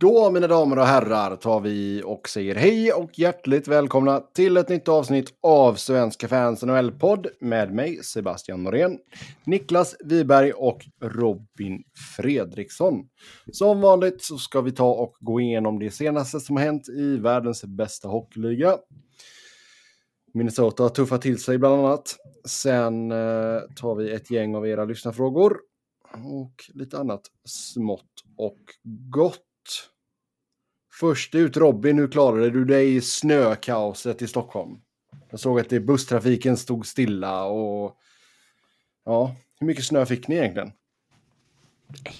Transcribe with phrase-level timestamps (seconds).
[0.00, 4.68] Då, mina damer och herrar, tar vi och säger hej och hjärtligt välkomna till ett
[4.68, 8.98] nytt avsnitt av Svenska fans NHL-podd med mig, Sebastian Norén,
[9.44, 11.82] Niklas Wiberg och Robin
[12.16, 12.94] Fredriksson.
[13.52, 17.16] Som vanligt så ska vi ta och gå igenom det senaste som har hänt i
[17.16, 18.78] världens bästa hockeyliga.
[20.34, 22.16] Minnesota har tuffat till sig bland annat.
[22.48, 25.56] Sen eh, tar vi ett gäng av era lyssnarfrågor
[26.12, 28.58] och lite annat smått och
[29.10, 29.42] gott.
[31.00, 34.80] Först ut Robin, hur klarade du dig i snökaoset i Stockholm?
[35.30, 37.96] Jag såg att det, busstrafiken stod stilla och...
[39.04, 40.72] Ja, hur mycket snö fick ni egentligen?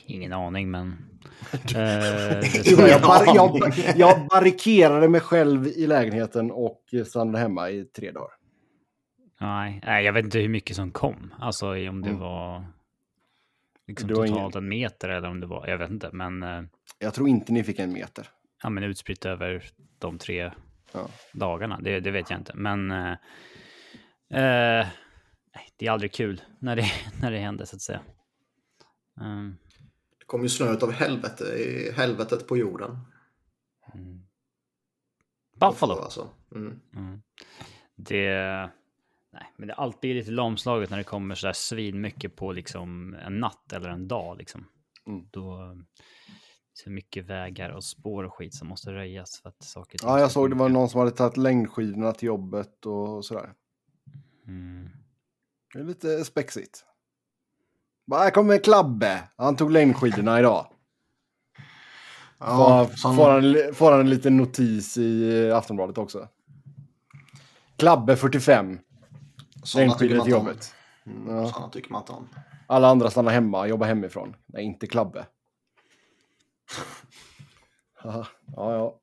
[0.06, 0.96] Ingen aning, men...
[1.74, 1.78] eh,
[2.88, 8.30] jag, bar jag, jag barrikerade mig själv i lägenheten och stannade hemma i tre dagar.
[9.40, 11.34] Nej, jag vet inte hur mycket som kom.
[11.38, 12.18] Alltså om det mm.
[12.18, 12.64] var
[13.86, 14.52] liksom totalt ingen...
[14.54, 16.68] en meter eller om det var, jag vet inte, men...
[16.98, 18.30] Jag tror inte ni fick en meter
[18.62, 19.64] ja, men utspritt över
[19.98, 20.52] de tre
[20.92, 21.08] ja.
[21.32, 21.80] dagarna.
[21.80, 22.52] Det, det, vet jag inte.
[22.54, 23.12] Men eh,
[24.30, 24.86] eh,
[25.76, 26.86] det är aldrig kul när det,
[27.20, 28.00] när det händer så att säga.
[29.20, 29.56] Um.
[30.18, 32.98] Det kom ju snö av helvete i helvetet på jorden.
[33.94, 34.26] Mm.
[35.60, 35.94] Buffalo.
[35.94, 36.28] Alltså.
[36.54, 36.80] Mm.
[36.96, 37.22] Mm.
[37.96, 38.70] Det...
[39.32, 42.52] Nej, men det är alltid lite lamslaget när det kommer så där svin mycket på
[42.52, 44.38] liksom en natt eller en dag.
[44.38, 44.68] Liksom.
[45.06, 45.28] Mm.
[45.30, 45.76] Då,
[46.76, 50.30] så mycket vägar och spår och skit som måste röjas för att saker Ja, jag
[50.30, 53.52] såg det var någon som hade tagit längdskidorna till jobbet och sådär.
[54.46, 54.88] Mm.
[55.72, 56.84] Det är lite spexigt.
[58.06, 59.22] Bara, här kommer Klabbe.
[59.36, 60.66] Han tog längdskidorna idag.
[62.38, 66.28] Ja, får, får, han, får han en liten notis i Aftonbladet också.
[67.76, 68.78] Klabbe 45.
[69.76, 70.74] Längdskidor till jobbet.
[71.06, 71.48] Mm, ja.
[71.48, 72.28] Sådana tycker man inte om.
[72.66, 74.36] Alla andra stannar hemma, jobbar hemifrån.
[74.46, 75.26] Nej, inte Klabbe
[78.04, 79.00] ja, ja.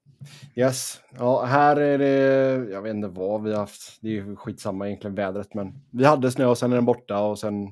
[0.55, 1.01] Yes.
[1.17, 4.01] Ja, här är det, jag vet inte vad vi har haft.
[4.01, 7.39] Det är skitsamma egentligen vädret, men vi hade snö och sen är den borta och
[7.39, 7.65] sen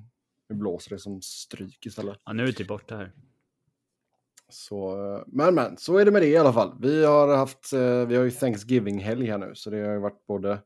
[0.50, 2.20] nu blåser det som stryk istället.
[2.26, 3.12] Ja, nu är det typ borta här.
[4.50, 4.96] Så,
[5.28, 6.76] men men, så är det med det i alla fall.
[6.80, 10.28] Vi har haft, eh, vi har ju Thanksgiving-helg här nu, så det har ju varit
[10.28, 10.60] både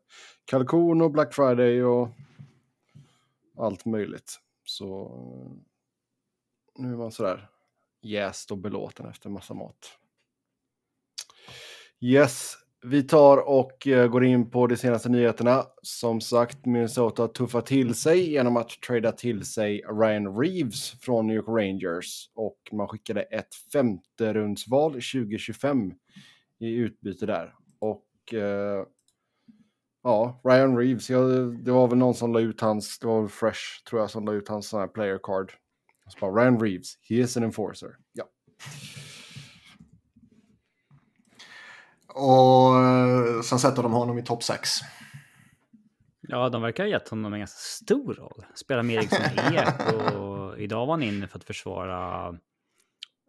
[0.46, 2.10] kalkon och Black Friday och
[3.58, 4.40] allt möjligt.
[4.64, 5.12] Så
[6.76, 7.50] nu är man sådär
[8.06, 9.98] jäst och belåten efter massa mat.
[12.02, 12.58] Yes,
[12.88, 15.64] vi tar och eh, går in på de senaste nyheterna.
[15.82, 21.36] Som sagt, Minnesota tuffar till sig genom att trada till sig Ryan Reeves från New
[21.36, 25.94] York Rangers och man skickade ett femte rundsval 2025
[26.60, 27.54] i utbyte där.
[27.80, 28.86] Och eh,
[30.04, 31.20] ja, Ryan Reeves, ja,
[31.64, 34.26] det var väl någon som la ut hans, det var väl Fresh tror jag som
[34.26, 35.54] la ut hans sån här player card
[36.08, 37.98] så bara, Ryan Reeves, he is an enforcer.
[38.14, 38.26] Ja.
[42.08, 44.70] Och eh, sen sätter de honom i topp 6.
[46.22, 48.46] Ja, de verkar ha gett honom en ganska stor roll.
[48.56, 52.28] Spelar med Eriksson Ek och idag var han inne för att försvara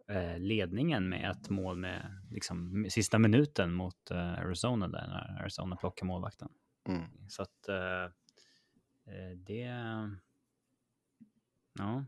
[0.07, 5.75] eh, ledningen med ett mål med liksom, sista minuten mot eh, Arizona där när Arizona
[5.75, 6.49] plockar målvakten.
[6.87, 7.03] Mm.
[7.29, 8.11] Så att eh,
[9.35, 9.71] det...
[11.79, 12.05] Ja,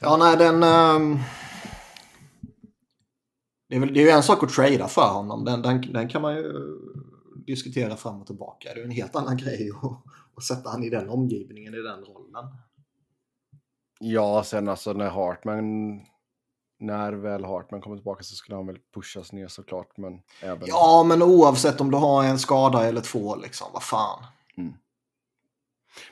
[0.00, 0.54] Ja, nej, den...
[0.54, 1.18] Um...
[3.68, 5.44] Det är, väl, det är ju en sak att trada för honom.
[5.44, 6.52] Den, den, den kan man ju
[7.46, 8.68] diskutera fram och tillbaka.
[8.74, 10.02] Det är en helt annan grej att,
[10.36, 12.44] att sätta han i den omgivningen, i den rollen.
[14.00, 15.56] Ja, sen alltså när Hartman...
[16.80, 19.96] När väl Hartman kommer tillbaka så skulle han väl pushas ner såklart.
[19.96, 20.62] Men även...
[20.66, 24.24] Ja, men oavsett om du har en skada eller två, liksom, vad fan.
[24.56, 24.74] Mm.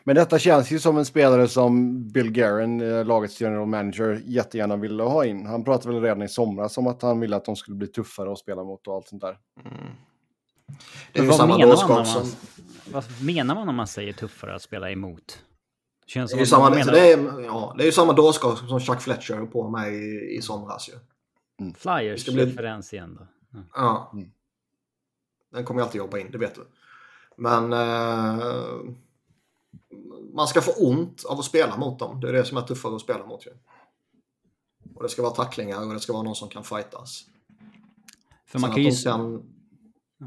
[0.05, 4.77] Men detta känns ju som en spelare som Bill Guerin, eh, lagets general manager, jättegärna
[4.77, 5.47] ville ha in.
[5.47, 8.33] Han pratade väl redan i somras om att han ville att de skulle bli tuffare
[8.33, 9.39] att spela mot och allt sånt där.
[9.65, 9.77] Mm.
[11.13, 12.33] Det är ju samma dårskap som...
[12.93, 15.43] Vad menar man om man säger tuffare att spela emot?
[16.07, 16.93] Känns det, är ju samma, menar...
[16.93, 20.37] det, är, ja, det är ju samma dårskap som Chuck Fletcher höll på med i,
[20.39, 20.95] i somras ju.
[21.61, 21.75] Mm.
[21.75, 22.47] Flyers bli...
[22.47, 23.27] referens igen då.
[23.59, 23.67] Mm.
[23.75, 24.13] Ja.
[25.53, 26.67] Den kommer jag alltid jobba in, det vet du.
[27.37, 27.73] Men...
[27.73, 28.97] Uh
[30.33, 32.21] man ska få ont av att spela mot dem.
[32.21, 33.51] Det är det som är tuffare att spela mot ju.
[34.95, 37.25] Och det ska vara tacklingar och det ska vara någon som kan fightas.
[38.47, 38.93] För man kan ju...
[39.05, 39.43] Kan...
[40.19, 40.27] Ja.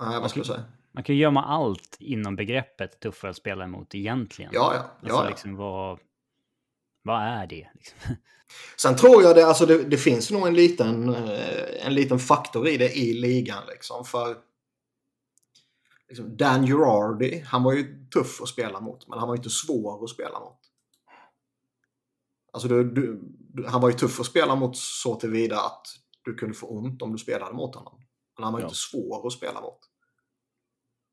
[0.00, 0.64] Nej, vad ska du säga?
[0.92, 4.50] Man kan ju gömma allt inom begreppet tuffare att spela emot egentligen.
[4.54, 4.90] Ja, ja.
[5.00, 5.98] ja, alltså, Liksom, vad,
[7.02, 7.68] vad är det?
[7.74, 7.98] Liksom?
[8.76, 12.68] Sen tror jag det, alltså det, det, finns nog en liten, eh, en liten faktor
[12.68, 13.62] i det i ligan.
[13.68, 14.36] Liksom, för
[16.08, 20.04] liksom Dan Girardi, han var ju tuff att spela mot, men han var inte svår
[20.04, 20.60] att spela mot.
[22.52, 25.86] Alltså du, du, han var ju tuff att spela mot så tillvida att
[26.24, 28.00] du kunde få ont om du spelade mot honom.
[28.36, 28.66] Men han var ju Ja.
[28.66, 29.78] inte svår att spela mot.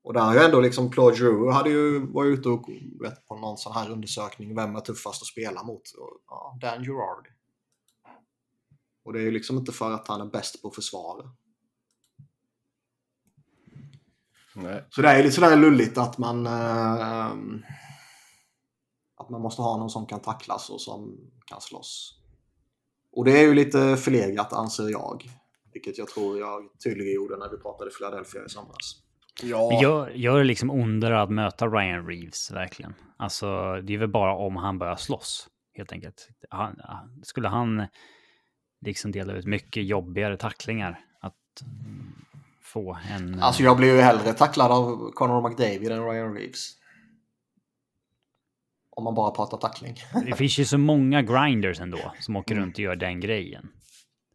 [0.02, 2.68] Och där har ju ändå liksom Claude Giroux hade ju varit ute och
[3.00, 4.54] vet, på någon sån här undersökning.
[4.56, 5.82] Vem är tuffast att spela mot?
[5.98, 7.28] Och, ja, Dan Gerard.
[9.04, 11.30] Och det är ju liksom inte för att han är bäst på att försvara.
[14.54, 14.84] Nej.
[14.90, 17.32] Så det är lite sådär lulligt att man eh,
[19.16, 21.16] att man måste ha någon som kan tacklas och som
[21.46, 22.20] kan slåss.
[23.12, 25.24] Och det är ju lite förlegat anser jag.
[25.72, 28.96] Vilket jag tror jag tydliggjorde när vi pratade Philadelphia i somras.
[29.42, 29.82] Ja.
[29.82, 32.94] Gör, gör det liksom ondare att möta Ryan Reeves, verkligen.
[33.16, 36.28] Alltså, det är väl bara om han börjar slåss, helt enkelt.
[36.50, 36.76] Han,
[37.22, 37.86] skulle han
[38.80, 41.62] liksom dela ut mycket jobbigare tacklingar att
[42.74, 43.40] få en...
[43.42, 46.70] Alltså jag blir ju hellre tacklad av Conor McDavid än Ryan Reeves.
[48.90, 49.94] Om man bara pratar tackling.
[50.26, 53.68] Det finns ju så många grinders ändå som åker runt och gör den grejen.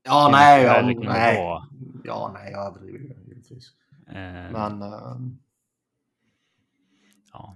[0.03, 1.37] Ja, Hur nej, ja, det nej.
[1.37, 1.63] vara?
[2.03, 3.71] Ja, nej, jag överdriver givetvis.
[4.07, 4.13] Eh,
[4.51, 5.17] Men eh,
[7.33, 7.55] ja.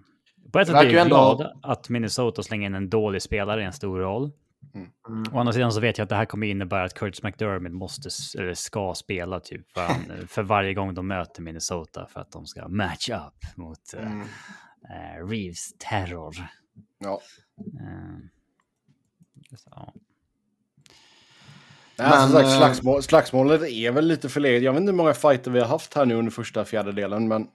[0.51, 3.61] På ett Det sätt är jag ändå- glad att Minnesota slänger in en dålig spelare
[3.61, 4.31] i en stor roll.
[4.75, 7.71] Mm, Å andra sidan så vet jag att det här kommer innebära att Curtis McDermott
[7.71, 12.45] måste, eller ska spela typ varann, för varje gång de möter Minnesota för att de
[12.45, 14.27] ska match up mot eh, mm.
[14.89, 16.35] eh, Reeves terror.
[16.97, 17.21] Ja.
[17.57, 18.19] Eh,
[19.57, 19.93] så.
[21.97, 24.63] Nej, som Men, sagt, eh, slagsmål, slagsmålet är väl lite förlegat.
[24.63, 27.47] Jag vet inte hur många fighter vi har haft här nu under första fjärdedelen, men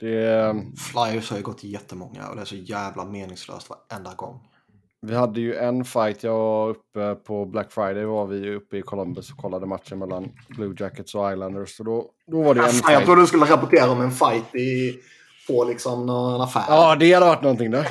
[0.00, 0.54] det...
[0.92, 4.48] Flyers har ju gått jättemånga och det är så jävla meningslöst varenda gång.
[5.06, 8.76] Vi hade ju en fight, jag var uppe på Black Friday var vi ju uppe
[8.76, 11.76] i Columbus och kollade matchen mellan Blue Jackets och Islanders.
[11.76, 13.06] Så då, då var det en Fan, jag fight.
[13.06, 14.98] trodde du skulle rapportera om en fight i,
[15.48, 16.64] på liksom någon affär.
[16.68, 17.88] Ja, det hade varit någonting där.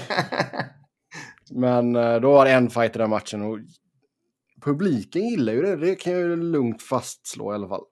[1.52, 3.60] Men eh, då var det en fight i den matchen och
[4.62, 5.76] publiken gillar ju det.
[5.76, 7.84] Det kan jag ju lugnt fastslå i alla fall.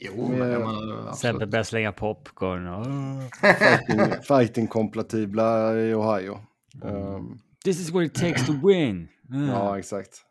[0.00, 1.48] Jo, men menar, Sebbe absolut.
[1.50, 2.66] börjar slänga popcorn.
[2.68, 2.86] och-
[3.58, 6.38] Fighting, fighting-kompatibla i Ohio.
[6.84, 9.08] Ehm, This is what it takes to win.
[9.30, 9.48] Mm.
[9.48, 10.22] ja, exakt.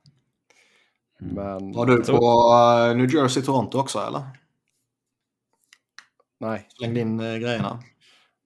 [1.19, 1.71] Men...
[1.71, 4.23] Var du på eh, New Jersey, Toronto också eller?
[6.39, 6.67] Nej.
[6.69, 7.79] Slängde in uh, grejerna.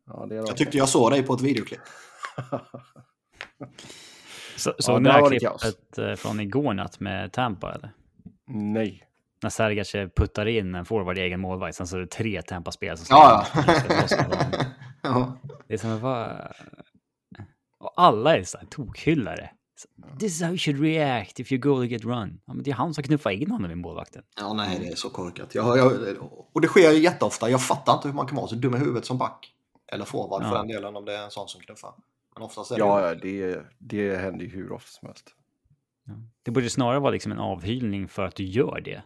[0.07, 1.81] Ja, det är Jag tyckte jag såg dig på ett videoklipp.
[4.55, 5.61] Så, Ja, såg ni det här kaos.
[5.61, 7.91] klippet eh, från igår natt med Tampa eller?
[8.47, 9.03] Nej.
[9.41, 12.97] När Sergac puttar in en forward i egen målvakt, sen så är det tre Tampa-spelare
[12.97, 14.65] som Ja, varandra.
[15.01, 15.37] ja.
[15.67, 16.53] Det är som vad...
[17.79, 19.49] Och alla är så här tokhyllare.
[20.19, 22.41] This is how you should react if your goalie get run.
[22.45, 24.23] Ja, men det är han som knuffar in honom i målvakten.
[24.39, 25.55] ja, nej, det är så korkat.
[25.55, 25.91] Jag, jag,
[26.53, 27.49] och det sker ju jätteofta.
[27.49, 29.53] Jag fattar inte hur man kan vara så dum i huvudet som back.
[29.91, 30.57] Eller forward för Ja.
[30.57, 31.93] den delen om det är en sån som knuffar.
[32.33, 35.35] Men oftast är det Ja, ja, det, det händer ju hur ofta som helst.
[36.43, 39.03] Det borde snarare vara liksom en avhyllning för att du gör det.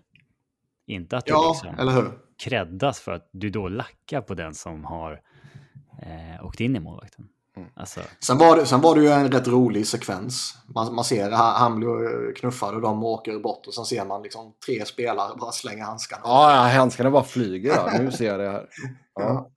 [0.85, 2.11] Inte att du Ja, liksom eller hur?
[2.43, 5.21] creddas för att du då lackar på den som har
[6.01, 7.27] eh, åkt in i målvakten.
[7.55, 7.69] Mm.
[7.75, 10.57] Alltså, Sen var, det, sen var det ju en rätt rolig sekvens.
[10.75, 14.21] Man, man ser han, han blir knuffad och de åker bort och sen ser man
[14.21, 16.21] liksom tre spelare bara slänga handskarna.
[16.25, 17.69] Ja, ja, handskarna bara flyger.
[17.71, 17.97] Ja.
[18.00, 18.69] Nu ser jag det här.
[19.15, 19.50] Ja, Ja.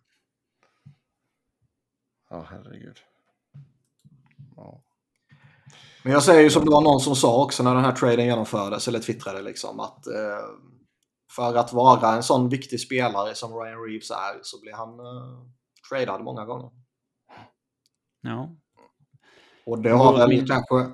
[2.31, 2.96] ja herregud.
[4.56, 4.81] Ja.
[6.02, 8.26] Men jag säger ju som det var någon som sa också när den här traden
[8.26, 10.44] genomfördes, eller twittrade liksom, att eh,
[11.37, 15.38] för att vara en sån viktig spelare som Ryan Reeves är så blir han eh,
[15.90, 16.71] tradad många gånger.
[18.26, 18.50] Ja.
[19.66, 20.90] Och det har väl min- kanske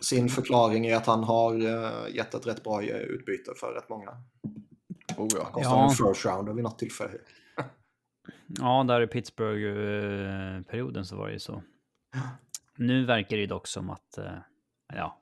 [0.00, 3.88] sin förklaring i att han har eh, gett ett rätt bra eh, utbyte för rätt
[3.88, 4.10] många.
[5.16, 5.44] Oh, ja.
[5.44, 5.84] Kostade Ja.
[5.84, 7.18] en first rounder vid något tillfälle.
[8.46, 11.62] ja, där i Pittsburgh-perioden så var det ju så.
[12.76, 14.32] Nu verkar det dock som att, eh,
[14.94, 15.20] ja,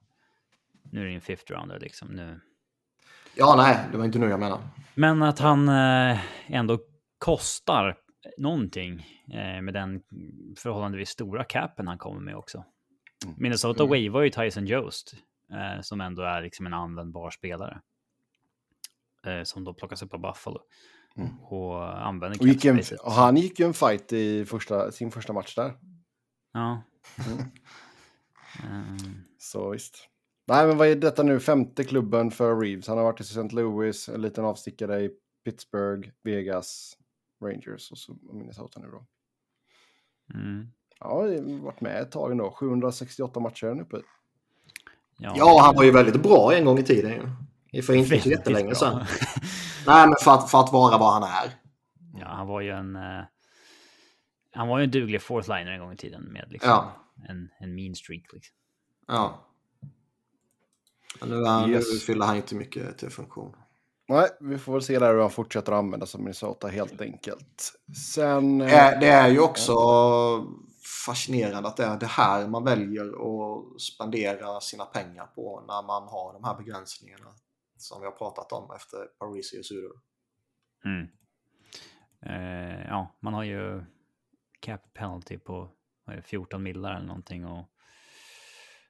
[0.91, 2.09] nu är det en fifth rounder liksom.
[2.09, 2.41] Nu.
[3.37, 4.59] Ja, nej, det var inte nu jag menar.
[4.95, 6.79] Men att han eh, ändå
[7.19, 7.97] kostar
[8.39, 10.03] någonting eh, med den
[10.59, 12.65] förhållandevis stora capen han kommer med också.
[13.37, 14.05] Minnesota Mm.
[14.07, 15.15] wavar ju Tyson Jost,
[15.53, 17.81] eh, som ändå är liksom en användbar spelare.
[19.27, 20.61] Eh, som då plockas upp av Buffalo.
[21.17, 21.39] Mm.
[21.41, 25.33] Och använder Och, gick en, och han gick ju en fight i första, sin första
[25.33, 25.73] match där.
[26.53, 26.83] Ja.
[27.27, 27.39] Mm.
[28.65, 28.97] Ehm,
[29.39, 30.09] Så visst.
[30.47, 31.41] Nej, men vad är detta nu?
[31.41, 32.89] Femte klubben för Reeves.
[32.89, 33.49] Han har varit i St.
[33.57, 35.11] Louis, en liten avstickare i
[35.45, 36.99] Pittsburgh, Vegas,
[37.45, 39.07] Rangers och så Minnesota nu då.
[40.35, 40.69] mm.
[41.01, 42.51] Ja, jag har varit med ett tag ändå.
[42.51, 44.01] 768 matcher är uppe i.
[45.19, 47.13] Ja, han var ju väldigt bra en gång i tiden
[47.73, 47.83] ju.
[47.83, 48.75] För inte så jättelänge bra.
[48.75, 49.05] sedan.
[49.87, 51.53] Nej, men för att, för att vara vad han är.
[52.21, 52.97] Ja, han var ju en...
[52.97, 53.23] eh,
[54.53, 56.93] han var ju en duglig fourth liner en gång i tiden med liksom Ja.
[57.29, 58.33] en, en mean streak.
[58.33, 58.57] Liksom.
[59.09, 59.47] Ja.
[61.27, 61.93] Nu, är, Yes.
[61.93, 63.57] nu fyller han inte mycket till funktion.
[64.09, 67.73] Nej, vi får väl se där hur han fortsätter att använda som Minnesota helt enkelt.
[68.15, 68.59] Sen...
[68.59, 69.75] Det är, det är ju också
[71.07, 76.09] fascinerande att det är det här man väljer att spendera sina pengar på när man
[76.09, 77.35] har de här begränsningarna
[77.77, 79.95] som vi har pratat om efter Parisi och Sudo.
[80.85, 81.09] Mm.
[82.27, 83.85] Eh, ja, man har ju
[84.61, 85.71] cap penalty på
[86.05, 87.45] vad är det, 14 millar eller någonting.
[87.45, 87.65] Och,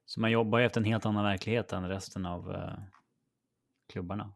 [0.05, 2.79] så man jobbar ju efter en helt annan verklighet än resten av eh,
[3.93, 4.33] klubbarna.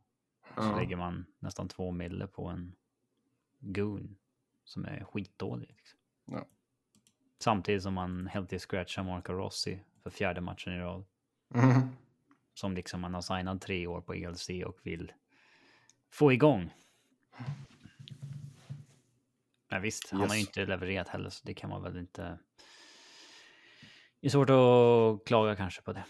[0.57, 2.75] Så lägger man nästan två mille på en
[3.61, 4.17] goon
[4.65, 5.69] som är skitdålig.
[5.69, 5.99] Liksom.
[6.25, 6.47] Ja.
[7.39, 11.05] Samtidigt som man helt till scratchar Marco Rossi för fjärde matchen i rad.
[11.55, 11.89] Mm.
[12.55, 15.13] Som liksom man har signat tre år på ELC och vill
[16.11, 16.75] få igång.
[19.71, 20.49] Men visst, han har ju Yes.
[20.49, 22.39] inte levererat heller så det kan man väl inte...
[24.21, 26.05] Det är svårt att klaga kanske på det.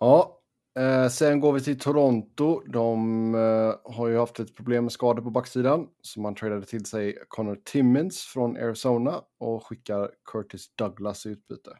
[0.00, 0.40] Ja,
[0.78, 2.62] eh, sen går vi till Toronto.
[2.66, 5.88] De eh, har ju haft ett problem med skador på backsidan.
[6.02, 11.78] Så man tradade till sig Connor Timmins från Arizona och skickar Curtis Douglas i utbyte.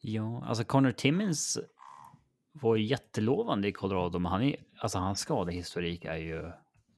[0.00, 1.58] Ja, alltså Connor Timmins
[2.52, 6.52] var ju jättelovande i Colorado, men han är, alltså hans skadehistorik är ju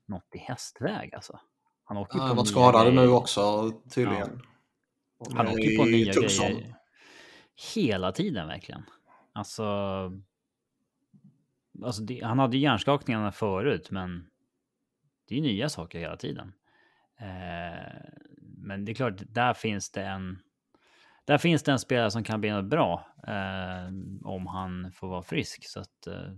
[0.06, 1.40] något i hästväg alltså.
[1.84, 4.42] Han åker Han på har varit nya skadad nu också tydligen.
[5.18, 6.46] Och Han åker på i nya Tucson.
[6.46, 6.74] grejer
[7.74, 8.82] hela tiden verkligen.
[9.32, 9.64] Alltså,
[11.82, 14.26] alltså det, han hade ju hjärnskakningarna förut, men
[15.28, 16.52] det är ju nya saker hela tiden.
[17.20, 17.94] Eh,
[18.40, 20.38] men det är klart, där finns det en.
[21.24, 23.86] Där finns det en spelare som kan bli något bra eh,
[24.24, 25.68] om han får vara frisk.
[25.68, 26.32] Så att, eh,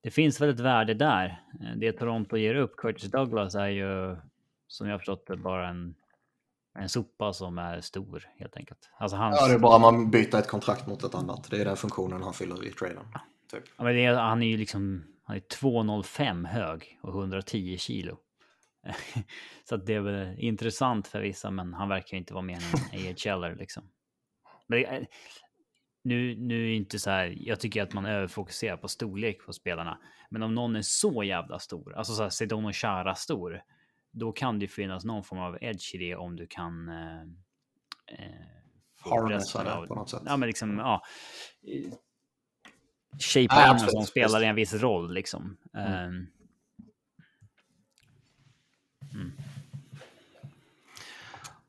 [0.00, 1.42] det finns väl ett värde där.
[1.60, 4.16] Eh, det Toronto ger upp, Curtis Douglas, är ju
[4.66, 5.94] som jag förstått det bara en,
[6.78, 8.90] en sopa som är stor helt enkelt.
[8.98, 11.50] Alltså hans, Ja, det är bara man byter ett kontrakt mot ett annat.
[11.50, 13.04] Det är den funktionen han fyller i traden.
[13.50, 13.62] Typ.
[13.76, 18.18] Ja, men är, han är ju liksom han är 2,05 hög och 110 kilo.
[19.68, 23.00] Så det är väl intressant för vissa, men han verkar ju inte vara mer än
[23.00, 23.90] en AHLer liksom.
[24.66, 25.06] Men det, är-
[26.04, 29.98] nu, nu är inte så här, jag tycker att man överfokuserar på storlek på spelarna.
[30.30, 33.62] Men om någon är så jävla stor, alltså så här Sedon Chara stor,
[34.10, 37.20] då kan det ju finnas någon form av edge i det om du kan eh,
[38.06, 38.46] eh,
[39.00, 40.22] Harnessa det på något sätt.
[40.26, 41.02] Ja, men liksom, ja.
[43.18, 45.56] Shapea Ja, en absolut, som spelar en viss roll liksom.
[45.74, 45.92] Mm.
[45.92, 46.26] Ehm,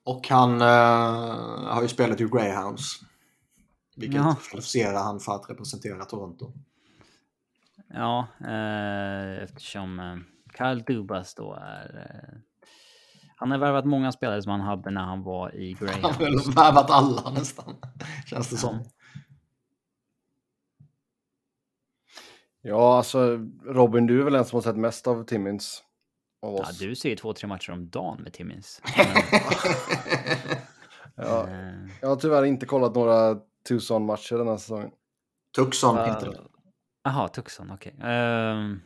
[0.03, 2.99] Och han eh, har ju spelat i Greyhounds.
[3.95, 4.35] Vilket Ja.
[4.49, 6.53] kvalificerar han för att representera Toronto.
[7.87, 10.17] ja, eh, eftersom eh,
[10.57, 11.97] Kyle Dubas då är...
[11.97, 12.39] Eh,
[13.35, 16.17] han har värvat många spelare som han hade när han var i Han har Greyhound.
[16.45, 17.75] väl värvat alla nästan.
[18.25, 18.83] Känns det som.
[22.61, 25.83] Ja, alltså Robin, du är väl den som har sett mest av Timmins?
[26.41, 26.79] Av Ja, oss.
[26.79, 28.81] du ser ju två, tre matcher om dagen med Timmins.
[31.15, 31.47] Ja,
[32.01, 33.35] jag har tyvärr inte kollat några
[33.67, 34.91] Tucson-matcher den här säsongen.
[35.55, 36.05] Tucson Ja.
[36.05, 36.39] heter det.
[37.03, 37.95] Jaha, Tucson, okej.
[38.03, 38.81] Ehm,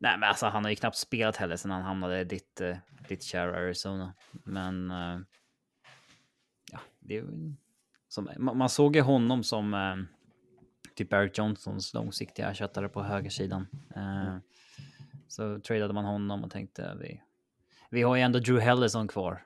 [0.00, 2.76] nej, men alltså han har ju knappt spelat heller sedan han hamnade i ditt, uh,
[3.08, 4.14] ditt kära Arizona.
[4.30, 5.18] Men eh,
[6.72, 7.24] ja, det är
[8.08, 9.96] som, man, man såg ju honom som eh,
[10.94, 13.66] typ Eric Johnsons långsiktiga ersättare på högersidan.
[13.96, 14.36] Eh,
[15.28, 17.22] så tradade man honom och tänkte vi,
[17.90, 19.44] vi har ju ändå Drew Hellison kvar.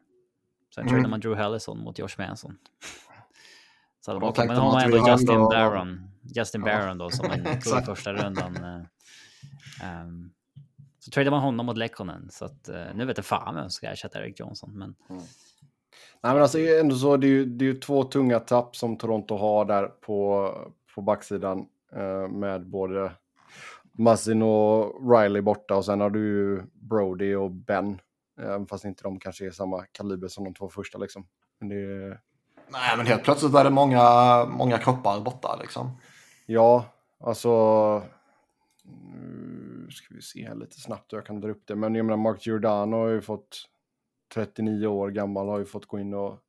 [0.74, 0.90] Sen Mm.
[0.90, 2.58] tradade man Drew Hellison mot Josh Manson.
[4.00, 6.10] Så Och hade man, okej, men har man ändå Justin ändå- Barron.
[6.22, 7.26] Justin Ja, Barron då som
[7.64, 8.56] tog i första rundan.
[8.56, 8.80] eh,
[9.82, 10.30] ehm,
[11.04, 12.28] så tradade man honom mot Lekkonen.
[12.30, 14.78] Så att eh, nu vet jag fan vem som ska ersätta Eric Johnson.
[14.78, 18.04] Men Nej, men alltså det är ändå så, det är ju, det är ju två
[18.04, 20.50] tunga tapp som Toronto har där på,
[20.94, 23.12] på backsidan eh, med både
[23.92, 28.00] Massin och Riley borta och sen har du ju Brody och Ben.
[28.40, 31.26] Även fast inte de kanske är samma kaliber som de två första liksom.
[31.60, 32.20] Men det är,
[32.68, 35.90] Nej, men helt plötsligt är det många, många kroppar borta liksom.
[36.46, 36.84] ja,
[37.20, 38.02] alltså...
[39.84, 41.74] Nu ska vi se här lite snabbt hur jag kan dra upp det.
[41.76, 43.68] Men jag menar Mark Giordano har ju fått
[44.34, 46.40] 39 år gammal har ju fått gå in och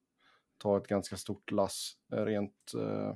[0.57, 2.71] ta ett ganska stort lass eh, rent...
[2.79, 3.15] eh,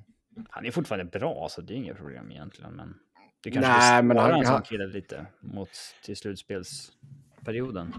[0.50, 2.72] han är fortfarande bra så det är inget problem egentligen.
[2.76, 3.00] Men
[3.44, 5.70] det kanske Nej, men han- han- kille lite mot
[6.04, 7.94] till slutspelsperioden.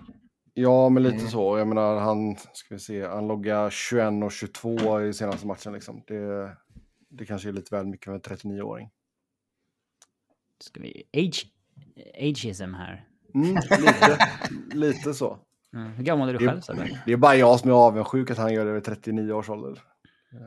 [0.54, 1.28] Ja, men lite Mm.
[1.28, 1.58] så.
[1.58, 5.72] Jag menar, han, ska vi se, han loggar 21 och 22 i senaste matchen.
[5.72, 6.02] Liksom.
[6.06, 6.56] Det,
[7.08, 8.90] det kanske är lite väl mycket för en 39-åring.
[10.58, 11.04] Ska vi...
[11.12, 11.46] Age,
[12.20, 13.06] ageism här.
[13.34, 14.18] Mm, lite,
[14.76, 15.38] lite så.
[15.74, 15.92] Mm.
[15.92, 17.02] Hur gammal är du Det- själv Sebbe?
[17.06, 19.82] Det är bara jag som är avundsjuk att han gör det vid 39 års ålder.
[20.32, 20.38] Eh,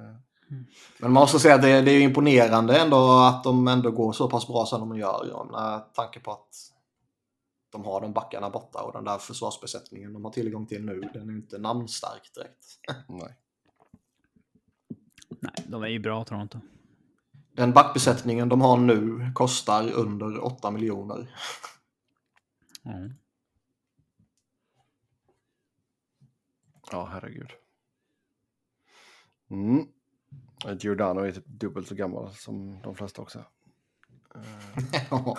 [1.00, 4.30] Men man måste säga att det, det är imponerande ändå att de ändå går så
[4.30, 5.48] pass bra som de gör.
[5.52, 6.48] Med tanke på att
[7.72, 11.30] de har de backarna borta och den där försvarsbesättningen de har tillgång till nu, den
[11.30, 12.66] är inte namnstark direkt.
[13.08, 13.36] nej.
[15.42, 16.60] Nej, de är ju bra Toronto.
[17.56, 21.36] Den backbesättningen de har nu kostar under 8 miljoner.
[22.86, 23.14] Mm.
[26.92, 27.50] Ja, herregud.
[29.50, 29.88] Mm.
[30.80, 33.46] Giordano är typ dubbelt så gammal som de flesta också.
[34.36, 35.38] Eh,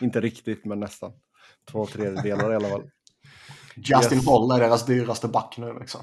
[0.00, 1.12] inte riktigt, men nästan.
[1.64, 2.90] Två tredjedelar i alla fall.
[3.74, 4.26] Justin Yes.
[4.26, 6.00] Är deras dyraste back nu liksom.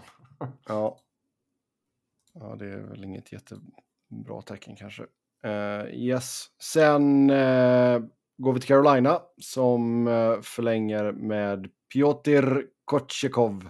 [0.66, 1.00] Ja.
[2.34, 3.32] Ja, det är väl inget
[4.10, 5.04] Bra tecken kanske.
[5.46, 6.46] Uh, yes.
[6.62, 8.02] Sen uh,
[8.38, 13.70] går vi till Carolina som uh, förlänger med Piotr Kotjekov.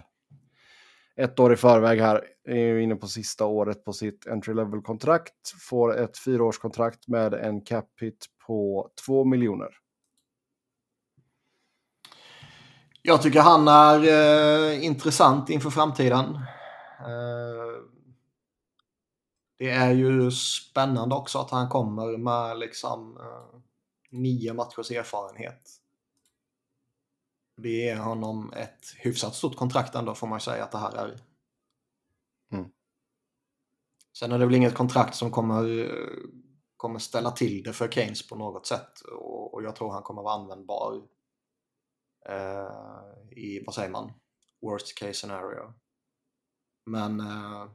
[1.16, 2.24] Ett år i förväg här.
[2.48, 5.32] Är ju inne på sista året på sitt entry level-kontrakt.
[5.68, 9.68] Får ett fyraårskontrakt med en cap hit på 2 miljoner.
[13.02, 16.24] Jag tycker han är eh, intressant inför framtiden.
[17.00, 17.95] Eh,
[19.58, 23.60] det är ju spännande också att han kommer med liksom eh,
[24.10, 25.80] nio matchers erfarenhet.
[27.56, 31.20] Det ger honom ett hyfsat stort kontrakt ändå får man säga att det här är.
[32.52, 32.70] Mm.
[34.18, 36.30] Sen är det väl inget kontrakt som kommer, eh,
[36.76, 40.22] kommer ställa till det för Keynes på något sätt och, och jag tror han kommer
[40.22, 41.02] vara användbar
[42.28, 44.12] eh, i, vad säger man,
[44.62, 45.72] worst case scenario.
[46.86, 47.66] Men eh,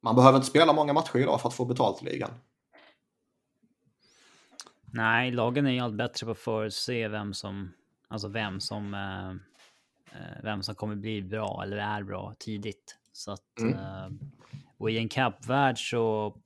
[0.00, 2.30] man behöver inte spela många matcher idag för att få betalt i ligan.
[4.92, 7.72] Nej, lagen är ju allt bättre på att förutse vem som,
[8.08, 9.30] alltså vem som, eh,
[10.20, 12.98] eh, vem som kommer bli bra eller är bra tidigt.
[13.12, 13.74] Så att, Mm.
[13.74, 14.08] eh,
[14.78, 16.36] och i en cap-värld så,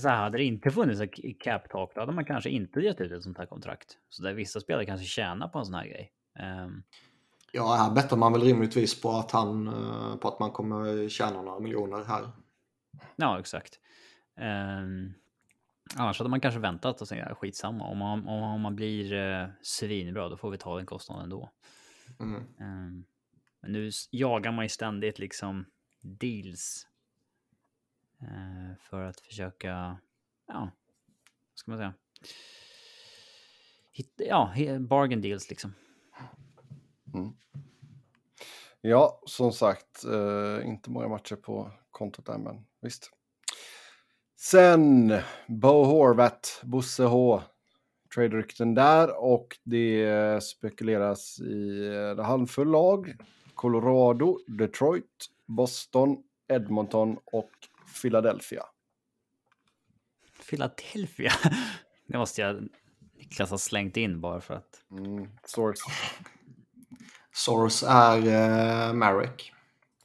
[0.00, 3.12] så här, hade det inte funnits ett cap-tak, då hade man kanske inte gett ut
[3.12, 3.98] ett sånt här kontrakt.
[4.08, 6.12] Så där vissa spelare kanske tjänar på en sån här grej.
[6.38, 6.82] Ehm,
[7.52, 11.42] Ja, här bettar man väl rimligtvis på att, han, eh, på att man kommer tjäna
[11.42, 12.30] några miljoner här.
[13.16, 13.80] Ja, exakt.
[14.36, 15.14] Um,
[15.96, 17.84] annars hade man kanske väntat och sagt skitsamma.
[17.84, 21.50] Om man, om, om man blir uh, svinbra, då får vi ta den kostnaden då.
[22.20, 22.42] Mm.
[22.60, 23.04] Um,
[23.60, 25.66] men nu jagar man ju ständigt liksom
[26.02, 26.86] deals.
[28.20, 29.98] eh, för att försöka,
[30.46, 30.60] ja,
[31.50, 31.94] vad ska man säga?
[33.92, 35.74] Hitta, ja, bargain deals liksom.
[38.80, 43.10] Ja, som sagt, eh, inte många matcher på kontot där, men visst.
[44.40, 45.14] Sen
[45.48, 47.42] Bo Horvat, Bosse H.
[48.14, 53.14] Trade-rykten där och det spekuleras i en handfull lag.
[53.54, 56.16] Colorado, Detroit, Boston,
[56.48, 57.50] Edmonton och
[58.02, 58.62] Philadelphia.
[60.50, 61.32] Philadelphia.
[62.06, 62.68] Det måste jag
[63.18, 64.84] Niklas ha slängt in bara för att.
[64.90, 65.28] Mm.
[67.36, 68.18] Source är
[68.88, 69.52] eh, Marek.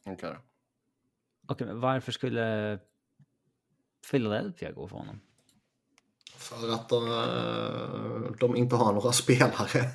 [0.06, 0.36] Okej.
[1.48, 2.80] Okej, men varför skulle
[4.12, 5.20] Philadelphia gå för honom?
[6.36, 9.90] För att eh, de inte har några spelare.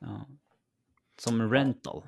[0.00, 0.26] Ja.
[1.18, 2.02] Som rental.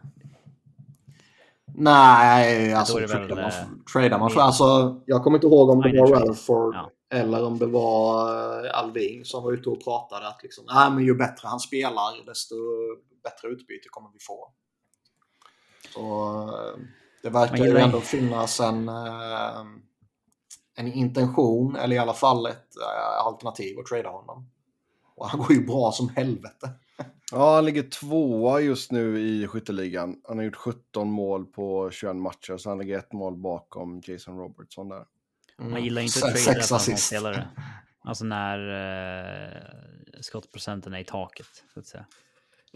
[1.66, 4.40] Nej, alltså är det väl, tradar man, eh, tradar man för.
[4.40, 6.08] Alltså, jag kommer inte ihåg om det var.
[6.08, 6.90] Ralford Ja.
[7.10, 11.04] eller om det var eh, Alving som var ute och pratade att liksom, nej men
[11.04, 12.54] ju bättre han spelar desto
[13.24, 14.52] bättre utbyte kommer vi få.
[15.94, 16.80] Så eh,
[17.22, 19.64] det verkar ju ändå finnas en, eh,
[20.74, 24.50] en intention eller i alla fall ett eh, alternativ att trada honom.
[25.16, 26.70] Och han går ju bra som helvete.
[27.32, 30.20] Ja, han ligger tvåa just nu i skytteligan.
[30.24, 34.38] Han har gjort 17 mål på 21 matcher, så han ligger ett mål bakom Jason
[34.38, 35.04] Robertson där.
[35.58, 35.70] Mm.
[35.72, 37.48] Man gillar inte att trada sex på en spelare.
[38.00, 42.06] Alltså när eh, skottprocenten är i taket, så att säga.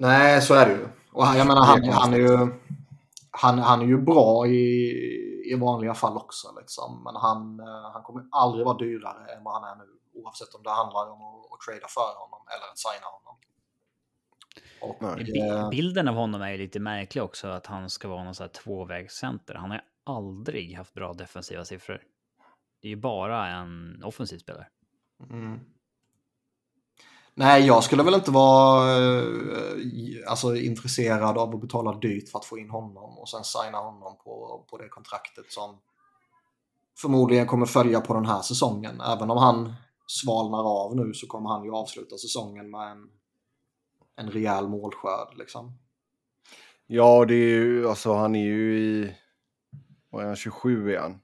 [0.00, 0.88] Nej, så är det ju.
[1.12, 2.38] Och han, jag menar, han, han, är ju,
[3.30, 4.92] han, han är ju bra i,
[5.52, 6.48] i vanliga fall också.
[6.60, 7.02] Liksom.
[7.04, 9.84] Men han, eh, han kommer aldrig vara dyrare än vad han är nu.
[10.14, 13.34] Oavsett om det handlar om att, att trada för honom eller att signa honom.
[14.80, 15.02] Och,
[15.36, 18.44] eh, Bilden av honom är ju lite märklig också, att han ska vara någon sån
[18.44, 19.54] här tvåvägscenter.
[19.54, 22.02] Han har aldrig haft bra defensiva siffror.
[22.82, 24.66] Det är ju bara en offensiv spelare.
[25.30, 25.60] Mm.
[27.38, 32.44] Nej, jag skulle väl inte vara eh, alltså, intresserad av att betala dyrt för att
[32.44, 35.78] få in honom och sen signa honom på, på det kontraktet som
[37.00, 39.00] förmodligen kommer följa på den här säsongen.
[39.00, 39.74] Även om han
[40.06, 43.08] svalnar av nu så kommer han ju avsluta säsongen med en,
[44.16, 45.38] en rejäl målskörd.
[45.38, 45.78] Liksom.
[46.86, 49.14] Ja, det är ju, alltså han är ju i,
[50.10, 51.20] vad är han, 27 igen.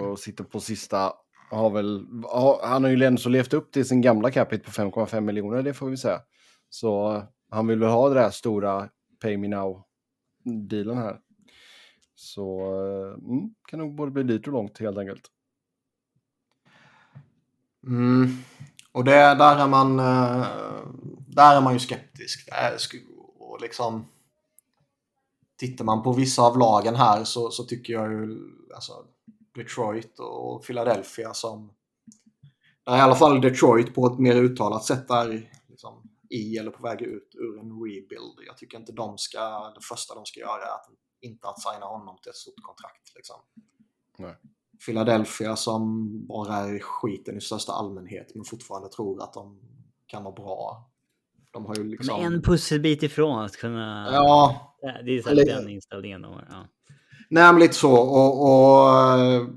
[0.00, 1.12] Och sitter på sista,
[1.50, 2.06] har väl,
[2.62, 5.74] han har ju ändå så levt upp till sin gamla capita på 5,5 miljoner, det
[5.74, 6.20] får vi säga.
[6.70, 8.88] Så han vill väl ha det där stora
[9.22, 11.18] pay me now-dealen här.
[12.14, 15.30] Så eh, mm, kan nog både bli dyrt och långt helt enkelt.
[17.86, 18.36] Mm.
[18.92, 20.46] Och det, där, är man, eh,
[21.28, 22.48] där är man ju skeptisk.
[23.38, 24.06] Och liksom,
[25.58, 28.38] tittar man på vissa av lagen här så, så tycker jag ju
[28.74, 28.92] alltså,
[29.56, 31.72] Detroit och Philadelphia som...
[32.88, 37.02] I alla fall Detroit på ett mer uttalat sätt är liksom, i eller på väg
[37.02, 38.38] ut ur en rebuild.
[38.46, 39.70] Jag tycker inte de ska...
[39.74, 40.86] Det första de ska göra är att
[41.20, 43.12] inte att signa honom till ett stort kontrakt.
[43.16, 43.36] Liksom.
[44.18, 44.34] Nej.
[44.86, 49.60] Philadelphia som bara är skiten i största allmänhet men fortfarande tror att de
[50.06, 50.90] kan vara bra.
[51.52, 52.20] De har ju liksom...
[52.20, 54.08] En pusselbit ifrån att kunna...
[54.12, 54.62] Ja.
[54.80, 55.44] Det är så eller...
[55.44, 56.24] den inställningen.
[56.24, 56.66] Och, ja.
[57.28, 57.92] Nej, men lite så.
[57.92, 59.48] Och, och uh,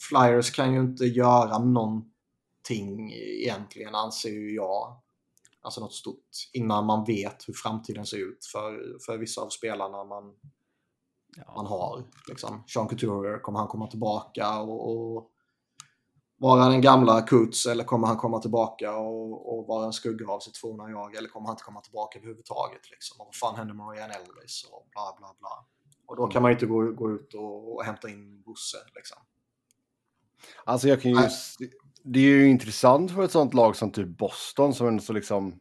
[0.00, 4.96] Flyers kan ju inte göra någonting egentligen, anser ju jag.
[5.62, 6.28] Alltså något stort.
[6.52, 10.34] Innan man vet hur framtiden ser ut för, för vissa av spelarna man
[11.36, 11.52] ja.
[11.56, 12.04] man har.
[12.28, 12.64] Liksom.
[12.66, 15.30] Sean Couturier, kommer han komma tillbaka och, och
[16.38, 20.40] vara den gamla Kuts eller kommer han komma tillbaka och, och vara en skugga av
[20.40, 22.90] sitt forna jag eller kommer han inte komma tillbaka överhuvudtaget?
[22.90, 23.20] Liksom?
[23.20, 25.64] Och vad fan händer med Ryan Elvis och bla bla bla.
[26.06, 28.78] Och då kan man ju inte gå, gå ut och, och hämta in Bosse.
[28.94, 29.18] Liksom.
[30.64, 31.18] Alltså jag kan ju...
[32.04, 35.60] Det är ju intressant för ett sånt lag som typ Boston som ändå så liksom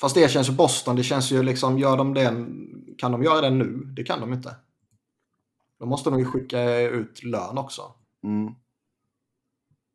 [0.00, 2.46] Fast det känns ju Boston, det känns ju liksom, gör de det,
[2.98, 3.92] kan de göra det nu?
[3.96, 4.56] Det kan de inte.
[5.78, 7.94] Då måste de ju skicka ut lön också.
[8.24, 8.54] Mm.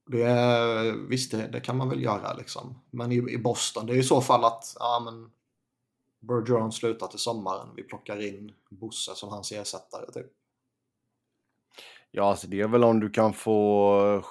[0.07, 2.79] Det, visst, det, det, kan man väl göra liksom.
[2.91, 5.31] Men i, i, Boston, det är i så fall att, ja men,
[6.27, 7.67] Bergeron slutar till sommaren.
[7.75, 10.31] Vi plockar in Bosse som hans ersättare typ.
[12.11, 14.23] Ja, alltså det är väl om du kan få,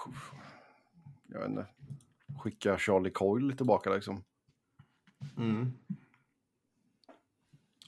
[1.26, 1.66] jag vet inte,
[2.38, 4.24] skicka Charlie Coyle tillbaka liksom.
[5.36, 5.72] Mm.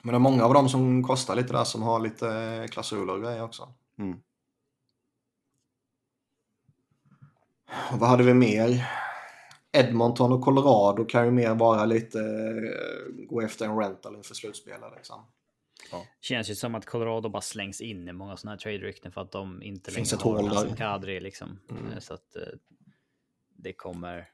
[0.03, 3.23] Men det är många av dem som kostar lite där som har lite klausuler och
[3.23, 3.75] grejer också.
[3.99, 4.21] Mm.
[7.93, 8.89] Och vad hade vi mer?
[9.77, 14.93] Edmonton och Colorado kan ju mer vara lite eh, gå efter en rental inför slutspelet
[14.97, 15.27] liksom.
[15.91, 16.07] Ja.
[16.21, 19.33] Känns ju som att Colorado bara slängs in i många sådana här trade-rykten för att
[19.33, 21.61] de inte Finns längre har en Kadri liksom.
[21.71, 22.01] Mm.
[22.01, 22.43] Så att eh,
[23.57, 24.31] det kommer.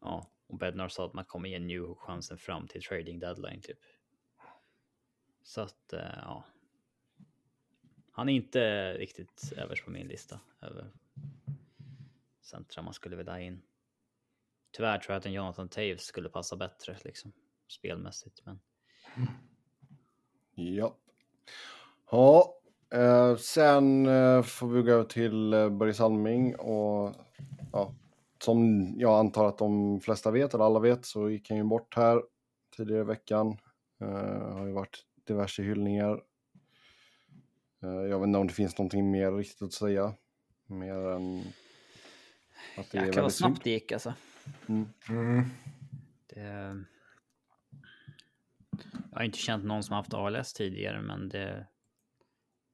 [0.00, 3.78] Ja, och Bednar sa att man kommer ge New chansen fram till trading deadline typ.
[5.42, 6.44] Så att, eh, ja.
[8.12, 10.90] Han är inte riktigt överst på min lista över
[12.42, 13.62] centra man skulle vilja ha in.
[14.72, 17.32] Tyvärr tror jag att en Jonathan Taves skulle passa bättre liksom
[17.68, 18.60] spelmässigt, men.
[20.54, 20.96] Ja.
[22.10, 22.54] Ja,
[22.94, 27.14] eh, sen eh, får vi gå över till eh, Börje Salming och
[27.72, 27.94] ja,
[28.38, 31.96] som jag antar att de flesta vet, eller alla vet, så gick han ju bort
[31.96, 32.22] här
[32.76, 33.58] tidigare i veckan.
[34.02, 34.08] Uh,
[34.52, 36.22] har ju varit diverse hyllningar.
[37.80, 40.14] Jag vet inte om det finns någonting mer riktigt att säga.
[40.66, 41.40] Mer än
[42.78, 44.14] att det Jäklar vad snabbt det gick alltså.
[44.66, 44.88] Mm.
[45.08, 45.44] Mm.
[46.26, 46.84] Det...
[49.10, 51.66] Jag har inte känt någon som haft ALS tidigare, men det...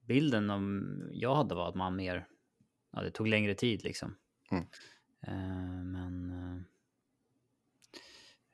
[0.06, 2.26] bilden om jag hade var att man mer...
[2.92, 4.16] Ja, det tog längre tid liksom.
[4.50, 4.64] Mm.
[5.26, 6.30] Eh, men...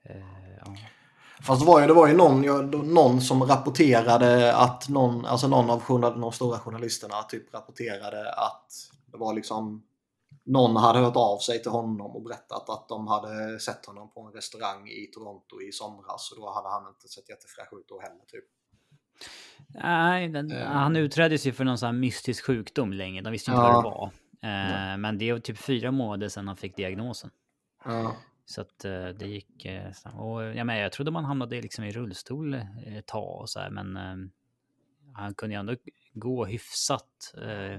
[0.05, 0.77] Eh, eh, ja.
[1.43, 5.71] Fast det var ju, det var ju någon, någon som rapporterade att någon, alltså någon
[5.71, 8.73] av journal, de stora journalisterna typ rapporterade att
[9.07, 9.83] det var liksom
[10.45, 14.21] någon hade hört av sig till honom och berättat att de hade sett honom på
[14.21, 18.01] en restaurang i Toronto i somras och då hade han inte sett jättefräsch ut då
[18.01, 18.45] heller typ.
[19.69, 20.73] Nej, den, mm.
[20.73, 23.23] han utreddes ju för någon sån här mystisk sjukdom länge.
[23.23, 23.73] De visste inte ja.
[23.73, 24.05] vad det var.
[24.43, 27.31] Eh, men det är typ fyra månader sedan han fick diagnosen.
[27.85, 28.17] Ja.
[28.47, 29.67] Så att eh, det gick...
[30.19, 32.55] Och, ja, men jag trodde man hamnade liksom i rullstol
[32.87, 33.99] ett tag och så här, men
[35.15, 35.77] han kunde ju ändå
[36.13, 37.75] gå hyfsat eh,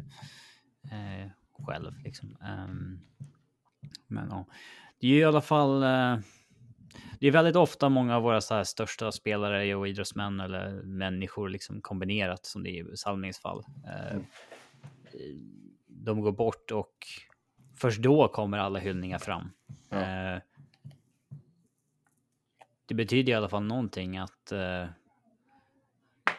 [0.91, 1.29] eh,
[1.63, 1.91] själv.
[2.03, 2.37] Liksom.
[2.41, 2.99] Ehm,
[4.07, 4.45] men ja,
[4.99, 5.79] det är ju i alla fall...
[7.19, 11.49] det är väldigt ofta många av våra så här största spelare och idrottsmän eller människor
[11.49, 13.63] liksom kombinerat som det är i Salmings fall.
[14.11, 14.25] Mm
[16.05, 17.07] de går bort och
[17.75, 19.51] först då kommer alla hyllningar fram.
[19.89, 19.97] Ja.
[19.97, 20.41] Eh,
[22.85, 24.85] det betyder i alla fall någonting att eh,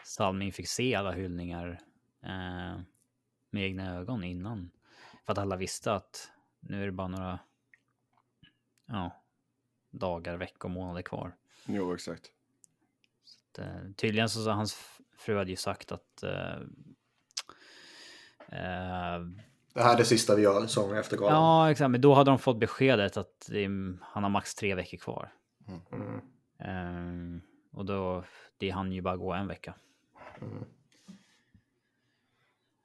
[0.03, 1.79] Salming fick se alla hyllningar
[2.23, 2.81] eh,
[3.49, 4.69] med egna ögon innan.
[5.27, 7.39] För att alla visste att nu är det bara några
[8.85, 9.23] ja,
[9.89, 11.35] dagar, veckor, månader kvar.
[11.65, 12.31] Jo, exakt.
[13.51, 14.77] att, eh, tydligen så sa hans
[15.17, 16.53] fru hade ju sagt att eh,
[18.47, 19.19] eh,
[19.73, 21.35] Det här är det sista vi gör säsongen efter galan.
[21.35, 21.91] Ja, exakt.
[21.91, 25.33] Men då hade de fått beskedet att det är, han har max tre veckor kvar.
[25.91, 26.21] Mm.
[26.59, 28.23] Ehm, och då,
[28.57, 29.73] det hann ju bara gå en vecka.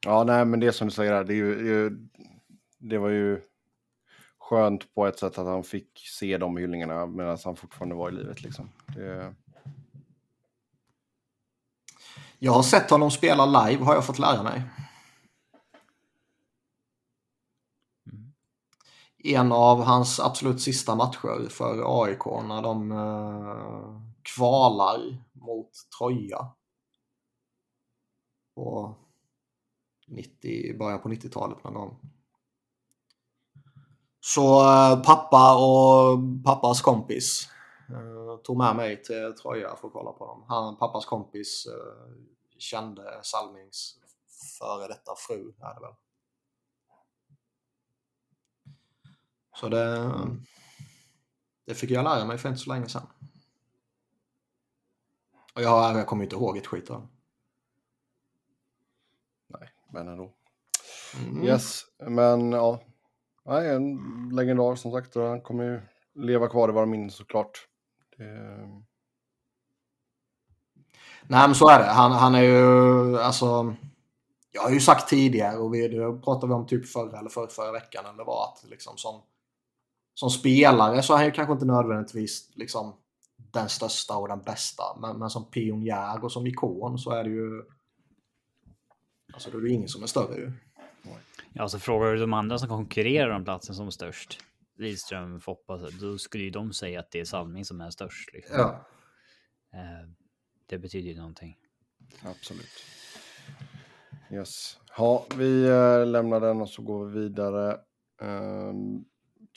[0.07, 2.09] Ja, nej, men det som du säger, här, det, är ju,
[2.83, 3.41] det var ju
[4.39, 8.13] skönt på ett sätt att han fick se de hyllningarna medan han fortfarande var i
[8.13, 8.43] livet.
[8.43, 8.69] Liksom.
[8.87, 9.35] Det,
[12.39, 14.63] Jag har sett honom spela live har jag fått lära mig.
[18.13, 18.33] Mm.
[19.25, 26.47] En av hans absolut sista matcher för AIK när de eh, kvalar mot Troja.
[28.55, 28.95] På
[30.07, 31.97] 90, början på 90-talet någon gång.
[34.25, 37.49] Så eh, pappa och pappas kompis
[37.89, 40.45] eh, tog med mig till Troja för att kolla på dem.
[40.49, 42.13] Han, pappas kompis eh,
[42.59, 43.99] kände Salmings
[44.59, 45.53] före detta fru.
[45.61, 45.95] Är det väl.
[49.55, 50.13] Så det,
[51.67, 53.07] det fick jag lära mig för inte så länge sedan.
[55.55, 57.09] Och jag, jag kommer inte ihåg ett skit av
[59.47, 60.33] nej, men ändå.
[61.17, 61.45] Mm.
[61.45, 62.81] Yes, men ja.
[63.45, 63.99] Nej, en
[64.33, 65.15] legendar som sagt.
[65.15, 65.81] Han kommer ju
[66.15, 67.69] leva kvar i våra minnen såklart.
[68.17, 68.25] Det,
[71.27, 71.85] Nej men så är det.
[71.85, 73.75] Han, han är ju alltså.
[74.55, 77.49] Jag har ju sagt tidigare och vi, det pratade vi om typ förra eller förra,
[77.49, 79.23] förra veckan eller var att liksom som,
[80.15, 82.95] som spelare så är han ju kanske inte nödvändigtvis liksom
[83.37, 84.83] den största och den bästa.
[85.01, 87.63] Men, men som pionjär och som ikon så är det ju
[89.33, 90.53] Alltså då är det ju ingen som är större ju.
[91.55, 94.41] Ja, så frågar du de andra som konkurrerar om platsen som störst.
[94.79, 98.33] Lidström, Foppa, då skulle ju de säga att det är Salming som är störst.
[98.33, 98.57] Liksom.
[98.59, 98.87] Ja.
[99.73, 100.09] Eh,
[100.67, 101.59] det betyder ju någonting.
[102.23, 102.85] absolut.
[104.33, 104.79] Yes.
[104.97, 107.79] Ja, vi eh, lämnar den och så går vi vidare.
[108.23, 109.05] Ehm,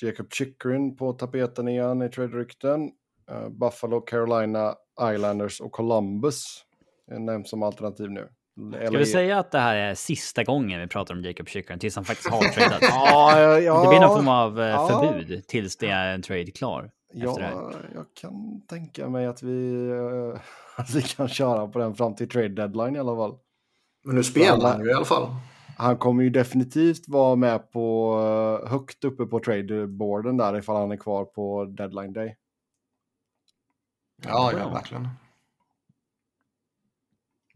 [0.02, 2.92] Jacob Chikrin på tapeten igen i trade-rykten.
[3.30, 4.76] Eh, Buffalo, Carolina,
[5.14, 6.66] Islanders och Columbus
[7.08, 8.30] är nämnt som alternativ nu.
[8.88, 11.96] Ska vi säga att det här är sista gången vi pratar om Jacob Chickern tills
[11.96, 12.82] han faktiskt har tradat?
[12.82, 13.82] Ja, ja, ja.
[13.84, 14.88] Det blir någon form av eh, Ja.
[14.88, 16.92] förbud tills det är en trade klar.
[17.14, 17.40] Ja,
[17.94, 20.40] jag kan tänka mig att vi, eh,
[20.82, 23.38] att vi kan köra på den fram till trade deadline i alla fall.
[24.06, 25.28] Men nu spelar han ju i alla fall.
[25.78, 28.16] Han kommer ju definitivt vara med på
[28.64, 32.36] eh, högt uppe på tradeboarden där ifall han är kvar på deadline day.
[34.28, 35.08] Ja, ja, verkligen.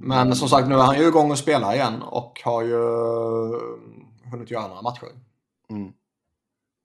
[0.01, 4.29] Men som sagt, nu är han ju igång och spelar igen och har ju eh,
[4.31, 5.07] hunnit göra några matcher.
[5.69, 5.93] Mm.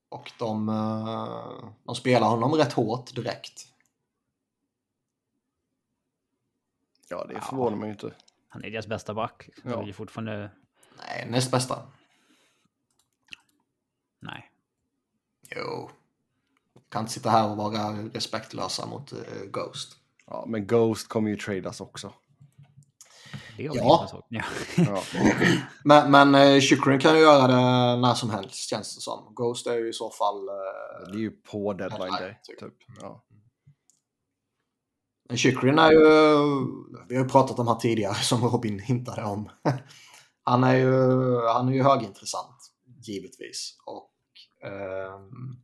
[0.09, 3.67] Och de, eh, de spelar honom rätt hårt direkt.
[7.09, 7.41] Ja, det Ja.
[7.41, 8.13] förvånar mig ju inte.
[8.49, 9.49] Han är deras bästa back.
[9.63, 9.71] Ja.
[9.71, 9.81] Ja.
[9.81, 10.51] Det är fortfarande...
[10.97, 11.79] Nej, näst bästa.
[14.19, 14.51] Nej.
[15.55, 15.89] Jo.
[16.89, 19.97] Kan inte sitta här och vara respektlösa mot eh, Ghost.
[20.25, 22.13] Ja, men Ghost kommer ju tradas också.
[23.57, 24.07] Det är Ja.
[24.11, 24.23] ja.
[24.29, 24.43] Ja.
[24.77, 25.03] Ja,
[25.83, 29.33] Men, men eh, Chikrin kan ju göra det när som helst känns det som.
[29.35, 30.47] Ghost är ju i så fall...
[30.49, 32.37] Eh, det är ju på deadline Nej, day.
[32.43, 32.59] typ.
[32.59, 32.73] Typ.
[33.01, 33.25] Ja.
[35.29, 35.99] Men Chikrin är ju...
[37.09, 39.49] Vi har ju pratat om han tidigare som Robin hintade om.
[40.47, 40.91] Han är ju,
[41.47, 42.57] han är ju högintressant,
[43.07, 43.77] givetvis.
[43.85, 44.11] Och...
[44.69, 45.55] ehm,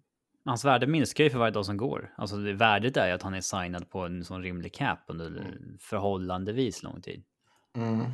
[0.46, 2.14] Hans värde minskar ju för varje dag som går.
[2.18, 5.28] Alltså det värdet är ju att han är signad på en sån rimlig cap under
[5.28, 5.78] Mm.
[5.80, 7.24] förhållandevis lång tid.
[7.76, 8.06] Mm.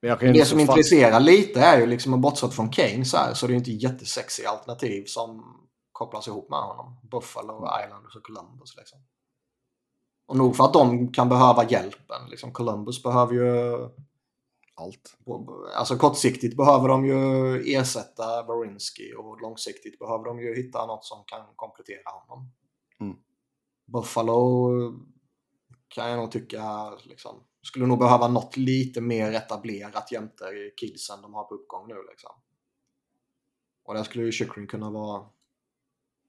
[0.00, 3.56] Det som intresserar lite är ju liksom, bortsett från Kane så här, så det är
[3.56, 5.60] inte jättesexy alternativ som
[5.92, 6.96] kopplas ihop med honom.
[7.10, 8.98] Buffalo, Islanders och Columbus liksom.
[10.26, 12.28] Och nog för att de kan behöva hjälpen.
[12.30, 13.74] Liksom Columbus behöver ju...
[14.74, 15.16] allt.
[15.74, 21.24] Alltså kortsiktigt behöver de ju ersätta Barinski och långsiktigt behöver de ju hitta något som
[21.26, 22.52] kan komplettera honom.
[23.00, 23.16] Mm.
[23.86, 24.70] Buffalo
[25.88, 31.34] kan jag nog tycka liksom, skulle nog behöva något lite mer etablerat jämte kidsen de
[31.34, 31.94] har på uppgång nu.
[32.10, 32.30] Liksom.
[33.84, 35.26] Och där skulle ju Chikrin kunna vara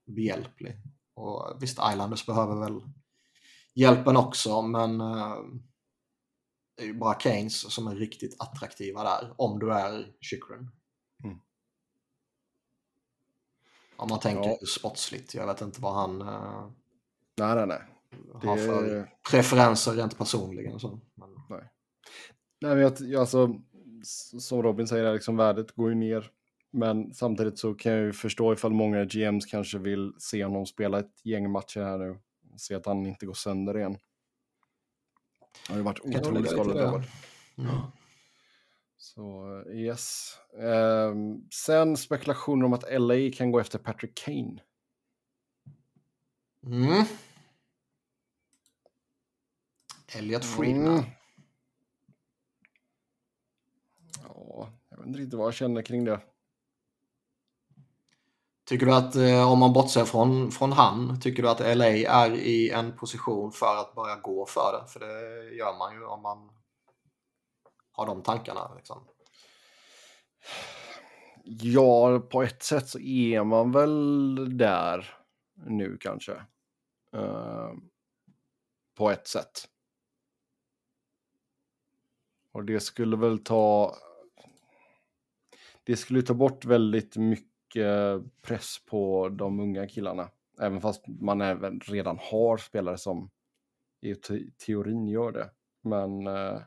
[0.06, 0.76] behjälplig.
[1.14, 2.82] Och visst, Islanders behöver väl
[3.74, 5.38] hjälpen också, men eh,
[6.76, 10.72] det är ju bara Keynes som är riktigt attraktiva där, om du är Chikrin.
[11.24, 11.40] Mm.
[13.98, 14.68] Om man tänker Ja.
[14.68, 15.34] sportsligt.
[15.34, 16.70] Jag vet inte vad han eh,
[17.38, 17.82] Nej, nej, nej.
[18.34, 20.74] Har för Det, preferenser rent personligen.
[20.74, 21.00] Och så.
[21.16, 21.30] Men,
[22.62, 23.56] nej, men jag, jag, alltså,
[24.40, 26.32] som Robin säger, liksom, värdet går ju ner.
[26.72, 31.00] Men samtidigt så kan jag ju förstå ifall många GMs kanske vill se honom spela
[31.00, 32.20] ett gäng matcher här nu.
[32.58, 33.98] Se att han inte går sönder igen.
[35.68, 36.50] Han har ju varit otroligt det.
[36.50, 37.04] skadedrabbad.
[37.58, 37.72] Mm.
[38.98, 40.38] Så yes.
[40.62, 44.60] Ehm, sen spekulationer om att LA kan gå efter Patrick Kane.
[46.66, 47.06] Mm.
[50.18, 50.94] Elliot Friedman.
[50.94, 51.04] Mm.
[54.24, 56.20] Ja, jag vet inte riktigt vad jag känner kring det.
[58.66, 62.34] Tycker du att eh, om man bortser från, från han, tycker du att LA är
[62.34, 64.88] i en position för att börja gå för det?
[64.92, 66.50] För det gör man ju om man
[67.92, 68.76] har de tankarna.
[68.76, 69.08] Liksom.
[71.44, 75.18] Ja, på ett sätt så är man väl där
[75.54, 76.34] nu kanske.
[77.14, 77.90] Ehm,
[78.98, 79.68] på ett sätt.
[82.56, 83.96] Och det skulle väl ta...
[85.84, 90.30] Det skulle ta bort väldigt mycket press på de unga killarna.
[90.62, 93.32] Även fast man även redan har spelare som
[94.02, 94.16] i
[94.66, 95.50] teorin gör det.
[95.82, 96.62] Men eh,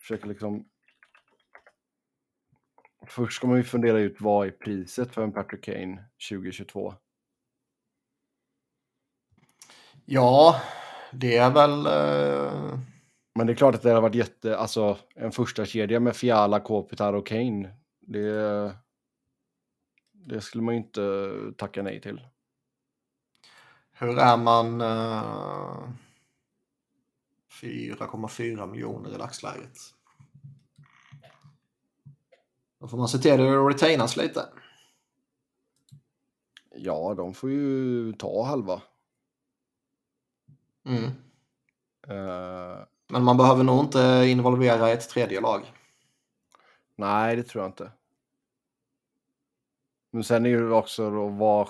[0.00, 0.68] försöker liksom
[3.06, 6.94] Först ska man ju fundera ut vad är priset för en Patrick Kane 2022.
[10.04, 10.60] Ja,
[11.12, 11.86] det är väl...
[11.86, 12.78] Eh,
[13.34, 16.60] men det är klart att det har varit jätte, alltså en första kedja med Fiala,
[16.60, 17.74] Kopitar och Kane.
[18.00, 18.76] Det,
[20.12, 22.26] det skulle man ju inte tacka nej till.
[23.92, 24.80] hur är man...
[24.80, 25.88] Eh,
[27.62, 29.78] 4,4 miljoner i dagsläget.
[32.80, 34.48] Då får man se till att retainas lite.
[36.76, 38.82] Ja, de får ju ta halva.
[40.84, 41.04] Mm.
[42.08, 45.72] Eh, Men man behöver nog inte involvera ett tredje lag.
[46.96, 47.92] nej, det tror jag inte.
[50.12, 51.68] Men sen är ju också då vad...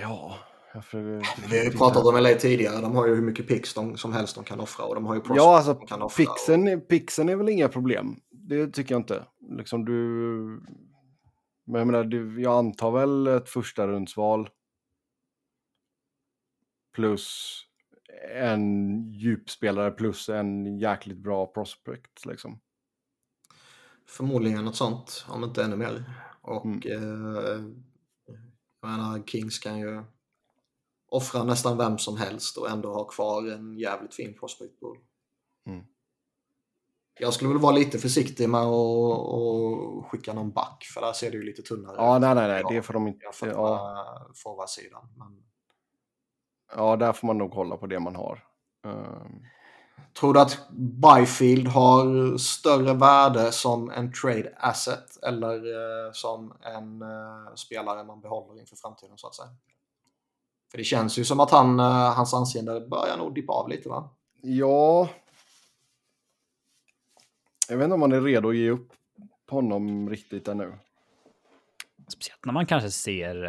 [0.00, 0.38] Ja,
[0.82, 1.48] försöker...
[1.50, 2.80] Vi har ju pratat om LA tidigare.
[2.80, 4.84] De har ju hur mycket pix de, som helst de kan offra.
[4.84, 6.24] Och de har ju Ja, alltså de kan offra.
[6.24, 8.20] pixen, pixen är väl inga problem.
[8.30, 9.26] Det tycker jag inte.
[9.58, 9.92] Liksom du...
[11.66, 14.48] Men jag menar, du, jag antar väl ett första rundsval.
[16.94, 17.62] Plus
[18.34, 22.60] en djupspelare plus en jäkligt bra prospect liksom.
[24.08, 26.04] Förmodligen något sånt, om inte ännu mer.
[26.42, 27.36] Och Mm.
[27.36, 27.64] eh,
[28.80, 30.02] jag menar, Kings kan ju
[31.08, 34.98] offra nästan vem som helst och ändå ha kvar en jävligt fin prospect pool.
[35.66, 35.84] Mm.
[37.20, 41.36] Jag skulle väl vara lite försiktig med att skicka någon back för där ser det
[41.36, 42.20] ju lite tunnare Ja, ut.
[42.20, 43.24] nej, nej, nej, Ja, det får de inte.
[43.24, 45.08] jämfört med Ja, forwardsidan.
[45.16, 45.42] Men
[46.74, 48.44] ja, där får man nog kolla på det man har.
[48.84, 49.42] Ehm,
[50.20, 57.02] Tror du att Byfield har större värde som en trade asset eller eh, som en
[57.02, 59.48] eh, spelare man behåller inför framtiden så att säga?
[60.70, 63.88] För det känns ju som att han, eh, hans anseende börjar nog dippa av lite
[63.88, 64.08] va?
[64.42, 65.08] ja.
[67.68, 68.92] Jag vet inte om man är redo att ge upp
[69.46, 70.78] på honom riktigt ännu.
[72.08, 73.44] Speciellt när man kanske ser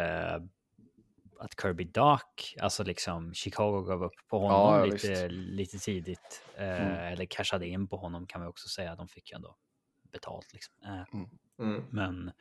[1.38, 6.44] att Kirby Dock, alltså liksom Chicago gav upp på honom Ja, lite, lite tidigt.
[6.56, 6.92] Eh, Mm.
[7.12, 8.96] Eller cashade in på honom kan vi också säga.
[8.96, 9.56] De fick ju ändå
[10.12, 10.74] betalt liksom.
[10.84, 11.04] Eh,
[11.58, 11.84] Mm.
[11.90, 12.32] men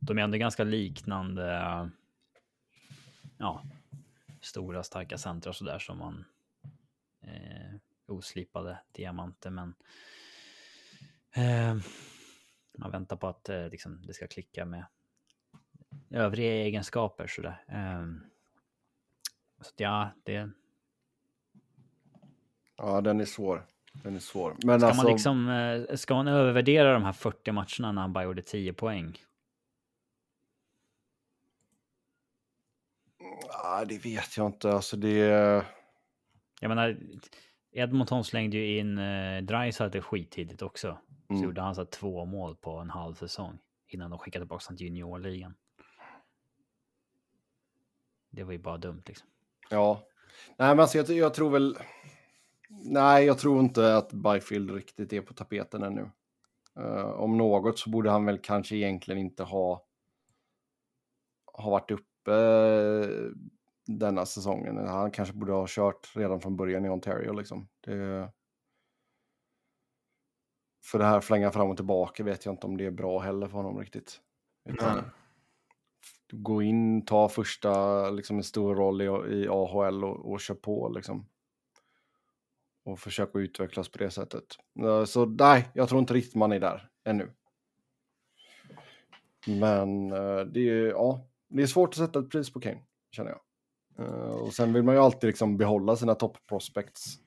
[0.00, 1.44] de är ändå ganska liknande.
[3.38, 3.62] Ja,
[4.40, 6.24] stora starka centra så där som man
[7.22, 7.74] eh,
[8.06, 9.74] oslipade diamanter, men
[11.34, 11.76] eh,
[12.78, 14.86] man väntar på att eh, liksom, det ska klicka med
[16.10, 17.64] övriga egenskaper så där.
[19.60, 20.50] Så ja, det
[22.76, 23.66] Ja, den är svår.
[23.92, 24.56] Den är svår.
[24.64, 28.12] Men ska alltså, man liksom eh, ska man övervärdera de här 40 matcherna när han
[28.12, 29.16] bara gjorde 10 poäng?
[33.48, 34.72] ja, det vet jag inte.
[34.72, 35.16] Alltså det...
[36.60, 36.96] Jag menar,
[37.72, 40.98] Edmonton slängde ju in eh, Dreisaitl skittidigt också.
[41.26, 41.44] Så Mm.
[41.44, 44.86] gjorde han så två mål på en halv säsong innan de skickade tillbaka honom till
[44.86, 45.54] juniorligan.
[48.30, 49.28] Det var ju bara dumt liksom.
[49.70, 50.02] Ja.
[50.56, 51.78] Nej, men alltså jag, jag tror väl...
[52.68, 56.10] Nej, jag tror inte att Byfield riktigt är på tapeten ännu.
[56.78, 59.86] Uh, om något så borde han väl kanske egentligen inte ha,
[61.52, 63.30] ha varit uppe eh,
[63.86, 64.76] denna säsongen.
[64.76, 67.32] Han kanske borde ha kört redan från början i Ontario.
[67.32, 67.68] Liksom.
[67.80, 68.30] Det,
[70.84, 73.48] för det här flänga fram och tillbaka vet jag inte om det är bra heller
[73.48, 74.20] för honom riktigt.
[74.68, 75.04] Utan, Nej
[76.32, 80.88] gå in, ta första, liksom en stor roll i, i AHL och, och köra på
[80.88, 81.26] liksom.
[82.84, 84.44] Och försöka utvecklas på det sättet.
[84.78, 87.30] Eh, så nej, jag tror inte riktigt man är där ännu.
[89.46, 93.30] Men eh, det är, ja, det är svårt att sätta ett pris på Kane, känner
[93.30, 93.40] jag.
[94.06, 97.18] Eh, och sen vill man ju alltid liksom behålla sina top prospects.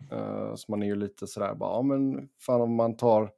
[0.56, 3.32] Så man är ju lite sådär bara, ja men fan om man tar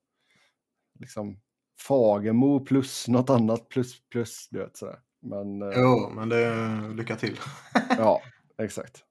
[0.99, 1.39] liksom
[1.77, 4.99] Fagemo plus något annat plus plus, du vet sådär.
[5.25, 7.39] Men, uh, jo, men det är lycka till.
[7.97, 8.21] ja,
[8.57, 9.03] exakt.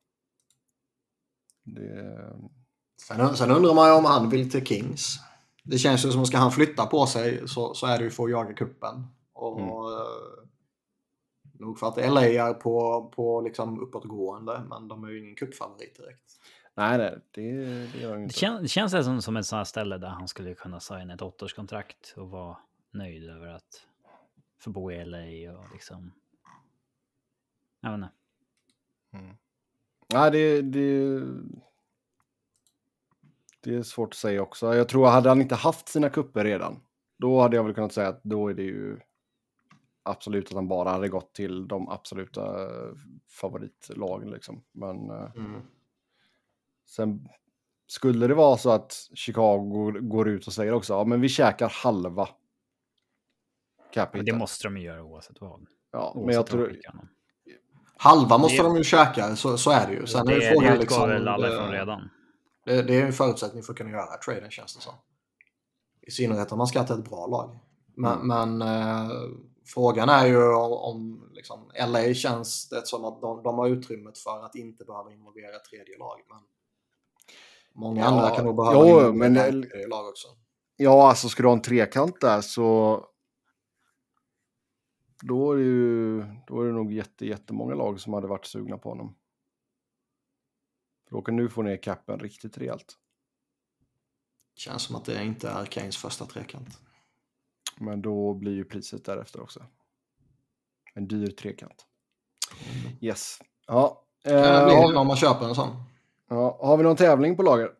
[1.65, 2.35] Det...
[3.03, 5.17] Sen, sen, undrar man ju om han vill till Kings.
[5.65, 8.11] Det känns ju som att ska han flytta på sig så, så är det ju
[8.11, 9.07] för att jaga kuppen.
[9.33, 10.05] Och, mm.
[11.59, 15.97] Nog för att LA är på, på liksom uppåtgående, men de är ju ingen cupfavorit
[15.97, 16.41] direkt.
[16.75, 17.43] Nej, nej, det,
[17.93, 18.35] det gör inte.
[18.35, 21.15] Det, kän, det känns det som, som ett sånt ställe där han skulle kunna signa
[21.15, 22.57] ett åttaårskontrakt och vara
[22.93, 23.87] nöjd över att
[24.65, 26.13] få bo i LA och liksom...
[27.81, 28.13] Jag vet inte.
[29.13, 29.37] Mm.
[30.13, 31.21] Nej, det, det,
[33.61, 34.75] det är svårt att säga också.
[34.75, 36.81] Jag tror, hade han inte haft sina kupper redan,
[37.17, 38.99] då hade jag väl kunnat säga att då är det ju
[40.03, 42.69] absolut att han bara hade gått till de absoluta
[43.29, 44.31] favoritlagen.
[44.31, 44.65] Liksom.
[44.73, 45.63] Men eh, mm.
[46.87, 47.29] sen
[47.87, 51.69] skulle det vara så att Chicago går ut och säger också, ja men vi käkar
[51.69, 52.29] halva.
[54.13, 55.67] Men det måste de ju göra oavsett vad.
[55.93, 56.77] Ja, oavsett men jag tror...
[57.97, 58.69] Halva måste det...
[58.69, 60.07] de ju käka, så, så är det ju.
[60.07, 61.09] Sen det, är det frågan liksom...
[61.09, 62.11] väl alla från redan.
[62.65, 64.95] Det, det, är en förutsättning för att kunna göra traden känns det som.
[66.03, 67.59] I synnerhet om man ska till ett bra lag.
[67.97, 68.59] Men, mm.
[68.59, 69.11] men äh,
[69.67, 74.19] Frågan är ju om, om liksom, LA känns det som att de, de har utrymmet
[74.19, 76.21] för att inte behöva involvera tredje lag.
[76.29, 76.39] Men
[77.83, 80.29] många ja, andra kan nog behöva jo, men, tredje lag också.
[80.77, 83.01] Ja, alltså ska du ha en trekant där så
[85.27, 88.79] då är det ju då är det nog jätte, jättemånga lag som hade varit sugna
[88.79, 89.15] på honom.
[91.09, 92.99] För då kan du få ner kappen riktigt rejält.
[94.55, 96.81] Känns som att det inte är Keynes första trekant.
[97.77, 99.67] Men då blir ju priset därefter också.
[100.95, 101.87] En dyr trekant.
[103.01, 103.39] Yes.
[103.67, 104.05] Ja.
[104.25, 105.77] Eh, det blir det om man köper en sån.
[106.29, 107.75] Ja, har vi någon tävling på lager?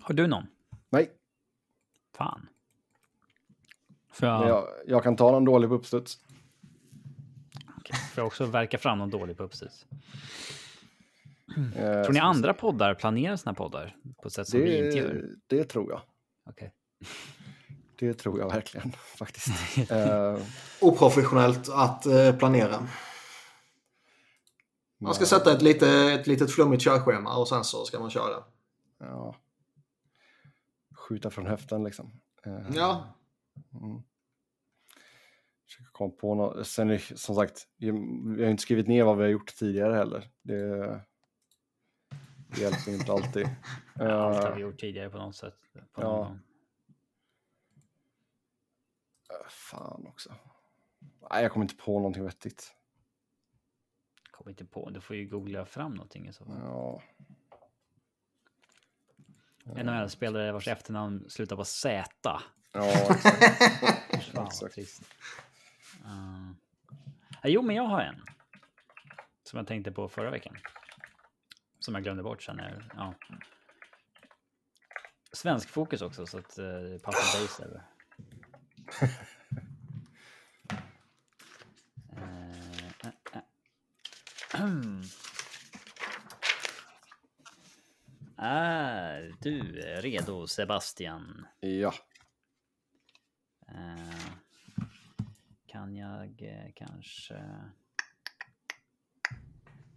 [0.00, 0.46] Har du någon?
[0.90, 1.10] Nej.
[2.16, 2.48] Fan.
[4.14, 4.48] Får jag...
[4.48, 4.68] jag...
[4.86, 6.18] Jag, kan ta någon dålig på uppstuds.
[7.80, 7.98] Okay.
[7.98, 9.86] Får jag också verka fram någon dålig på uppstuds?
[11.76, 14.98] Eh, tror ni andra poddar planerar sina poddar på ett sätt som det, vi inte
[14.98, 15.24] gör?
[15.46, 16.00] Det tror jag.
[16.50, 16.70] Okay.
[17.98, 19.48] Det tror jag verkligen faktiskt.
[19.92, 20.38] uh,
[20.80, 22.88] Oprofessionellt att uh, planera.
[25.00, 28.44] Man ska sätta ett, lite, ett litet flummigt körschema och sen så ska man köra.
[28.98, 29.36] Ja.
[30.96, 32.20] Skjuta från höften liksom.
[32.46, 33.16] Uh, ja.
[33.82, 34.02] Mm.
[35.92, 36.66] Kom på något.
[36.66, 37.90] Sen som sagt, vi
[38.44, 40.30] har inte skrivit ner vad vi har gjort tidigare heller.
[40.42, 41.00] Det,
[42.48, 43.46] det hjälper inte alltid.
[43.94, 45.58] Allt har vi gjort tidigare på något sätt.
[45.92, 46.28] På ja.
[46.28, 46.32] Någon
[49.30, 50.34] äh, Fan också.
[51.30, 52.74] Nej, jag kommer inte på någonting vettigt.
[54.30, 56.60] Kommer inte på, du får ju googla fram någonting i så fall.
[56.62, 57.02] Ja.
[59.64, 62.40] NHL-spelare vars efternamn slutar på Z.
[62.74, 63.16] Ja,
[64.08, 64.34] exakt.
[64.34, 65.10] Fan, exakt.
[66.04, 66.52] Uh,
[67.44, 68.24] jo, men jag har en.
[69.42, 70.56] Som jag tänkte på förra veckan.
[71.78, 72.60] Som jag glömde bort sen.
[72.60, 73.14] Är, ja.
[75.32, 77.82] Svensk fokus också så att uh, passar base över.
[88.36, 91.46] Är du redo Sebastian?
[91.60, 91.94] Ja.
[93.68, 94.34] Uh,
[95.66, 97.42] kan jag uh, kanske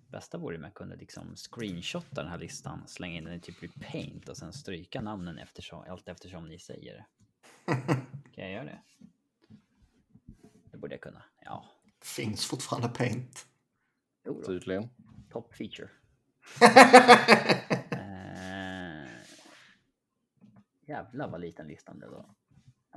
[0.07, 3.79] bästa vore om jag kunde liksom screenshotta den här listan, slänga in den i typ
[3.91, 7.05] paint och sen stryka namnen eftersom, allt eftersom ni säger det.
[8.35, 8.81] kan jag göra det?
[10.71, 11.65] Det borde jag kunna, ja.
[12.01, 13.47] Finns fortfarande paint.
[14.25, 14.89] Jo Tydligen.
[15.29, 15.89] Top feature.
[16.61, 16.69] uh,
[20.87, 22.35] jävlar vad liten listan det var.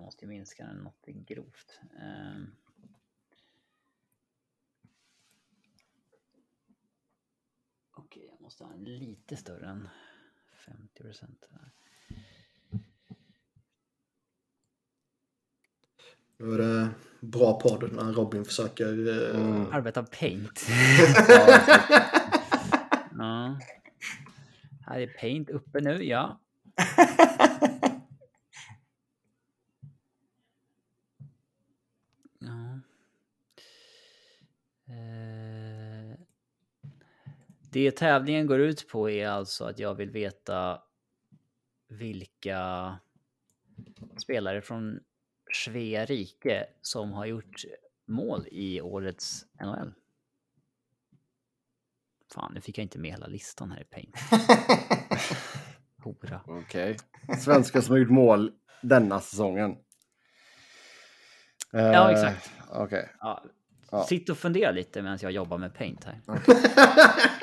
[0.00, 1.80] Jag måste ju minska den något grovt.
[1.94, 2.44] Uh,
[7.96, 9.88] Okej, jag måste ha en lite större än
[10.66, 11.44] 50 procent.
[16.36, 16.90] Nu är det
[17.20, 18.92] bra podd när Robin försöker...
[19.34, 19.72] Mm.
[19.72, 20.66] Arbeta paint.
[23.18, 23.58] ja.
[24.86, 26.40] Här är paint uppe nu, ja.
[37.72, 40.82] Det tävlingen går ut på är alltså att jag vill veta
[41.88, 42.98] vilka
[44.22, 45.00] spelare från
[45.54, 47.64] Svea rike som har gjort
[48.06, 49.92] mål i årets NHL?
[52.34, 54.16] Fan, nu fick jag inte med hela listan här i Paint.
[56.04, 56.40] Hora.
[56.46, 56.96] Okej.
[57.38, 58.52] Svenskar som har gjort mål
[58.82, 59.76] denna säsongen.
[61.70, 62.50] Ja, Eh, exakt.
[62.70, 63.08] Okej.
[63.20, 63.44] Ja.
[63.90, 64.04] Ja.
[64.04, 66.20] Sitt och fundera lite medan jag jobbar med Paint här.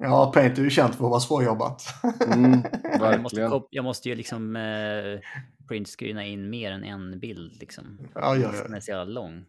[0.00, 1.82] ja, Paint är ju känt för att vara svårjobbat.
[2.26, 2.62] Mm,
[3.00, 5.20] Jag måste, jag måste ju liksom eh,
[5.68, 7.98] printscreena in mer än en bild liksom.
[8.14, 9.44] Oj, oj, Den är så jävla lång.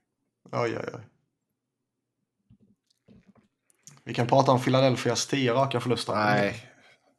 [0.52, 1.02] oj, oj, oj.
[4.04, 6.14] Vi kan prata om Philadelphias tio raka förluster.
[6.14, 6.68] Nej,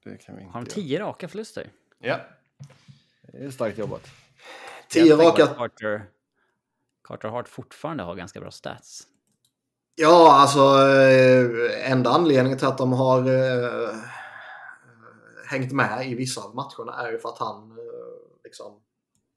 [0.05, 0.75] det kan vi inte Har de göra.
[0.75, 1.71] tio raka förluster?
[1.99, 2.21] Ja.
[3.33, 4.11] Det är starkt jobbat.
[4.89, 5.47] Tio raka...
[5.47, 6.03] Carter,
[7.05, 9.03] Carter Hart fortfarande har ganska bra stats.
[9.95, 13.95] Ja, alltså eh, enda anledningen till att de har eh,
[15.47, 18.81] hängt med i vissa av matcherna är ju för att han eh, liksom...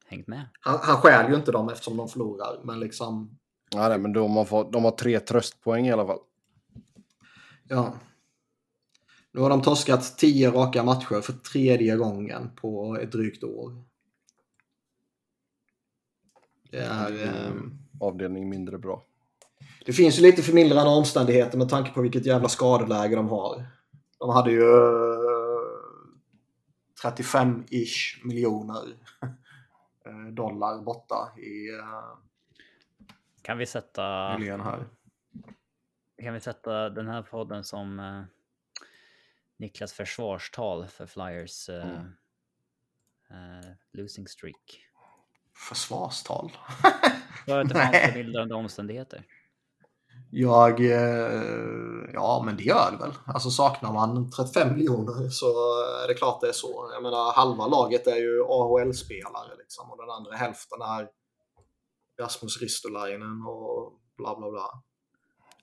[0.07, 0.49] Hängt med.
[0.59, 3.37] Han, han stjäl ju inte dem eftersom de förlorar, men liksom...
[3.69, 6.19] Ja, nej, men de har, fått, de har tre tröstpoäng i alla fall.
[7.67, 7.93] Ja.
[9.31, 13.83] Nu har de torskat tio raka matcher för tredje gången på ett drygt år.
[16.71, 17.23] Det är...
[17.23, 17.53] Eh,
[17.99, 19.03] Avdelning mindre bra.
[19.85, 23.65] Det finns ju lite förmildrande omständigheter med tanke på vilket jävla skadeläge de har.
[24.19, 25.55] De hade ju eh,
[27.03, 28.83] 35-ish miljoner
[30.05, 32.17] eh, dollar borta i eh,
[33.41, 34.85] Kan vi sätta, här.
[36.23, 38.23] kan vi sätta den här podden som eh,
[39.57, 41.89] Niklas försvarstal för Flyers eh,
[43.29, 43.59] Mm.
[43.59, 44.81] eh, losing streak?
[45.69, 46.51] Försvarstal.
[47.45, 49.23] För att det fanns förmildrande omständigheter.
[50.37, 53.13] Jag, eh, ja men det gör det väl.
[53.25, 55.45] Alltså saknar man 35 miljoner så
[56.03, 56.89] är det klart det är så.
[56.93, 61.07] Jag menar halva laget är ju AHL-spelare liksom och den andra hälften är
[62.21, 64.69] Rasmus Ristolainen och bla bla bla.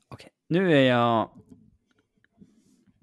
[0.09, 1.31] Okej, nu är jag...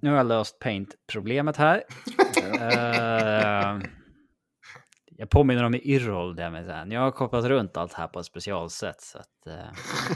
[0.02, 1.84] Nu har jag löst paint-problemet här.
[2.40, 3.80] Eh,
[5.20, 6.86] jag påminner om i Yrrol där med här.
[6.86, 9.02] Jag har kopplat runt allt här på ett specialsätt.
[9.02, 9.54] Så att, eh,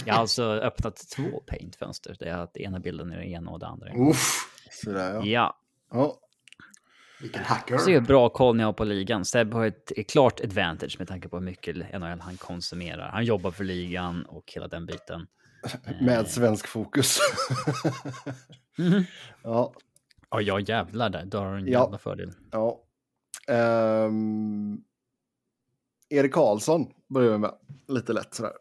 [0.06, 2.18] jag har alltså öppnat två paint-fönster.
[2.20, 3.94] Jag har haft ena bilden i det ena och det andra.
[4.10, 5.22] Uff, Sådär ja.
[5.26, 5.56] Ja,
[5.92, 6.16] ja.
[7.22, 7.78] vilken hacker.
[7.78, 9.26] så är det bra koll ni har på ligan.
[9.26, 13.10] Seb har ett, ett klart advantage med tanke på hur mycket NHL han konsumerar.
[13.10, 15.28] Han jobbar för ligan och hela den biten.
[16.02, 17.20] Med svensk fokus.
[18.78, 19.04] Mhm.
[19.44, 19.74] ja.
[20.30, 21.26] Ja, jag jävlar där.
[21.26, 21.82] Då har du en Ja.
[21.84, 22.32] jävla fördel.
[22.52, 22.80] ja.
[23.48, 24.78] Ehm,
[26.14, 27.52] Erik Karlsson börjar vi med.
[27.88, 28.54] Lite lätt sådär.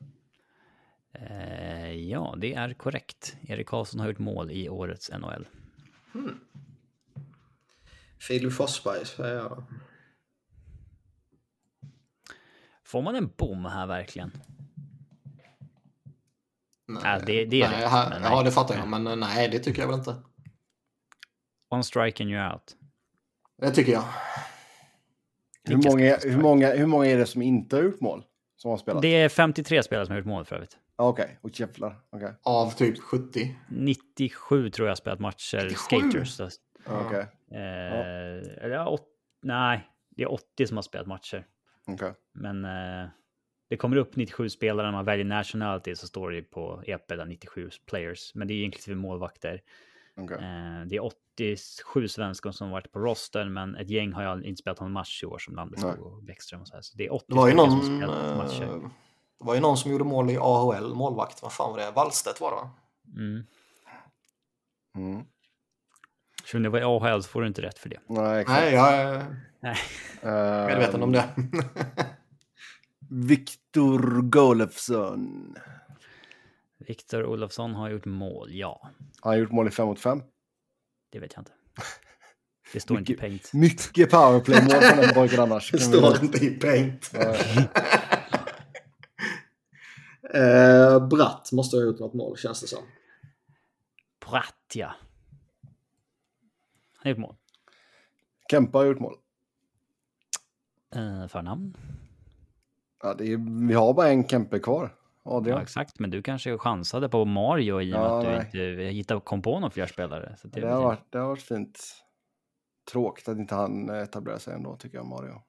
[1.14, 3.36] Eh, ja, det är korrekt.
[3.48, 5.46] Erik Karlsson har gjort mål i årets NHL.
[8.20, 9.64] Filip Forsberg säger jag.
[12.84, 14.30] Får man en bom här verkligen?
[16.86, 18.44] Nej, Ja, det- det är nej, rätt, här, men Ja, nej.
[18.44, 18.88] det fattar jag.
[18.88, 20.22] Men eh, nej, det tycker jag väl inte.
[21.68, 22.76] On strike and you're out.
[23.58, 24.04] Det tycker jag.
[25.64, 28.24] Hur många, hur, många, hur många är det som inte har gjort mål?
[28.56, 29.02] Som har spelat?
[29.02, 30.78] Det är 53 spelare som har gjort mål för övrigt.
[30.96, 31.96] Ja, Okej, och jävlar.
[32.10, 32.32] Okej.
[32.42, 33.56] Av typ 70.
[33.68, 35.76] 97 tror jag har spelat matcher 97?
[35.76, 36.30] skaters.
[36.30, 36.48] Så,
[36.86, 37.26] Okej.
[37.50, 39.06] eh, eller ja, åt,
[39.42, 41.46] nej, det är 80 som har spelat matcher.
[41.86, 42.12] Okej.
[42.32, 43.08] Men eh,
[43.70, 47.26] det kommer upp 97 spelare när man väljer nationality så står det på EP där
[47.26, 48.34] 97 players.
[48.34, 49.60] Men det är inklusive målvakter.
[50.16, 50.36] Okej.
[50.36, 51.00] Eh, det är
[51.34, 55.22] 87 svenskar som varit på rosten, men ett gäng har ju inte spelat någon match
[55.22, 56.82] i år som Landeskog och Bäckström och så här.
[56.82, 58.62] Så det är 80 Det var ju någon, som spelat matcher.
[58.62, 58.90] eh,
[59.38, 61.42] det var ju någon som gjorde mål i AHL, målvakt.
[61.42, 61.90] Vad fan var det?
[61.90, 62.70] Wallstedt var det va?
[63.16, 63.44] Mm.
[64.96, 65.24] Mm.
[66.44, 68.00] Så om det var i AHL så får du inte rätt för det.
[68.06, 68.60] Nej, exakt.
[68.60, 69.76] Nej, jag är Nej.
[70.66, 71.28] medveten om det.
[73.10, 75.54] Viktor Golofsson.
[76.78, 78.80] Viktor Olofsson har gjort mål, ja.
[79.20, 80.22] Han har gjort mål i 5 mot 5.
[81.12, 81.52] Det vet jag inte.
[82.72, 83.52] Det står inte i paint.
[83.52, 85.70] Mycket powerplay-mål från den pojken annars.
[85.70, 87.10] Det står inte i paint.
[90.34, 92.84] Eh, Bratt måste ha gjort något mål känns det som.
[94.20, 94.94] Pratt, ja.
[96.96, 97.36] Han har gjort mål.
[98.50, 99.16] Kempa har gjort mål.
[100.94, 101.76] Eh, förnamn?
[103.02, 104.96] Ja, det är, vi har bara en Kempe kvar.
[105.24, 105.62] Ja, Adrian.
[105.62, 105.98] exakt.
[105.98, 108.40] Men du kanske chansade på Mario i och med Ja, att du nej.
[108.46, 110.36] inte hittade, kom på någon fler spelare.
[110.38, 111.94] Så det, det, har varit, det har varit fint.
[112.92, 115.42] Tråkigt att inte han etablerar sig ändå, tycker jag, Mario.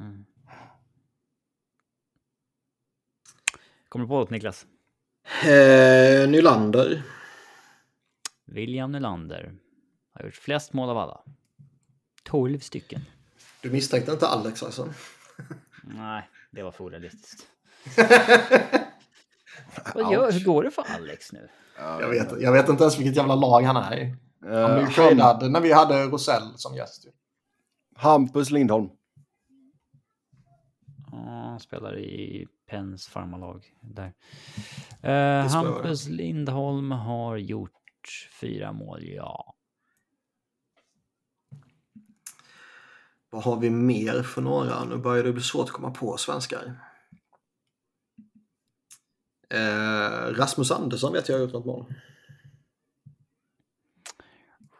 [0.00, 0.24] Mm.
[3.88, 4.66] Kommer du på något Niklas?
[5.44, 7.02] Eh, Nylander.
[8.44, 9.54] William Nylander
[10.12, 11.20] har gjort flest mål av alla.
[12.22, 13.00] 12 stycken.
[13.62, 14.88] Du misstänkte inte Alex alltså?
[15.82, 17.46] Nej, det var för orealistiskt.
[19.94, 21.48] Vad gör, hur går det för Alex nu?
[21.78, 24.14] Jag vet, jag vet inte ens vilket jävla lag han är i.
[24.42, 27.06] Han Eh, blev tradad när vi hade Rosell som gäst.
[27.96, 28.88] Hampus Lindholm.
[31.12, 33.64] Ja, han spelar i Pens farmalag.
[33.80, 34.12] Där.
[35.48, 39.54] Står Hampus Lindholm har gjort fyra mål, ja.
[43.30, 44.84] Vad har vi mer för några?
[44.84, 46.80] Nu börjar det bli svårt att komma på svenskar.
[49.50, 51.94] Eh, Rasmus Andersson vet jag har gjort något mål.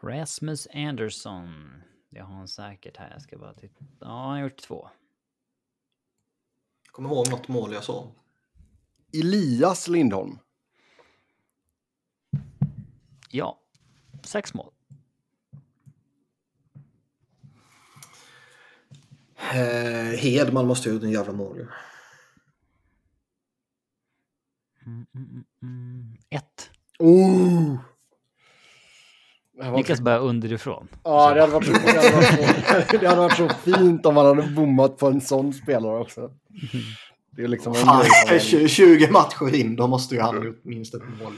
[0.03, 1.71] Rasmus Andersson.
[2.09, 3.09] Det har han säkert här.
[3.11, 3.85] Jag ska bara titta.
[3.99, 4.89] Ja, han har gjort två.
[6.91, 8.11] Kommer ihåg något mål jag såg.
[9.13, 10.39] Elias Lindholm.
[13.29, 13.59] Ja,
[14.23, 14.71] sex mål.
[19.53, 21.67] Eh, Hedman måste ha gjort en jävla mål ju.
[25.61, 26.17] Mm.
[26.29, 26.69] Ett.
[26.99, 27.77] Oh!
[29.75, 30.87] Niklas börjar underifrån.
[31.03, 34.13] Ja, det hade, varit så, det, hade varit så, det hade varit så fint om
[34.15, 36.31] man hade bommat på en sån spelare också.
[37.31, 40.21] Det är liksom en Fan, grej som man- 20 20 matcher in, då måste ju
[40.21, 41.33] han ha gjort minst ett mål.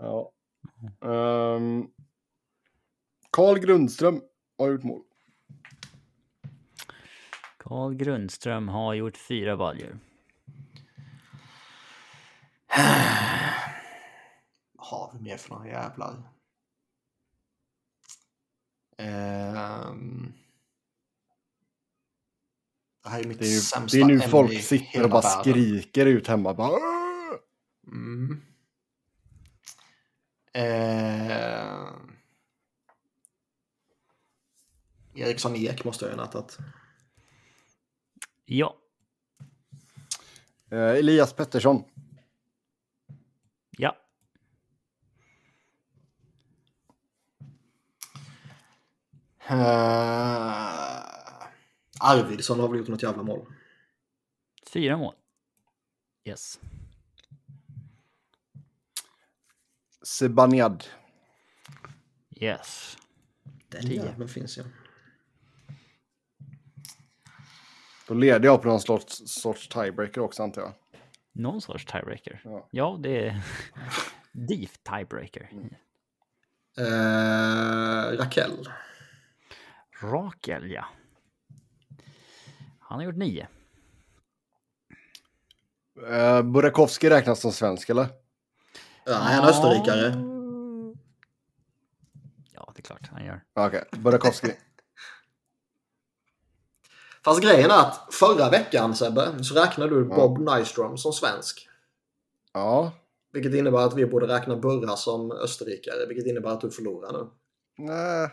[0.00, 0.30] Ja.
[1.10, 1.86] Ehm,
[3.30, 4.20] Carl Grundström
[4.58, 5.00] har gjort mål.
[7.58, 9.98] Carl Grundström har gjort fyra baljor.
[14.72, 16.30] Vad har vi mer för några jävlar?
[18.96, 20.32] Ehm.
[23.02, 25.20] Det här är mitt Det är, ju, sämsta det är nu folk sitter och bara
[25.22, 25.42] världen.
[25.54, 26.54] skriker ut hemma.
[26.54, 26.80] Bara!
[27.86, 28.42] Mm.
[30.52, 32.16] Ehm.
[35.14, 36.58] Eriksson Ek måste jag ha nattat.
[38.44, 38.76] Ja,
[40.72, 41.84] Eh, Elias Pettersson.
[43.80, 43.96] Ja.
[49.50, 49.56] Uh,
[52.00, 53.46] Arvidsson har väl gjort något jävla mål.
[54.72, 55.14] Fyra mål.
[56.24, 56.60] Yes.
[60.02, 60.84] Sebaniad.
[62.30, 62.96] Yes.
[63.68, 64.64] Den jäveln finns ju.
[68.08, 70.72] Då leder jag på någon sorts, sorts tiebreaker också antar jag.
[71.32, 72.40] Någon sorts tiebreaker.
[72.44, 72.68] Ja.
[72.70, 73.42] Ja, det är
[74.32, 75.50] deep tiebreaker.
[76.78, 78.68] Uh, Raquel.
[80.02, 80.84] Rakel, ja.
[82.80, 83.46] Han har gjort nio.
[86.08, 88.08] Uh, Burakovsky räknas som svensk eller?
[89.04, 90.14] Ja, han är österrikare.
[92.54, 93.40] Ja, det är klart han gör.
[93.54, 94.52] Okej, Burakovsky.
[97.24, 101.68] Fast grejen är att förra veckan Sebbe, så räknade du Bob Nyström som svensk.
[102.52, 102.92] ja.
[103.32, 106.06] Vilket innebär att vi borde räkna Burra som österrikare.
[106.08, 107.30] Vilket innebär att du förlorar nu.
[107.78, 108.28] Nej.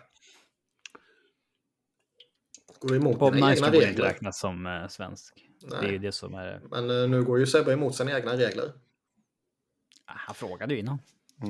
[2.79, 5.33] Går du emot Bob dina egna Nyström borde inte räknas som eh, svensk.
[5.61, 5.79] Nej.
[5.81, 6.61] Det är ju det som är...
[6.71, 8.65] Men eh, nu går ju Sebbe emot sina egna regler.
[10.05, 10.99] Ah, Han frågade ju innan.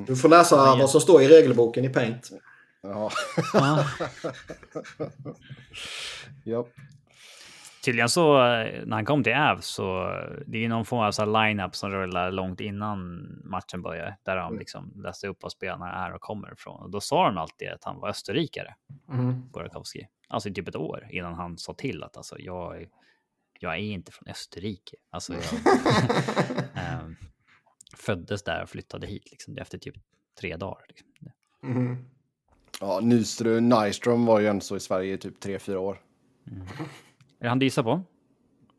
[0.08, 2.30] Du får läsa Ja, vad som står i regelboken i Paint.
[2.82, 3.12] Ja.
[3.54, 3.86] Ja.
[6.44, 6.68] ja.
[7.88, 10.04] Tydligen så, eh, när han kom till Äv så,
[10.48, 14.16] det är ju någon form av så line-up som rullar långt innan matchen börjar.
[14.24, 16.82] Där de liksom läste upp vad spelarna är och kommer ifrån.
[16.84, 18.76] Och då sa de alltid att han var österrikare,
[19.10, 19.50] Mm.
[19.50, 20.06] Burakovsky.
[20.28, 22.88] Alltså i typ ett år innan han sa till att alltså, jag, är-
[23.60, 24.96] jag är inte från Österrike.
[25.10, 25.44] Alltså jag
[26.74, 27.16] ehm,
[27.96, 29.96] föddes där och flyttade hit liksom, efter typ
[30.40, 30.86] tre dagar.
[30.88, 31.08] Liksom.
[31.64, 32.06] Mm.
[32.82, 36.02] ja Nyström, Nyström var ju ändå så i Sverige i typ 3-4 år.
[37.40, 38.04] Är det han du gissar på?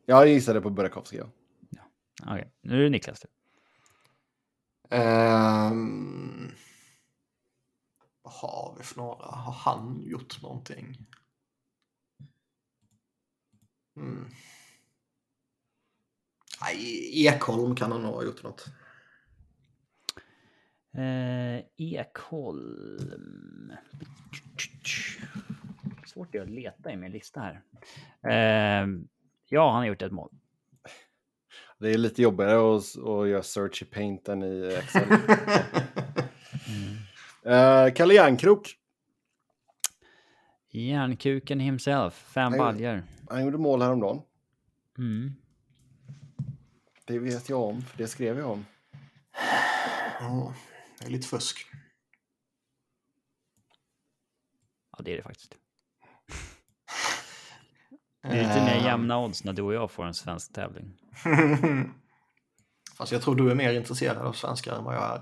[0.07, 1.17] Jag gissade på Burakovsky.
[1.17, 1.27] Ja.
[2.23, 3.27] Okej, nu är det Niklas.
[4.91, 6.51] Ehm,
[8.23, 9.27] vad har vi för några?
[9.27, 11.07] Har han gjort någonting?
[13.97, 14.29] Mm.
[16.61, 18.67] Nej, Ekholm kan han nog ha gjort något.
[20.93, 23.73] Eh, Ekholm.
[26.19, 27.63] Svårt det är att leta i min lista här.
[28.23, 28.89] Eh,
[29.49, 30.31] ja, han har gjort ett mål.
[31.79, 35.13] Det är lite jobbigare att, att göra search i paint än i Excel.
[37.47, 38.79] uh, Kalle Järnkrok.
[40.71, 43.03] Järnkuken himself, fem baljor.
[43.29, 44.23] Han gjorde mål häromdagen.
[44.99, 45.35] Mm.
[47.05, 48.67] Det vet jag om, för det skrev jag om.
[50.21, 50.55] Ja,
[51.01, 51.67] det är lite fusk.
[54.91, 55.58] Ja, det är det faktiskt.
[58.23, 60.95] Det är lite mer Eh, jämna odds när du och jag får en svensk tävling.
[62.97, 65.21] Fast jag tror du är mer intresserad av svenskar än vad jag är.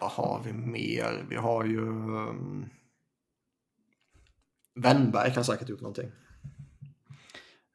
[0.00, 1.24] Vad har vi mer?
[1.28, 1.80] Vi har ju...
[1.80, 2.68] Um...
[4.74, 6.12] Wennberg kan säkert gjort någonting.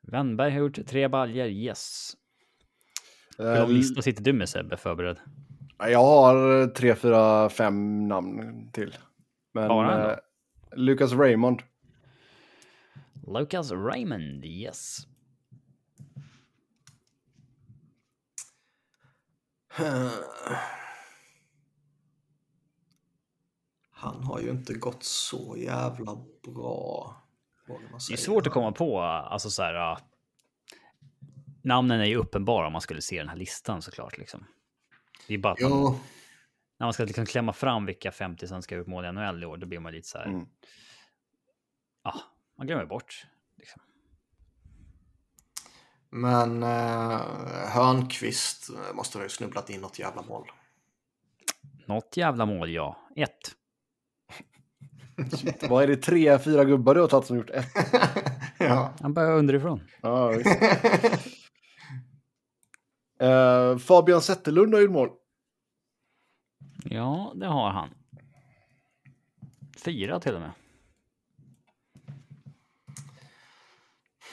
[0.02, 2.14] Wennberg har gjort tre baljer, yes.
[3.38, 5.20] Hur lång lista sitter du med Sebbe förberedd?
[5.78, 8.98] Jag har tre, fyra, fem namn till.
[9.52, 10.20] Men Bara eh,
[10.76, 11.62] Lucas Raymond.
[13.28, 15.08] Lucas Raymond, yes.
[23.92, 27.16] Han har ju inte gått så jävla bra.
[28.08, 29.74] Det är svårt att komma på, alltså så här.
[29.74, 30.00] ah,
[31.62, 34.18] namnen är ju uppenbara om man skulle se den här listan såklart.
[34.18, 34.46] Liksom.
[35.28, 36.00] Det är bara att man,
[36.82, 39.46] när man ska liksom klämma fram vilka 50 som ska ut mål i NHL i
[39.46, 40.26] år, då blir man lite så här.
[40.26, 40.46] Mm.
[42.04, 42.14] Ja,
[42.58, 43.26] man glömmer bort.
[43.58, 43.82] Liksom.
[46.10, 47.20] men eh,
[47.70, 50.52] Hörnqvist eh, måste ha snubblat in något jävla mål.
[51.86, 52.98] Något jävla mål, ja.
[53.16, 53.56] Ett.
[55.70, 57.68] Vad är det, tre, fyra gubbar du har tagit som gjort ett?
[58.58, 58.94] ja.
[59.02, 59.84] Han börjar underifrån.
[60.02, 60.50] Ja, visst.
[63.20, 65.10] Eh, Fabian Zetterlund har gjort mål.
[66.84, 67.90] Ja, det har han.
[69.78, 70.52] Fyra till och med.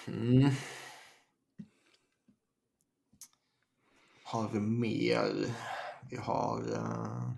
[0.06, 0.50] Mm.
[4.24, 5.54] Har vi mer?
[6.10, 6.70] Vi har...
[6.70, 7.30] Uh...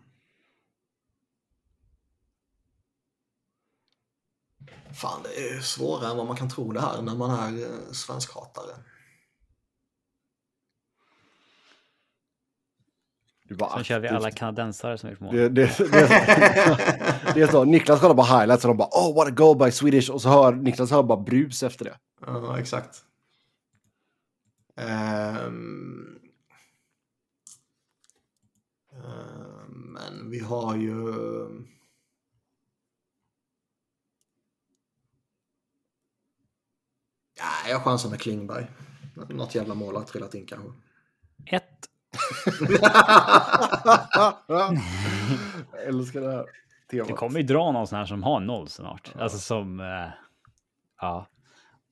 [4.93, 7.93] Fan, det är svårare än vad man kan tro det här när man är eh,
[7.93, 8.77] svenskhatare.
[13.51, 15.37] Du bara Sen kör vi alla kanadensare som gjort mål.
[15.37, 15.87] Det, det, det,
[17.35, 19.71] det är så, Niklas kollar på highlights och de bara oh what a goal by
[19.71, 21.97] Swedish och så hör Niklas hör bara brus efter det.
[22.27, 23.05] Ja, exakt.
[24.77, 26.19] Ehm,
[29.71, 31.15] men vi har ju...
[37.39, 38.67] Ja, jag chansar med Klingberg.
[39.29, 40.69] Något jävla mål har trillat in kanske.
[41.47, 41.90] Ett.
[44.49, 46.47] Jag älskar det här
[46.91, 47.19] Du temat.
[47.19, 49.13] kommer ju dra någon sån här som har noll snart.
[49.19, 49.81] Alltså som...
[49.81, 50.09] eh,
[51.01, 51.27] ja.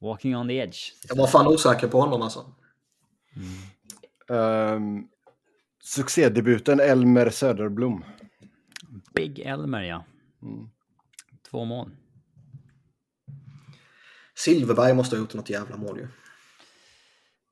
[0.01, 0.93] Walking on the edge.
[1.09, 2.53] Jag var fan osäker på honom alltså.
[4.29, 5.09] Um,
[5.83, 8.05] succédebuten Elmer Söderblom.
[9.15, 10.05] Big Elmer, ja.
[10.43, 10.71] Mm.
[11.51, 11.91] Två mål.
[14.35, 16.09] Silverberg måste ha gjort något jävla mål ju.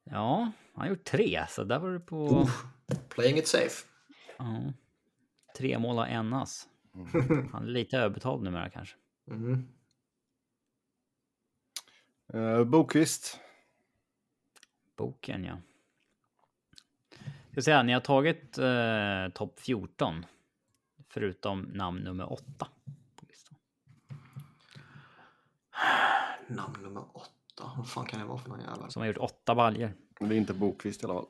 [0.05, 2.41] Ja, han har gjort tre, så där var det på...
[2.41, 2.64] Uff,
[3.09, 3.87] playing it safe.
[4.37, 4.72] Ja.
[5.57, 6.68] Tre mål av en ass.
[7.53, 8.97] Han är lite överbetald numera kanske.
[9.30, 9.68] Mm.
[12.34, 13.41] Uh, Bokvist.
[14.97, 15.59] Boken, ja.
[17.53, 20.26] Ska säga, ni har tagit eh, topp 14.
[21.09, 22.45] Förutom namn nummer 8.
[23.16, 23.59] På listan.
[26.47, 27.72] Namn nummer åtta.
[27.76, 28.91] Vad fan kan det vara för någon jävla...
[28.91, 29.95] Som har gjort åtta baljer.
[30.20, 31.26] Det är inte Bokvist i alla fall.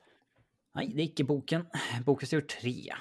[0.77, 1.65] Nej, det är icke boken.
[2.05, 2.93] Boken har gjort tre.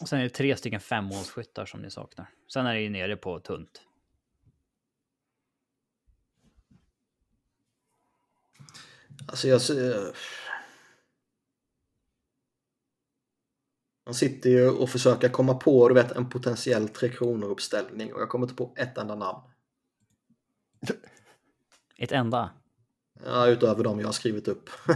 [0.00, 2.30] Och sen är det tre stycken femmålsskyttar som ni saknar.
[2.52, 3.82] Sen är det ju nere på tunt.
[9.28, 9.60] Alltså jag.
[14.06, 18.28] Man sitter ju och försöker komma på du vet, en potentiell Tre Kronor-uppställning och jag
[18.28, 19.42] kommer inte på ett enda namn.
[21.96, 22.65] Ett enda.
[23.24, 24.70] Ja, utöver de jag har skrivit upp.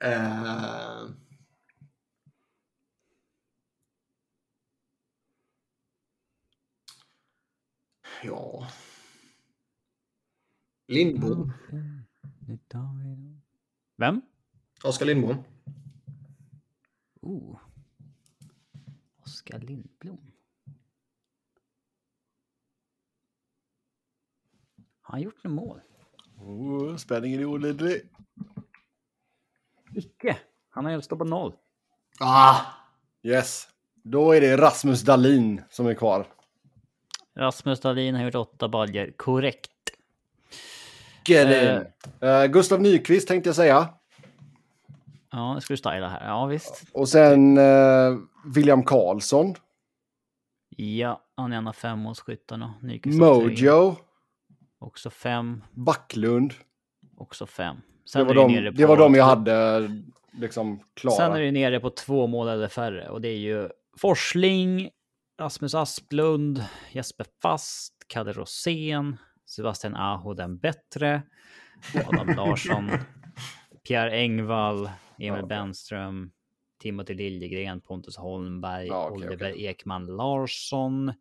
[0.00, 1.06] eh...
[8.22, 8.68] Ja.
[10.88, 11.52] Lindbom.
[13.96, 14.22] Vem?
[14.84, 15.44] Oskar Lindbom.
[17.20, 17.58] Oh.
[19.16, 20.25] Oskar Lindblom.
[25.06, 25.80] Har han gjort något mål?
[26.38, 28.02] Oh, spänningen är olidlig.
[29.94, 30.36] Icke.
[30.70, 31.52] Han har ju stoppat noll.
[32.20, 32.56] Ah!
[33.22, 33.68] Yes.
[34.02, 36.26] Då är det Rasmus Dahlin som är kvar.
[37.36, 39.12] Rasmus Dahlin har gjort åtta baljer.
[39.16, 39.70] Korrekt.
[41.26, 41.92] Get in.
[42.28, 43.88] Eh, Gustav Nyqvist tänkte jag säga.
[45.30, 46.28] Ja, nu ska du styla här.
[46.28, 46.84] Ja, visst.
[46.92, 48.16] Och sen eh,
[48.54, 49.54] William Karlsson.
[50.76, 52.74] Ja, han är en av femårsskyttarna.
[53.04, 53.96] Mojo.
[54.78, 55.64] Också fem.
[55.74, 56.54] Backlund.
[57.16, 57.76] Också fem.
[58.04, 58.76] Det Sen var, är det de, nere på...
[58.76, 59.88] det var de jag hade
[60.32, 61.16] liksom klara.
[61.16, 64.90] Sen är det nere på två mål eller färre och det är ju Forsling,
[65.40, 69.16] Rasmus Asplund, Jesper Fast, Kalle Rosén,
[69.46, 71.22] Sebastian Aho den bättre,
[72.06, 72.90] Adam Larsson,
[73.88, 75.46] Pierre Engvall, Emil Ja.
[75.46, 76.30] Bennström,
[76.82, 79.66] Timothy Liljegren, Pontus Holmberg, Ja, okej, Oliver okej.
[79.66, 81.12] Ekman Larsson,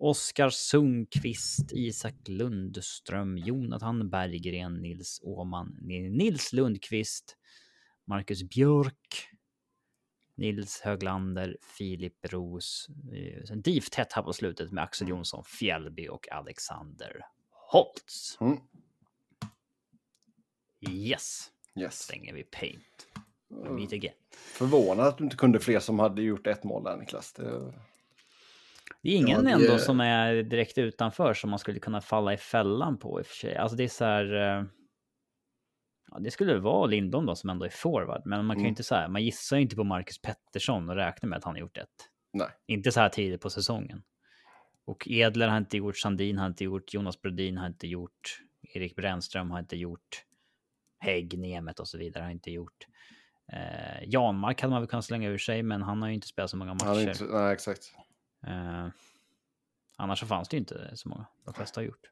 [0.00, 7.36] Oskar Sundqvist, Isak Lundström, Jonathan Berggren, Nils Åman, Nils Lundqvist,
[8.04, 9.28] Marcus Björk,
[10.34, 12.88] Nils Höglander, Filip Ros.
[13.12, 17.20] eh, Sen div tätt här på slutet med Axel Jonsson, Fjällby och Alexander
[17.50, 18.38] Holtz.
[18.40, 18.58] Mm.
[20.90, 21.98] Yes, Yes.
[22.02, 23.06] stänger vi Paint.
[23.50, 23.74] Mm.
[23.76, 24.14] meet again.
[24.30, 27.32] Förvånad att du inte kunde fler som hade gjort ett mål där Niklas.
[27.32, 27.74] Det...
[29.02, 32.32] Det är ingen Ja, det- ändå som är direkt utanför som man skulle kunna falla
[32.32, 33.56] i fällan på i och för sig.
[33.56, 34.34] Alltså det är så här.
[34.58, 34.64] eh,
[36.10, 38.70] Ja, det skulle vara Lindholm då som ändå är forward, men man kan ju Mm.
[38.70, 39.08] inte säga.
[39.08, 41.88] Man gissar ju inte på Marcus Pettersson och räknar med att han har gjort ett.
[42.32, 42.48] Nej.
[42.66, 44.02] Inte så här tidigt på säsongen.
[44.84, 48.40] Och Edler har inte gjort, Sandin har inte gjort, Jonas Brodin har inte gjort,
[48.74, 50.24] Erik Brännström har inte gjort,
[50.98, 52.86] Hägg, Nemet och så vidare har inte gjort.
[53.52, 56.50] Eh, Janmark hade man väl kunnat slänga ur sig, men han har ju inte spelat
[56.50, 57.08] så många matcher.
[57.08, 57.24] Inte...
[57.24, 57.92] Nej, exakt.
[58.46, 58.88] Eh,
[59.96, 61.26] annars så fanns det ju inte så många.
[61.44, 62.10] De flesta har gjort.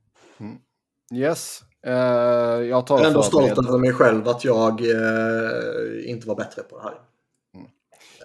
[1.14, 1.62] Yes.
[1.83, 6.37] Eh, jag tar Jag är ändå stolt över mig själv att jag eh, inte var
[6.37, 6.95] bättre på det här.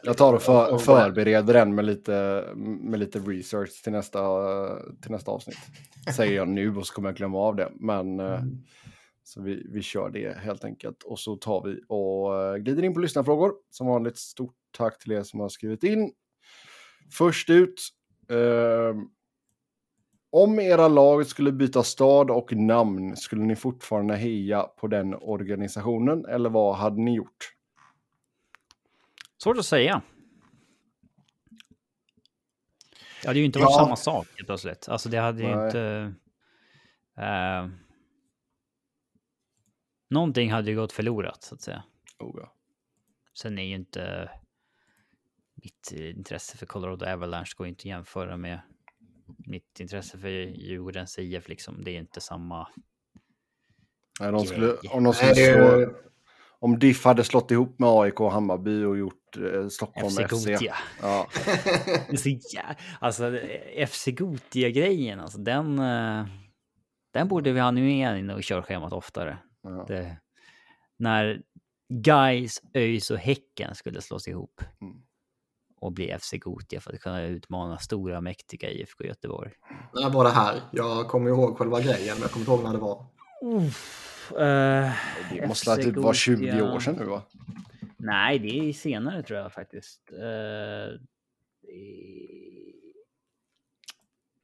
[0.04, 4.20] Jag tar och för, förbereder den med lite, med lite research till nästa,
[5.02, 5.58] till nästa avsnitt.
[6.16, 7.72] Säger jag nu och så kommer jag glömma av det.
[7.76, 8.40] Men eh,
[9.24, 11.04] så vi, vi kör det helt enkelt.
[11.04, 13.54] Och så tar vi och eh, glider in på lyssnarfrågor.
[13.70, 16.12] Som vanligt stort tack till er som har skrivit in.
[17.12, 17.90] Först ut.
[18.30, 18.96] Eh,
[20.30, 26.26] om era lag skulle byta stad och namn, skulle ni fortfarande heja på den organisationen?
[26.26, 27.54] Eller vad hade ni gjort?
[29.44, 30.02] Svårt att säga.
[33.22, 33.78] Det hade ju inte varit Ja.
[33.86, 34.90] samma sak helt plötsligt.
[34.90, 35.66] Alltså det hade ju Nej.
[35.66, 36.14] inte...
[37.18, 37.68] eh,
[40.10, 41.84] någonting hade ju gått förlorat så att säga.
[42.20, 42.54] Oh, ja.
[43.34, 44.30] Sen är ju inte
[45.64, 48.62] mitt eh, intresse för Colorado Avalanche går inte att jämföra med
[49.46, 51.84] mitt intresse för Djurgårdens IF liksom.
[51.84, 52.68] Det är inte samma.
[54.20, 55.94] Nej, de skulle, om, de skulle slå,
[56.60, 60.30] om Diff hade slått ihop med AIK och Hammarby och gjort eh, Stockholm FC FC.
[60.30, 60.76] Gothia.
[61.02, 61.28] Ja,
[62.54, 62.76] jä...
[63.00, 63.32] Alltså
[63.88, 65.80] FC Gothia-grejen, alltså den...
[65.80, 66.26] eh,
[67.14, 69.38] Den borde vi ha nu igen och körschemat oftare.
[69.64, 69.86] ja.
[69.88, 70.18] Det,
[71.00, 71.42] när
[71.90, 74.62] Guys, ÖIS och Häcken skulle slås ihop.
[74.82, 75.02] Mm.
[75.82, 79.52] Och bli FC Gothia för att kunna utmana stora mäktiga IFK Göteborg.
[79.94, 80.62] När var det här?
[80.72, 83.06] Jag kommer ihåg själva grejen, men jag kommer inte ihåg när det var.
[83.42, 84.92] Uff, eh,
[85.32, 86.74] Det måste FC ha typ vara 20 Gothia.
[86.74, 87.22] år sedan nu va?
[87.98, 90.12] Nej, det är senare tror jag faktiskt.
[90.20, 92.94] Eh, i-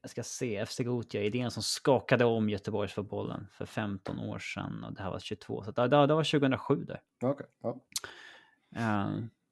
[0.01, 4.93] jag ska se, FC Gothia, idén som skakade om Göteborgsfotbollen för 15 år sedan och
[4.93, 7.01] det här var 22, så det, det, det var 2007 där.
[7.23, 7.45] Okej.
[7.61, 7.79] ja.
[8.75, 9.09] Eh,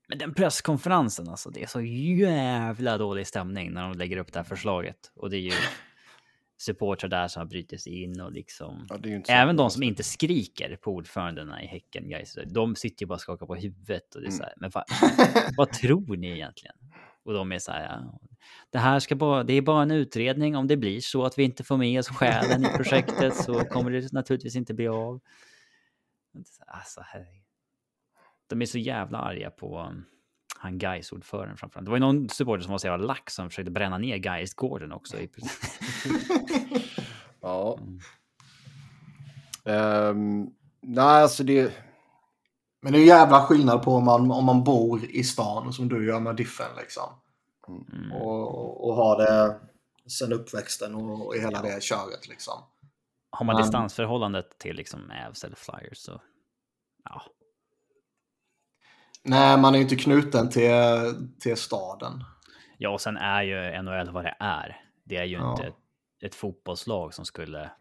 [0.08, 4.40] men den presskonferensen alltså, det är så jävla dålig stämning när de lägger upp det
[4.40, 5.12] här förslaget.
[5.16, 5.52] Och det är ju
[6.58, 8.88] supportrar där som har brutit sig in och liksom...
[8.90, 8.98] Ja,
[9.30, 13.22] Även de som inte skriker på ordförandena i Häcken, guys, de sitter ju bara och
[13.22, 14.38] skakar på huvudet och det är Mm.
[14.38, 14.84] så här, men vad,
[15.58, 16.76] vad tror ni egentligen?
[17.24, 18.20] Och de är så här, ja,
[18.70, 20.56] det här ska bara, det är bara en utredning.
[20.56, 23.92] Om det blir så att vi inte får med oss själen i projektet så kommer
[23.92, 25.22] det naturligtvis inte bli av.
[26.68, 27.45] Alltså, herregud.
[28.48, 30.06] De är så jävla arga på um,
[30.58, 31.86] han gais ordföranden framförallt.
[31.86, 34.54] Det var ju någon supporter som var så jävla lax som försökte bränna ner gais
[34.54, 35.18] gården också.
[37.42, 37.78] Ja.
[37.82, 38.00] Mm.
[39.66, 40.50] Ehm,
[40.82, 41.74] nej, alltså det...
[42.82, 46.06] Men det är jävla skillnad på om man, om man bor i stan som du
[46.08, 47.10] gör med Diffen liksom.
[47.68, 48.12] Mm.
[48.12, 49.60] Och, och har det
[50.10, 52.54] sen uppväxten och, och hela det köret liksom.
[53.30, 56.22] Har man Man- distansförhållandet till liksom Avs eller Flyers så
[57.04, 57.22] ja,
[59.26, 60.72] Nej, man är ju inte knuten till,
[61.40, 62.24] till staden.
[62.78, 64.82] Ja, och sen är ju NHL vad det är.
[65.04, 65.52] Det är ju Ja.
[65.52, 65.76] inte ett,
[66.24, 67.72] ett fotbollslag som skulle...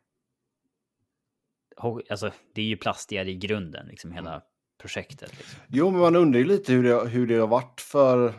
[2.10, 4.42] Alltså, det är ju plastigare i grunden, liksom hela
[4.80, 5.36] projektet.
[5.38, 5.60] Liksom.
[5.68, 8.34] Jo, men man undrar ju lite hur det, hur det har varit för...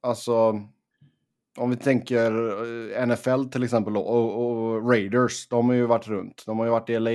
[0.00, 0.62] Alltså...
[1.58, 2.32] Om vi tänker
[2.98, 6.42] eh, NFL till exempel och, och Raiders, de har ju varit runt.
[6.46, 7.10] De har ju varit i LA,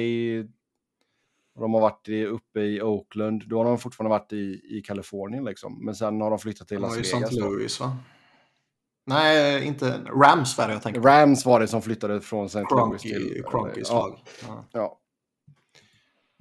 [1.59, 3.43] de har varit i, uppe i Oakland.
[3.47, 5.85] Då har de fortfarande varit i, i Kalifornien liksom.
[5.85, 7.31] Men sen har de flyttat till Las var ju Vegas.
[7.31, 7.41] St.
[7.41, 7.97] Louis va?
[9.05, 11.01] Nej, inte Rams var det jag tänkte.
[11.01, 12.65] Rams var det som flyttade från St.
[12.71, 13.11] Louis till...
[13.11, 14.19] Cronky, Cronkys ja, lag.
[14.47, 14.65] Ja.
[14.71, 14.99] ja.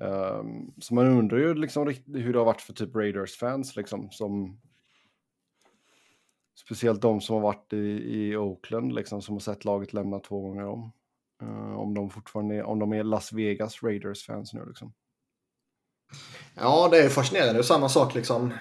[0.02, 4.60] Ehm, så man undrar ju liksom hur det har varit för typ Raiders-fans liksom som...
[6.64, 10.40] Speciellt de som har varit i, i Oakland, liksom, som har sett laget lämna två
[10.40, 10.92] gånger om.
[11.42, 14.92] Uh, om de fortfarande är, om de är Las Vegas Raiders-fans nu liksom.
[16.54, 17.52] Ja, det är fascinerande.
[17.52, 18.54] Det är samma sak liksom.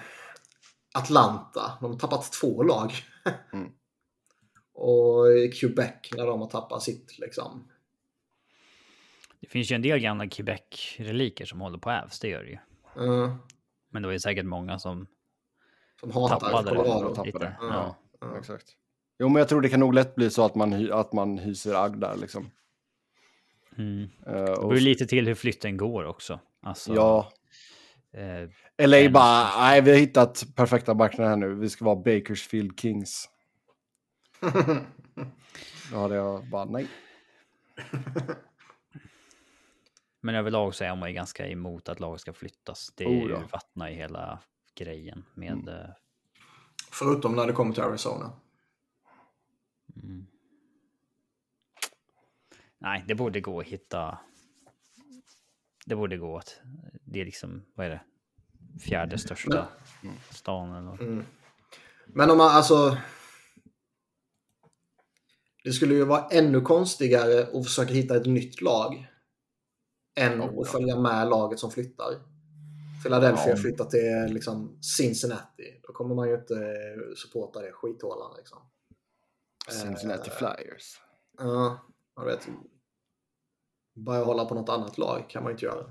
[0.94, 2.92] Atlanta, de har tappat två lag.
[3.52, 3.72] mm.
[4.74, 5.26] Och
[5.60, 7.68] Quebec när de har tappat sitt liksom.
[9.40, 12.58] Det finns ju en del gamla Quebec-reliker som håller på Ävs, det gör det ju.
[12.96, 13.30] Mm.
[13.90, 15.06] Men det var ju säkert många som,
[16.00, 17.08] som tappade Colorado.
[17.08, 17.14] det.
[17.14, 17.56] Tappade.
[17.60, 17.96] Ja.
[18.20, 18.38] Ja.
[18.38, 18.76] Exakt.
[19.18, 21.74] Jo, men jag tror det kan nog lätt bli så att man, att man hyser
[21.74, 22.50] agg där liksom.
[23.78, 24.02] Mm.
[24.02, 26.40] Uh, det beror lite till hur flytten går också.
[26.60, 27.32] Alltså, ja.
[28.18, 28.50] Uh,
[28.86, 31.54] LA bara, nej vi har hittat perfekta marknaden här nu.
[31.54, 33.28] Vi ska vara Bakersfield Kings.
[35.92, 36.88] Då hade jag bara nej.
[40.20, 42.92] Men överlag så är man ju ganska emot att lag ska flyttas.
[42.96, 43.30] Det oh,
[43.74, 43.88] ja.
[43.88, 44.38] ju hela
[44.74, 45.52] grejen med...
[45.52, 45.68] Mm.
[45.68, 45.90] Eh,
[46.90, 48.32] Förutom när det kommer till Arizona.
[50.02, 50.26] Mm.
[52.78, 54.18] Nej, det borde gå att hitta...
[55.86, 56.60] Det borde gå att...
[57.04, 58.00] Det är liksom, vad är det?
[58.80, 59.68] Fjärde största
[60.02, 60.14] mm.
[60.30, 61.24] stan eller mm.
[62.06, 62.96] Men om man alltså...
[65.64, 69.06] Det skulle ju vara ännu konstigare att försöka hitta ett nytt lag
[70.14, 72.14] än oh, att följa med laget som flyttar.
[73.02, 73.56] Philadelphia ja.
[73.56, 75.80] flyttar till liksom, Cincinnati.
[75.82, 76.54] Då kommer man ju inte
[77.16, 78.36] supporta det skithålan.
[78.36, 78.58] Liksom.
[79.68, 81.00] Cincinnati uh, Flyers.
[81.38, 81.78] Ja,
[82.16, 82.48] man vet.
[83.94, 85.84] Bara hålla på något annat lag kan man inte göra.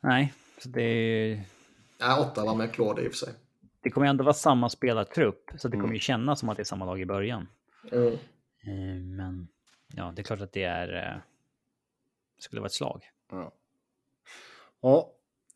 [0.00, 1.44] Nej, så det är...
[1.98, 3.34] Ja, åtta var med Claude i och för sig.
[3.82, 5.94] Det kommer ändå vara samma spelartrupp, så det kommer mm.
[5.94, 7.46] ju kännas som att det är samma lag i början.
[7.92, 8.12] Mm.
[8.62, 9.48] Eh, men
[9.96, 11.12] ja, det är klart att det är...
[11.14, 11.20] Eh,
[12.38, 13.02] skulle vara ett slag.
[13.30, 13.52] Ja.
[14.80, 15.12] ja.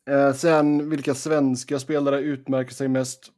[0.09, 3.31] Eh, sen vilka svenska spelare utmärker sig mest?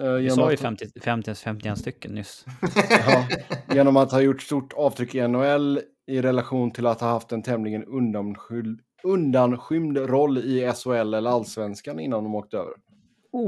[0.00, 2.46] Eh, du sa ju 50, 50, 51 stycken nyss.
[3.06, 3.28] ja,
[3.74, 5.80] genom att ha gjort stort avtryck i NHL
[6.12, 12.00] i relation till att ha haft en tämligen undanskymd, undanskymd roll i SHL eller allsvenskan
[12.00, 12.74] innan de åkte över.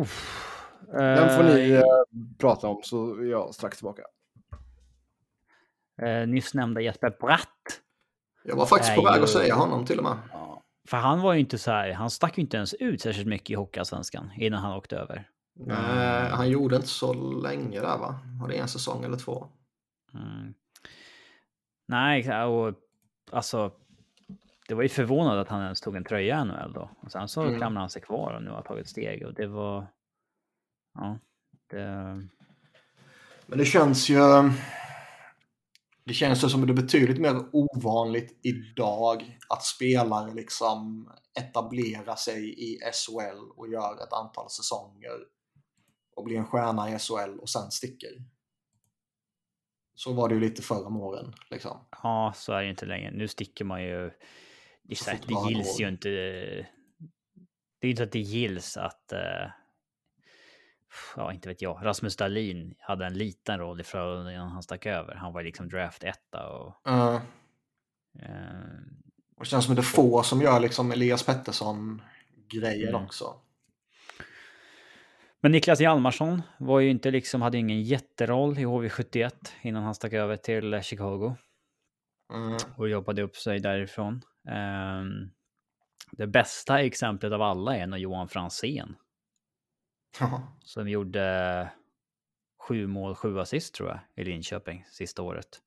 [0.01, 0.51] Uff.
[0.93, 1.83] Den får ni eh,
[2.39, 4.03] prata om så är jag strax tillbaka.
[6.03, 7.81] Eh, nyss nämnda Jesper Bratt
[8.45, 9.23] jag var faktiskt på väg ju...
[9.23, 10.17] att säga honom till och med.
[10.33, 13.29] Ja, för han var ju inte så här, han stack ju inte ens ut särskilt
[13.29, 15.29] mycket i Hockeyallsvenskan innan han åkte över.
[15.55, 17.13] Nej, han gjorde inte så
[17.43, 18.19] länge där va?
[18.41, 19.47] Var det en säsong eller två?
[20.15, 20.55] Mm.
[21.87, 22.75] Nej, och
[23.31, 23.73] alltså
[24.69, 26.91] det var ju förvånande att han ens tog en tröja i NHL då.
[27.03, 27.57] Och sen så mm.
[27.57, 29.87] klamrade han sig kvar och nu har tagit steg och det var...
[30.95, 31.19] Ja,
[31.71, 31.87] det...
[33.47, 34.19] Men det känns ju...
[36.07, 41.11] Det känns som att det är betydligt mer ovanligt idag att spelare liksom
[41.41, 45.19] etablerar sig i SHL och gör ett antal säsonger
[46.17, 48.11] och blir en stjärna i SHL och sen sticker.
[49.95, 51.35] Så var det ju lite förra om åren.
[51.51, 51.79] Liksom.
[52.03, 53.11] Ja, så är det inte längre.
[53.11, 54.11] Nu sticker man ju...
[54.83, 56.09] Det, så det gills ju inte...
[57.79, 59.13] Det är inte att det gills att...
[59.13, 59.51] Uh
[61.17, 64.87] ja, inte vet jag, Rasmus Dahlin hade en liten roll i Frölunda innan han stack
[64.87, 65.15] över.
[65.15, 66.89] Han var liksom draft etta och...
[66.89, 67.21] Uh.
[68.17, 68.81] Uh,
[69.37, 73.05] och det känns som det är få som gör liksom Elias Pettersson-grejen mm.
[73.05, 73.35] också.
[75.45, 79.31] Men Niklas Hjalmarsson var ju inte liksom, hade ingen jätteroll i HV71
[79.63, 81.37] innan han stack över till Chicago.
[82.33, 82.57] Mm.
[82.77, 84.23] Och jobbade upp sig därifrån.
[84.49, 85.31] Um,
[86.13, 88.97] det bästa exemplet av alla är nog Johan Fransén.
[90.61, 91.71] Som gjorde
[92.61, 95.63] sju mål, sju assist tror jag i Linköping sista året.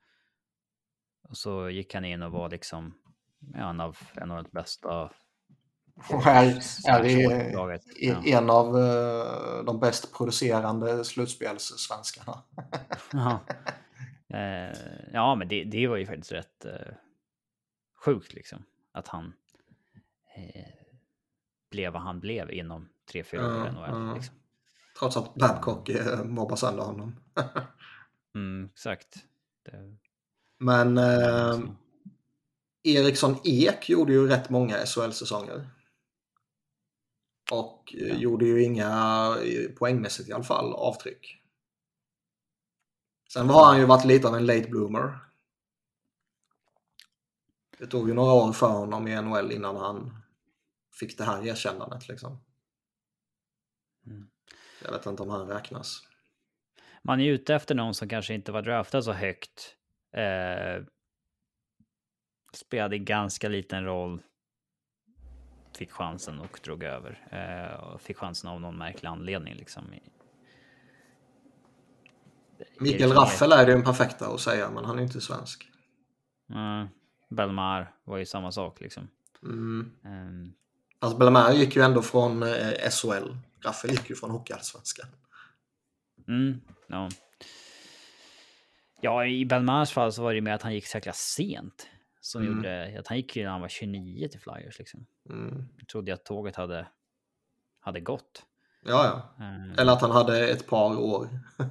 [1.29, 2.93] Och så gick han in och var liksom
[3.55, 5.11] en av, en av de bästa.
[6.09, 6.45] Och här
[6.87, 12.43] är det en av uh, de bäst producerande slutspelssvenskarna.
[13.13, 13.39] ja.
[14.33, 14.77] Uh,
[15.13, 16.93] ja, men det, det var ju faktiskt rätt uh,
[18.05, 18.63] sjukt liksom.
[18.93, 19.33] Att han
[21.71, 24.15] blev vad han blev inom 3-4 år i NHL.
[24.15, 24.35] Liksom.
[24.99, 27.15] Trots att Babcock eh, mobbar sönder honom.
[28.35, 29.15] mm, exakt.
[29.65, 29.97] Det...
[30.59, 31.59] Men eh,
[32.83, 35.67] Eriksson Ek gjorde ju rätt många SHL-säsonger.
[37.51, 38.15] Och eh, ja.
[38.15, 38.89] gjorde ju inga,
[39.43, 41.37] eh, poängmässigt i alla fall, avtryck.
[43.33, 45.19] Sen har han ju varit lite av en late bloomer.
[47.77, 50.21] Det tog ju några år för honom i NHL innan han
[50.99, 52.43] fick det här erkännandet liksom.
[54.05, 54.29] Mm.
[54.83, 56.07] Jag vet inte om han räknas.
[57.01, 59.75] Man är ute efter någon som kanske inte var draftad så högt.
[60.11, 60.83] Eh,
[62.53, 64.21] spelade ganska liten roll.
[65.77, 67.27] Fick chansen och drog över.
[67.31, 69.83] Eh, och fick chansen av någon märklig anledning liksom.
[72.79, 75.69] Mikael Raffel är den perfekta att säga, men han är inte svensk.
[76.49, 76.87] Mm.
[77.29, 79.07] Belmar var ju samma sak liksom.
[79.43, 79.91] Mm.
[80.05, 80.53] Um,
[80.99, 83.35] Alltså Bellemare gick ju ändå från eh, SHL.
[83.65, 85.09] Raffel gick ju från Hockeyallsvenskan.
[86.27, 87.09] mm, ja.
[89.01, 91.87] ja, i Belmars fall så var det med att han gick så jäkla sent.
[92.21, 92.55] Som Mm.
[92.55, 95.05] gjorde att han gick ju när han var 29 till Flyers liksom.
[95.29, 95.67] Mm.
[95.77, 96.87] Jag trodde att tåget hade,
[97.79, 98.45] hade gått.
[98.83, 99.45] Ja, ja.
[99.45, 101.29] Um, Eller att han hade ett par år.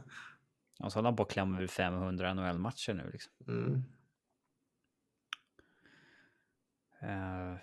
[0.78, 3.32] Och så håller han på att klämma ur 500 NHL-matcher nu liksom.
[3.48, 3.84] Mm.
[7.00, 7.58] Eh,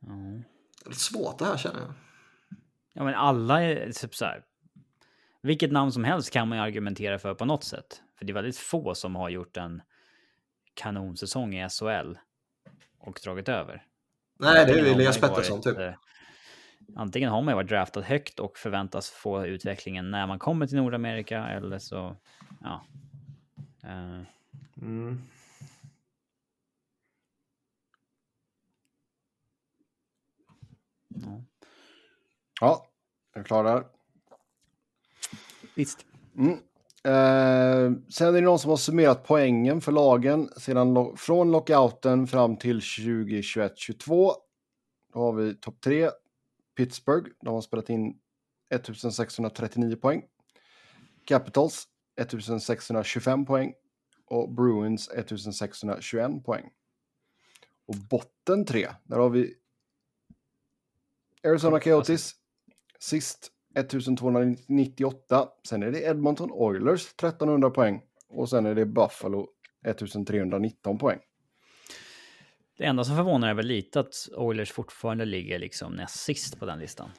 [0.00, 0.42] ja.
[0.84, 1.94] Det är svårt det här känner jag.
[2.92, 4.44] Ja, men alla är typ så här.
[5.42, 8.02] Vilket namn som helst kan man ju argumentera för på något sätt.
[8.18, 9.82] För det är väldigt få som har gjort en
[10.76, 12.14] kanonsäsong i SHL
[12.98, 13.86] och dragit över.
[14.38, 15.78] Nej, det är ju Elias Pettersson typ.
[15.78, 15.94] eh,
[16.96, 20.76] Antingen har man ju varit draftad högt och förväntas få utvecklingen när man kommer till
[20.76, 22.16] Nordamerika eller så,
[22.60, 22.84] ja.
[23.84, 24.22] Eh,
[24.82, 25.22] Mm.
[31.08, 31.42] ja.
[32.60, 32.86] Ja,
[33.34, 33.84] är du klar där?
[35.74, 36.06] Visst.
[36.38, 36.58] Mm.
[37.06, 42.26] Eh, sen är det någon som har summerat poängen för lagen sedan lo- från lockouten
[42.26, 44.32] fram till 2021-22.
[45.12, 46.10] Då har vi topp tre.
[46.76, 48.18] Pittsburgh, de har spelat in
[48.70, 50.22] 1639 poäng.
[51.26, 51.84] Capitals
[52.20, 53.74] 1625 poäng.
[54.26, 56.70] Och Bruins 1621 poäng.
[57.88, 59.54] Och botten tre, där har vi
[61.44, 62.32] Arizona Coyotes
[62.98, 65.48] sist 1298.
[65.68, 68.02] Sen är det Edmonton Oilers 1300 poäng.
[68.28, 69.46] Och sen är det Buffalo
[69.86, 71.18] 1319 poäng.
[72.78, 76.66] Det enda som förvånar är väl lite att Oilers fortfarande ligger liksom näst sist på
[76.66, 77.10] den listan.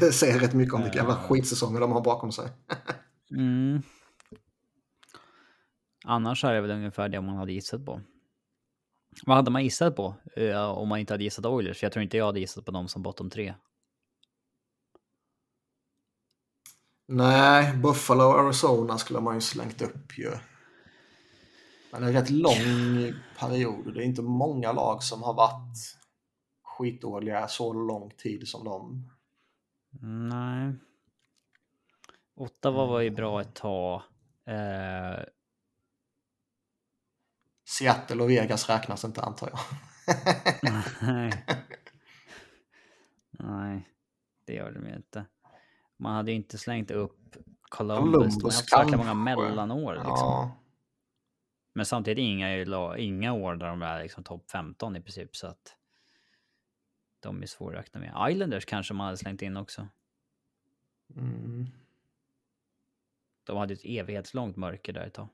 [0.00, 2.48] Det säger rätt mycket om vilka jävla skitsäsonger de har bakom sig.
[3.30, 3.82] Mm.
[6.04, 8.00] Annars är det väl ungefär det man hade gissat på.
[9.26, 11.78] Vad hade man gissat på eh, om man inte hade gissat Oilers?
[11.78, 13.54] För jag tror inte jag hade gissat på dem som bottom tre.
[17.10, 20.30] Nej, Buffalo och Arizona skulle man ju slängt upp ju.
[21.92, 22.54] Men en rätt lång
[23.38, 23.94] period.
[23.94, 25.96] Det är inte många lag som har varit
[26.62, 29.10] skitdåliga så lång tid som de.
[30.28, 30.74] Nej.
[32.34, 34.02] Ottawa var ju bra ett tag.
[34.46, 35.24] Eh,
[37.68, 39.60] Seattle och Vegas räknas inte antar jag.
[41.02, 41.44] nej.
[43.30, 43.88] nej,
[44.44, 45.26] det gör de ju inte.
[45.98, 48.12] Man hade ju inte slängt upp Columbus.
[48.12, 50.12] De har Columbus haft så många mellanår liksom.
[50.12, 50.56] Ja.
[51.72, 55.36] Men samtidigt inga, inga år där de är liksom topp 15 i princip.
[55.36, 55.76] Så att
[57.20, 58.30] de är svåra att räkna med.
[58.30, 59.88] Islanders kanske man hade slängt in också.
[61.16, 61.66] Mm.
[63.44, 65.28] De hade ett evighetslångt mörker där ett tag.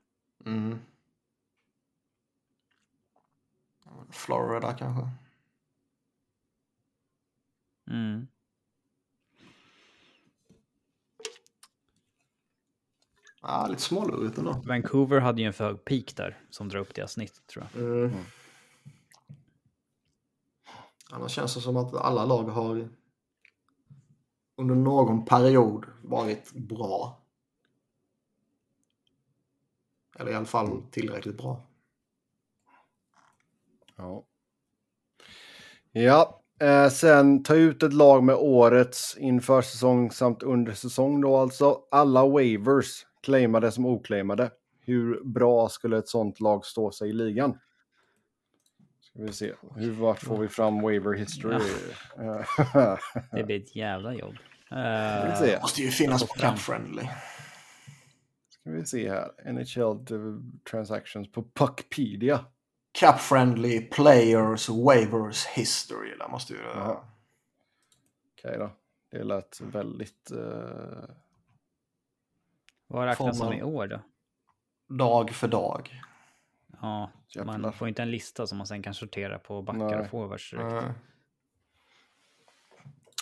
[0.45, 0.79] Mm.
[4.09, 5.09] Florida kanske.
[7.87, 8.27] Mm.
[13.47, 14.61] Ja, lite smålurigt ändå.
[14.65, 17.83] Vancouver hade ju en för hög peak där som drar upp deras snitt tror jag.
[17.83, 18.11] Mm.
[21.09, 22.89] Annars känns det som att alla lag har
[24.57, 27.21] under någon period varit bra.
[30.19, 31.61] Eller i alla fall tillräckligt bra.
[33.95, 34.23] Ja.
[35.91, 41.37] Ja, eh, sen ta ut ett lag med årets inför säsong samt under säsong då
[41.37, 41.81] alltså.
[41.91, 44.51] Alla waivers claimade som oclaimade.
[44.79, 47.59] Hur bra skulle ett sånt lag stå sig i ligan?
[49.01, 49.53] Ska vi se.
[49.75, 51.55] Hur vart får vi fram waiver history?
[52.17, 52.97] Eh,
[53.31, 54.35] Det blir ett jävla jobb.
[54.65, 55.59] Ska Eh, vi se.
[55.61, 56.33] Måste ju finnas på.
[56.33, 57.03] Cap Friendly.
[58.49, 59.51] Ska vi se här.
[59.53, 60.05] NHL
[60.71, 62.45] transactions på Puckpedia.
[62.91, 66.15] Cap Friendly Players Waivers History.
[66.19, 66.59] Där måste ju...
[68.37, 68.69] Okej då.
[69.11, 70.31] Det lät väldigt...
[70.31, 71.09] eh,
[72.87, 74.01] vad räknas som i år då?
[74.95, 76.01] Dag för dag.
[76.81, 77.57] Ja, Jävlar.
[77.57, 79.99] man får inte en lista som man sen kan sortera på backar Nej.
[79.99, 80.51] och forwards.
[80.51, 80.85] direkt.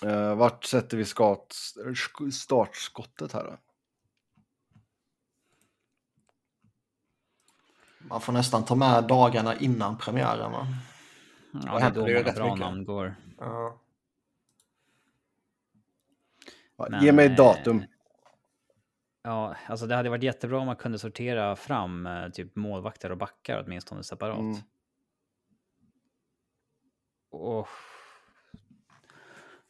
[0.03, 0.19] Mm.
[0.29, 1.55] Eh, vart sätter vi skat,
[2.33, 3.57] startskottet här då?
[7.99, 10.67] Man får nästan ta med dagarna innan premiären va?
[11.65, 12.59] Ja, det är då många bra mycket.
[12.59, 13.15] namn går.
[13.37, 13.79] Ja.
[16.77, 17.83] Ja, Ge mig ett eh, datum.
[19.23, 23.17] Ja, alltså det hade varit jättebra om man kunde sortera fram eh, typ målvakter och
[23.17, 24.39] backar åtminstone separat.
[24.39, 24.55] Mm.
[27.31, 27.67] Och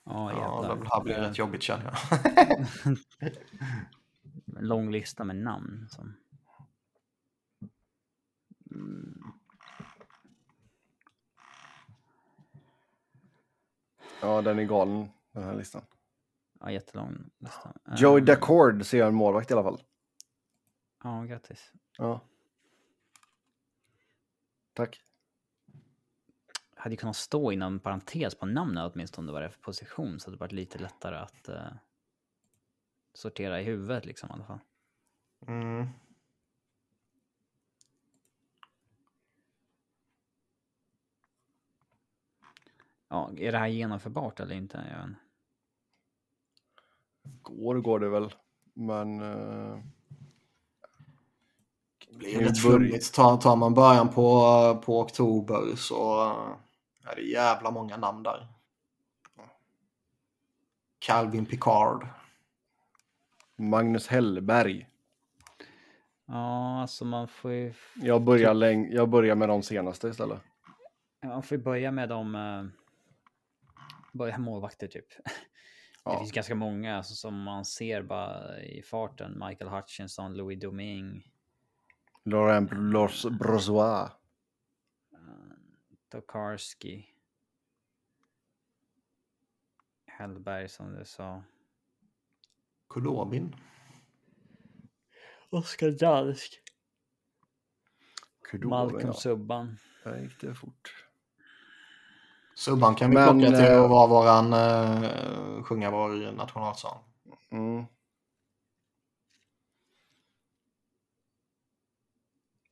[0.06, 2.22] Ja, Ja, det här blir rätt jobbigt känner jag.
[2.86, 2.98] En
[4.68, 5.88] lång lista med namn.
[5.90, 6.16] Som...
[8.72, 9.24] Mm.
[14.22, 15.82] Ja, den är galen, den här listan.
[16.64, 17.74] Ja, jättelång lista.
[17.98, 19.82] Joey Eh, Dacord ser jag en målvakt i alla fall.
[21.04, 21.72] Ja, grattis.
[21.98, 22.22] Ja.
[24.74, 25.02] Tack.
[26.76, 30.32] Hade ju kunnat stå inom parentes på namnet åtminstone vad det är för position så
[30.32, 31.74] det varit lite lättare att eh,
[33.14, 34.60] sortera i huvudet liksom i alla fall.
[35.48, 35.88] Mm.
[43.08, 44.78] Ja, är det här genomförbart eller inte?
[44.92, 45.23] Jag vet inte.
[47.42, 48.34] Går går det väl.
[48.74, 49.20] Men...
[49.22, 49.78] eh,
[52.12, 53.14] Det blir börj- flummigt.
[53.14, 54.22] Tar, tar man början på,
[54.86, 58.48] på oktober så eh, är det jävla många namn där.
[61.00, 62.08] Calvin Picard.
[63.58, 64.90] Magnus Hellberg.
[66.26, 70.42] Ja, alltså man får ju, Jag börjar, läng- jag börjar med de senaste istället.
[71.24, 72.64] man får ju börja med de eh,
[74.14, 75.06] börja målvakter typ.
[76.06, 79.44] Det finns ganska många alltså, som man ser bara i farten.
[79.48, 81.22] Michael Hutchinson, Louis Domingue,
[82.24, 84.12] Laurent Bros- Brozois.
[86.10, 87.10] Tokarski.
[90.06, 91.44] Hellberg som du sa.
[92.90, 93.56] Kulobin.
[95.50, 96.62] Oskar Dansk.
[98.42, 99.14] Kudor, Malcolm ja.
[99.14, 99.78] Subban.
[100.04, 101.03] Där gick det fort.
[102.56, 106.98] Subban kan vi Men, plocka till eh, att vara våran, uh, sjunga vår nationalsång.
[107.52, 107.86] Mm.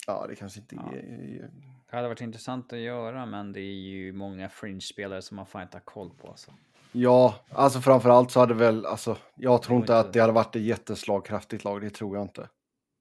[0.07, 0.81] Ja, det kanske inte Ja.
[0.97, 1.49] är...
[1.89, 5.61] Det hade varit intressant att göra, men det är ju många fringe-spelare som man fan
[5.61, 6.27] inte har koll på.
[6.27, 6.51] Alltså.
[6.91, 10.61] Ja, alltså framförallt så hade väl, alltså, jag tror inte att det hade varit ett
[10.61, 12.49] jätteslagkraftigt lag, det tror jag inte.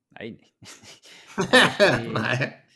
[0.08, 0.52] Nej,
[1.52, 2.10] nej.
[2.14, 2.66] Nej.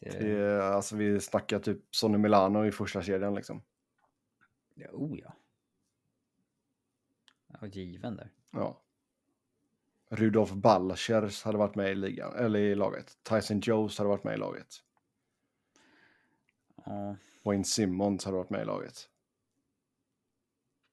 [0.00, 3.62] Det, Det, alltså vi snackar typ Sonny Milano i första kedjan liksom.
[4.74, 5.36] ja, oh ja.
[7.60, 8.30] Var given där.
[8.50, 8.82] Ja.
[10.08, 13.18] Rudolf Ballachers hade varit med i ligan, eller i laget.
[13.22, 14.82] Tyson Jones hade varit med i laget.
[16.84, 19.08] Ja, Wayne Simmons hade varit med i laget.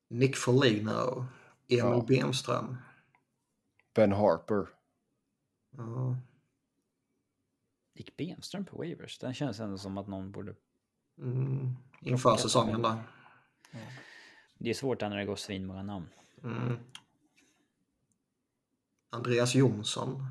[0.10, 1.26] Nick Foligno.
[1.68, 2.06] Emil Ja.
[2.08, 2.78] Bemström.
[3.94, 4.68] Ben Harper.
[5.78, 6.18] Ja.
[7.98, 9.20] Gick Bemström på waivers?
[9.20, 10.56] Den känns ändå som att någon borde...
[11.18, 11.76] Mm.
[12.02, 13.04] Inför säsongen där.
[14.58, 16.10] Det är svårt när det går svinmånga namn.
[16.44, 16.80] Mm.
[19.10, 20.26] Andreas Jonsson.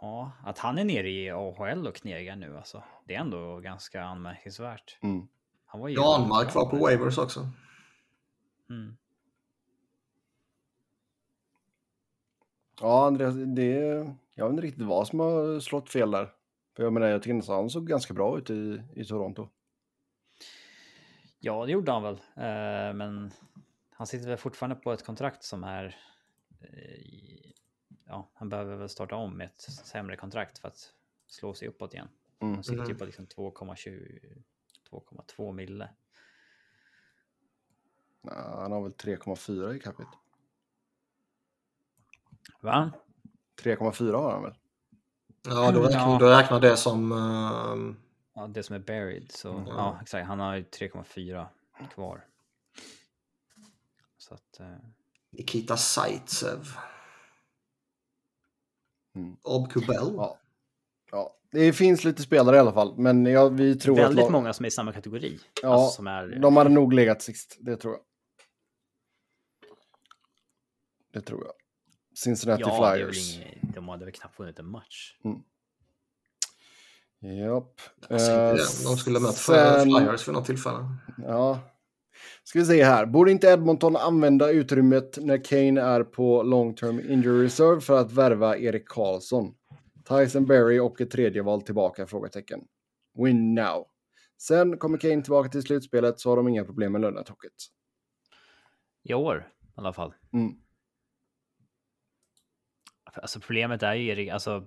[0.00, 2.82] Ja, att han är nere i AHL och knegar nu alltså.
[3.04, 4.98] Det är ändå ganska anmärkningsvärt.
[5.02, 5.28] Mm.
[5.66, 5.94] Han var ju...
[5.94, 7.48] Janmark var på waivers också.
[8.70, 8.96] Mm.
[12.80, 16.32] Ja, Andreas, det, jag vet inte riktigt vad som har slått fel där.
[16.76, 19.48] För jag menar, jag tycker nästan han såg ganska bra ut i, i Toronto.
[21.38, 22.14] Ja, det gjorde han väl.
[22.36, 23.30] Eh, men
[23.90, 25.84] han sitter väl fortfarande på ett kontrakt som är...
[26.60, 27.50] eh,
[28.06, 30.78] ja, han behöver väl starta om med ett sämre kontrakt för att
[31.26, 32.08] slå sig uppåt igen.
[32.40, 32.54] Mm.
[32.54, 32.98] Han sitter ju Mhm.
[32.98, 34.42] på liksom 2,20
[34.90, 35.90] 2,2 mille.
[38.22, 40.10] Ja, han har väl 3,4 i capita.
[42.60, 42.92] Va?
[43.62, 44.54] 3,4 har han väl?
[45.48, 46.18] Ja, då räknar, Ja.
[46.20, 47.12] då räknar det som...
[47.12, 47.96] ehm,
[48.36, 49.32] Ja, det som är buried.
[49.32, 49.66] Så Mm.
[49.66, 50.26] ja, exakt.
[50.26, 51.46] Han har ju 3,4
[51.94, 52.26] kvar.
[54.16, 54.60] Så att...
[54.60, 54.66] Eh,
[55.30, 56.68] Nikita Zaitsev.
[59.14, 59.36] Mm.
[59.42, 60.12] Ob Kubel.
[60.16, 60.38] Ja.
[61.10, 61.36] ja.
[61.50, 64.24] Det finns lite spelare i alla fall, men jag, vi tror väldigt att...
[64.24, 65.38] lag- många som är i samma kategori.
[65.62, 68.02] Ja, alltså, som är, De hade nog legat sist, det tror jag.
[71.12, 71.52] Det tror jag.
[72.14, 73.36] Cincinnati ja, Flyers.
[73.38, 75.16] ingen, de hade väl knappt vunnit en match.
[77.20, 77.80] Japp.
[78.10, 78.54] Alltså, Eh.
[78.84, 80.78] De skulle mött sen- Flyers vid något tillfälle.
[81.18, 81.60] Ja.
[82.44, 83.06] Ska vi se här.
[83.06, 88.12] Borde inte Edmonton använda utrymmet när Kane är på long term injury reserve för att
[88.12, 89.54] värva Erik Karlsson?
[90.08, 92.06] Tyson Berry och ett tredje val tillbaka?
[92.06, 92.60] Frågetecken.
[93.24, 93.86] Win now.
[94.38, 97.52] Sen kommer Kane tillbaka till slutspelet så har de inga problem med lönetaket.
[99.02, 100.14] I år i alla fall.
[100.32, 100.52] Mm.
[103.14, 104.66] Alltså problemet är ju Erik, alltså.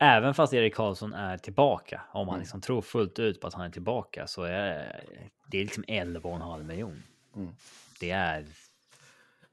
[0.00, 2.40] Även fast Erik Karlsson är tillbaka, om man Mm.
[2.40, 5.04] liksom tror fullt ut på att han är tillbaka så är
[5.50, 7.02] det är liksom 11,5 miljon.
[7.36, 7.52] Mm.
[8.00, 8.46] Det är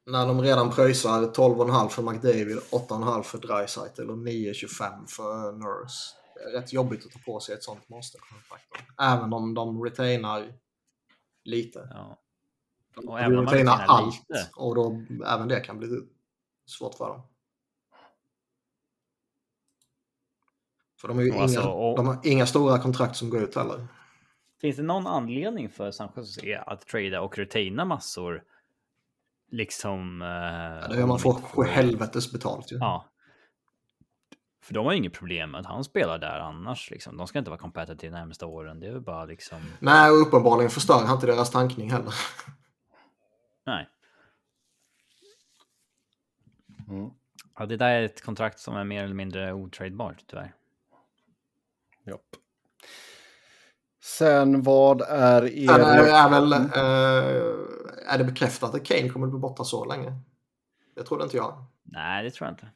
[0.05, 6.15] När de redan pröjsar 12,5 för McDavid, 8,5 för Dreisaitl och 9,25 för Nurse.
[6.35, 8.63] Det är rätt jobbigt att ta på sig ett sånt monsterkontrakt.
[9.01, 10.53] Även om de retainar
[11.43, 11.87] lite.
[11.93, 12.19] Ja.
[12.95, 14.49] De Och även om man rutinerar allt lite.
[14.55, 15.87] och då även det kan bli
[16.65, 17.21] svårt för dem.
[21.01, 23.43] För de, är ju Och alltså, inga, och- de har inga stora kontrakt som går
[23.43, 23.87] ut heller.
[24.61, 28.43] Finns det någon anledning för San Jose att trada och retaina massor?
[29.51, 30.21] Liksom...
[30.21, 32.75] Eh, Ja, det gör man får helvetes betalt ju.
[32.77, 33.05] Ja.
[34.63, 36.91] För de har ju inget problem med att han spelar där annars.
[36.91, 37.17] Liksom.
[37.17, 38.79] De ska inte vara competitive de närmaste åren.
[38.79, 39.57] Det är väl bara liksom...
[39.79, 42.13] Nej, och uppenbarligen förstör han inte deras tankning heller.
[43.65, 43.89] Nej.
[46.89, 47.09] Mm.
[47.57, 50.53] Ja, det där är ett kontrakt som är mer eller mindre otradebart tyvärr.
[52.03, 52.35] Japp.
[54.03, 55.67] Sen vad är er...
[55.67, 59.85] Sen är, är, väl, eh, är det bekräftat att Kane kommer att bli borta så
[59.85, 60.19] länge?
[60.95, 61.65] Det trodde inte jag.
[61.83, 62.69] Nej, det tror jag inte.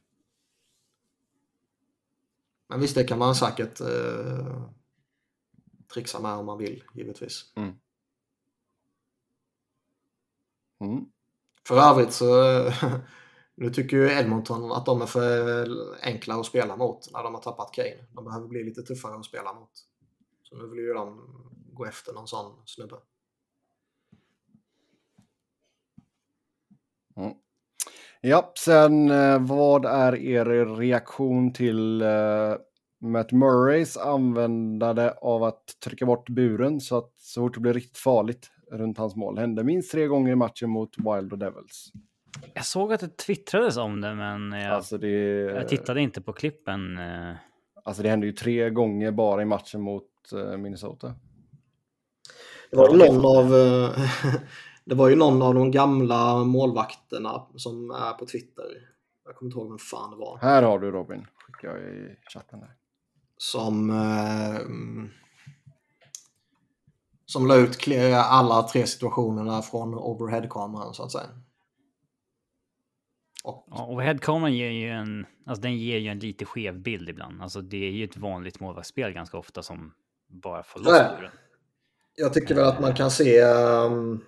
[2.67, 4.63] Men visst, det kan man säkert eh,
[5.93, 7.53] trixa med om man vill, givetvis.
[7.55, 7.75] Mm.
[11.67, 12.25] För övrigt så
[13.59, 15.67] nu tycker ju Edmonton att de är för
[16.01, 18.05] enkla att spela mot när de har tappat Kane.
[18.13, 19.71] De behöver bli lite tuffare att spela mot.
[20.43, 21.19] Så nu vill ju de
[21.73, 22.95] gå efter någon sån snubbe.
[28.21, 32.53] Ja, sen eh, vad är er reaktion till eh,
[33.01, 37.97] Matt Murrays användande av att trycka bort buren så att så fort det blir riktigt
[37.97, 41.91] farligt runt hans mål hände minst tre gånger i matchen mot Wild och Devils.
[42.53, 45.09] Jag såg att det twittrades om det, men jag, Alltså det,
[45.41, 46.97] jag tittade inte på klippen.
[46.97, 47.35] eh.
[47.83, 50.03] alltså det hände ju tre gånger bara i matchen mot
[50.33, 51.15] eh, Minnesota.
[52.71, 53.99] Det var ju någon av eh,
[54.85, 58.65] Det var ju någon av de gamla målvakterna som är på Twitter.
[59.25, 60.37] Jag kommer inte ihåg vem fan det var.
[60.41, 62.59] Här har du Robin, skickar jag i chatten.
[62.59, 62.75] Där.
[63.37, 64.61] Som eh,
[67.25, 67.77] som la ut
[68.13, 71.29] alla tre situationerna från overhead-kameran så att säga.
[73.49, 77.09] Och, Ja, och headkameran ger ju en, alltså den ger ju en lite skev bild
[77.09, 77.41] ibland.
[77.41, 79.93] Alltså det är ju ett vanligt målvaktsspel ganska ofta som
[80.27, 81.31] bara får loss buren.
[82.15, 84.19] jag tycker väl att man kan se ehm,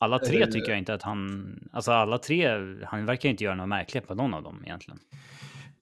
[0.00, 0.48] Alla tre Eh.
[0.48, 2.48] tycker jag inte att han, alltså alla tre,
[2.84, 5.00] han verkar inte göra något märkligt på någon av dem egentligen.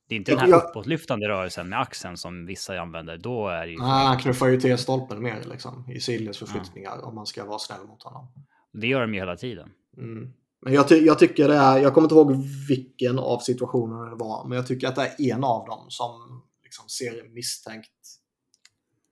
[0.09, 3.17] Det är inte den här Jag- uppåtlyftande rörelsen med axeln som vissa använder.
[3.19, 7.27] Då är ju, Nej, han knuffar ju till stolpen mer liksom, i sidledsförflyttningar om man
[7.27, 8.27] ska vara snäll mot honom.
[8.73, 9.71] det gör de ju hela tiden.
[9.97, 10.33] Mm.
[10.63, 12.33] Men jag, ty- jag tycker det är, jag kommer inte ihåg
[12.69, 16.43] vilken av situationerna det var, men jag tycker att det är en av dem som
[16.65, 17.91] liksom ser misstänkt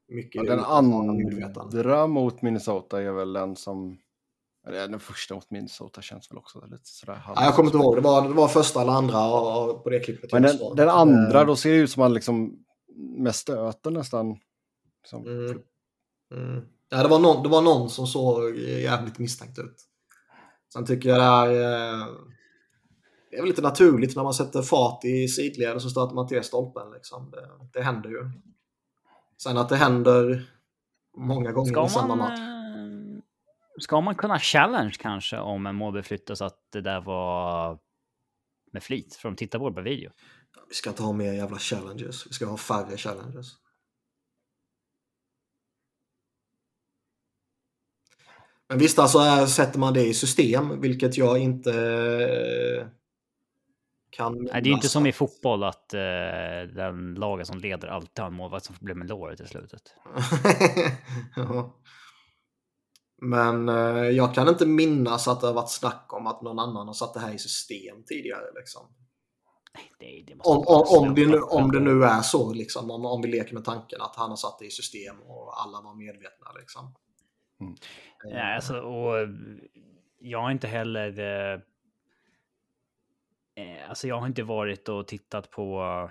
[0.09, 3.99] mycket Ja, den andra mot Minnesota är väl den som...
[4.67, 7.23] Eller den första mot Minnesota känns väl också lite sådär.
[7.27, 9.91] Ja, jag kommer inte ihåg, det var, det var första eller andra och, och på
[9.91, 10.33] det klippet.
[10.33, 12.65] Men den, den andra, Eh, då ser det ut som att han liksom
[12.97, 14.37] med stöten nästan...
[15.03, 15.63] Liksom, Mm.
[16.35, 16.65] Mm.
[16.89, 19.85] Ja, det, var någon, det var någon som såg jävligt misstänkt ut.
[20.75, 21.49] Sen tycker jag det är,
[21.93, 22.07] eh,
[23.31, 26.27] det är väl lite naturligt när man sätter fart i sidled och så stöter man
[26.29, 26.91] till stolpen.
[26.91, 27.31] Liksom.
[27.31, 28.31] Det, det händer ju.
[29.43, 30.47] Sen att det händer
[31.17, 32.39] många gånger Ska i samma man, match.
[32.39, 33.23] eh,
[33.79, 37.79] ska man kunna challenge kanske om en mål flyttas att det där var
[38.73, 39.15] med flit?
[39.15, 40.11] För de tittar på det på video.
[40.69, 42.27] Vi ska inte ha mer jävla challenges.
[42.27, 43.47] Vi ska ha färre challenges.
[48.69, 52.87] Men visst, alltså är, sätter man det i system, vilket jag inte eh,
[54.11, 54.33] kan...
[54.33, 58.19] Nej, det är ju inte som i fotboll att eh, den laget som leder alltid
[58.19, 59.83] har en målvakt som får bli med låret i slutet.
[61.37, 61.81] ja.
[63.23, 66.87] Men eh, jag kan inte minnas att det har varit snack om att någon annan
[66.87, 68.45] har satt det här i system tidigare.
[68.55, 68.83] Liksom.
[69.75, 73.05] Nej, det, det Om, om, om, det nu, om det nu är så, liksom, om,
[73.07, 75.95] om vi leker med tanken att han har satt det i system och alla var
[75.95, 76.53] medvetna.
[76.59, 76.95] Liksom.
[77.67, 77.77] Mm.
[78.25, 79.29] Ja, alltså, och eh,
[80.19, 81.19] jag har inte heller...
[81.19, 81.61] Eh,
[83.55, 86.11] eh, alltså jag har inte varit och tittat på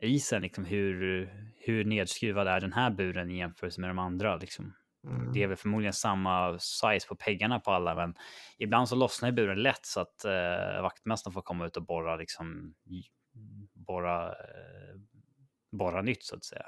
[0.00, 4.36] isen, liksom hur, hur nedskruvad är den här buren i jämförelse med de andra.
[4.36, 4.74] Liksom.
[5.06, 5.32] Mm.
[5.32, 8.14] Det är väl förmodligen samma size på peggarna på alla, men
[8.58, 12.16] ibland så lossnar ju buren lätt så att eh, vaktmästaren får komma ut och borra,
[12.16, 12.74] liksom,
[13.74, 14.96] borra, eh,
[15.72, 16.66] borra nytt så att säga.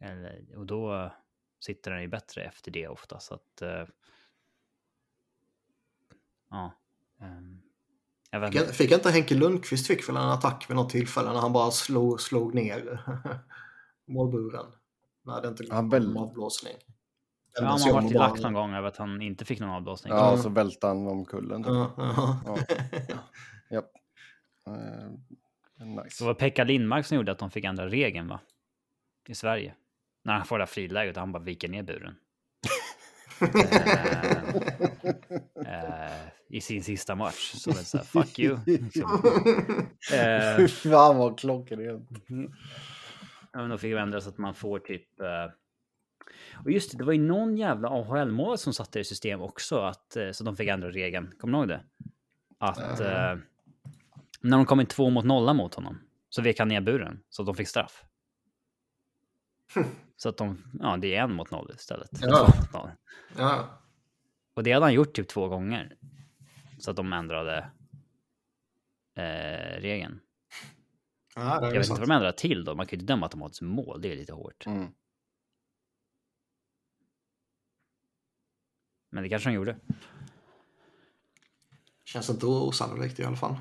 [0.00, 1.12] Eller, och då
[1.62, 3.20] sitter den ju bättre efter det ofta.
[3.20, 3.84] Så att, eh,
[6.50, 6.72] ja.
[7.20, 7.60] ehm,
[8.30, 8.72] jag vet Fick, inte.
[8.74, 12.20] fick inte Henke Lundqvist fick väl en attack vid något tillfälle när han bara slog,
[12.20, 13.00] slog ner
[14.06, 14.66] målburen.
[15.22, 16.74] När det inte Ja, väl- en avblåsning.
[17.60, 20.12] Ja, sig har varit bara- lack någon gång över att han inte fick någon avblåsning.
[20.12, 21.62] Ja, så välte han om kullen.
[21.62, 21.70] typ.
[21.72, 21.92] Ja,
[22.46, 22.58] ja.
[23.08, 23.18] Ja.
[23.70, 23.90] Japp.
[24.66, 25.10] Eh,
[25.78, 26.24] Det nice.
[26.24, 28.40] var Pekka Lindmark som gjorde att de fick ändra regeln va?
[29.28, 29.74] I Sverige.
[30.22, 32.14] När han får det här friläget och han bara viker ner buren.
[35.66, 37.52] eh, eh, i sin sista match.
[37.54, 38.58] Så det är så här, fuck you.
[38.66, 39.22] Liksom.
[40.12, 42.10] Eh, Fy fan vad klockrent.
[43.52, 45.08] Ja, men då fick vi ändra så att man får typ...
[46.64, 50.16] Och just det, det var ju någon jävla AHL-mål som satte i system också, att,
[50.32, 51.32] så de fick ändra regeln.
[51.38, 51.84] Kommer du ihåg det?
[52.58, 53.00] Att
[54.40, 57.42] när de kom in två mot nolla mot honom så vek han ner buren så
[57.42, 58.04] de fick straff.
[60.22, 62.10] Så att de, ja det är en mot noll istället.
[62.20, 62.54] Ja.
[62.72, 62.90] Noll.
[63.36, 63.80] Ja.
[64.54, 65.96] Och det hade han gjort typ två gånger.
[66.78, 67.70] Så att de ändrade
[69.16, 70.20] eh, regeln.
[71.34, 71.98] ja, Jag vet inte sant.
[72.00, 72.74] vad de ändrade till då.
[72.74, 74.00] Man kan ju inte döma automatiskt mål.
[74.00, 74.66] Det är lite hårt.
[74.66, 74.92] Mm.
[79.10, 79.76] Men det kanske de gjorde.
[82.04, 83.56] Känns inte osannolikt i alla fall.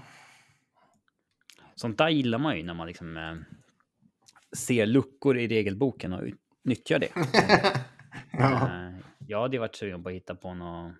[1.75, 3.35] Sånt där gillar man ju när man liksom eh,
[4.57, 6.27] ser luckor i regelboken och
[6.63, 7.11] nyttjar det.
[8.31, 8.67] Ja.
[8.87, 8.95] Eh,
[9.27, 10.93] jag hade varit sugen på att hitta på något,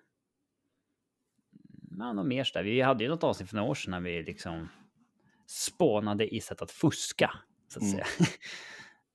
[1.98, 2.64] ja, något mer sådär.
[2.64, 4.68] Vi hade ju något avsnitt för några år sedan när vi liksom
[5.46, 7.30] spånade i sätt att fuska,
[7.68, 7.92] så att Mm.
[7.94, 8.06] säga.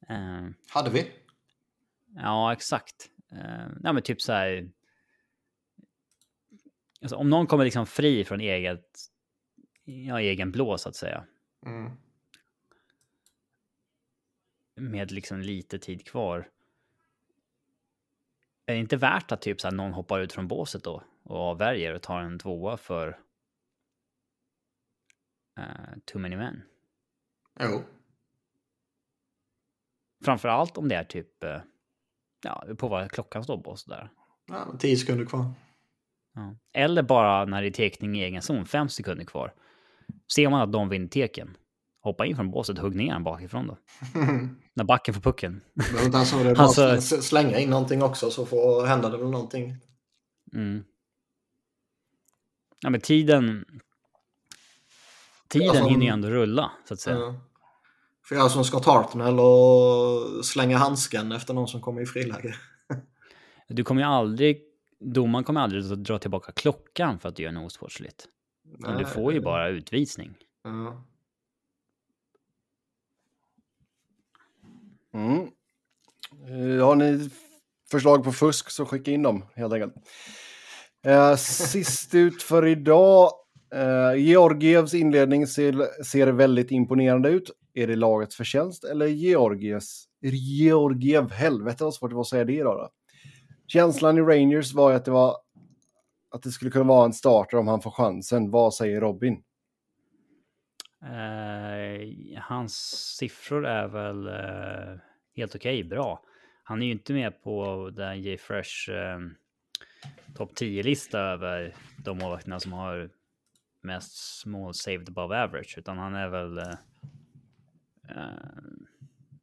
[0.10, 1.12] Eh, Hade vi?
[2.16, 3.10] Ja, exakt.
[3.34, 4.70] Uh, ja, men typ så här.
[7.02, 8.86] Alltså, om någon kommer liksom fri från eget,
[9.86, 11.24] ja, egen blå så att säga.
[11.66, 11.92] Mm.
[14.78, 16.50] Med liksom lite tid kvar.
[18.66, 21.94] Är det inte värt att typ så någon hoppar ut från båset då och avvärjer
[21.94, 23.20] och tar en tvåa för
[25.60, 26.62] uh, too many men?
[27.60, 27.84] Jo.
[30.26, 31.62] Framförallt om det är typ, eh,
[32.44, 34.12] ja, på vad klockan står på och sådär.
[34.48, 35.52] Ja, tio sekunder kvar.
[36.34, 36.56] Ja.
[36.74, 39.54] Eller bara när det är tekning i egen zon, fem sekunder kvar.
[40.36, 41.58] Ser man att de vinner teken,
[42.02, 43.78] hoppa in från båset hugg ner den bakifrån då.
[44.78, 45.62] När backen får pucken.
[45.74, 46.52] Behöver inte ens det.
[46.60, 49.76] Alltså- sl- slänga in någonting också så får hända det väl någonting.
[50.54, 50.84] Mm.
[52.80, 53.66] Ja men tiden...
[55.48, 57.18] Tiden Alltså- hinner ju ändå rulla, så att säga.
[57.18, 57.36] Ja.
[58.26, 62.56] Får göra som Scott Hartnell och slänga handsken efter någon som kommer i friläge.
[63.68, 64.64] Du kommer ju aldrig...
[65.00, 68.28] Domaren kommer aldrig att dra tillbaka klockan för att du gör något osportsligt.
[68.80, 70.36] Men du får ju bara utvisning.
[70.64, 71.04] Ja.
[75.18, 75.48] Mm.
[76.48, 77.30] Eh, har ni
[77.92, 79.94] förslag på fusk så skicka in dem helt enkelt.
[81.06, 83.32] Eh, sist ut för idag.
[83.74, 87.52] Eh, Georgievs inledning ser, ser väldigt imponerande ut.
[87.74, 90.06] Är det lagets förtjänst eller Georgievs?
[90.22, 92.90] Georgiev, helvete vad svårt det var att säga det idag då.
[93.68, 95.38] Känslan i Rangers var att det var
[96.36, 98.52] att det skulle kunna vara en starter om han får chansen.
[98.52, 99.44] Vad säger Robin?
[101.04, 102.76] Eh, hans
[103.18, 105.00] siffror är väl eh,
[105.38, 106.24] helt okej, bra.
[106.64, 109.20] Han är ju inte med på den J Fresh eh,
[110.36, 113.10] topp 10-lista över de målvakterna som har
[113.82, 116.58] mest small saved above average, utan han är väl...
[116.58, 116.74] Eh,
[118.10, 118.34] eh,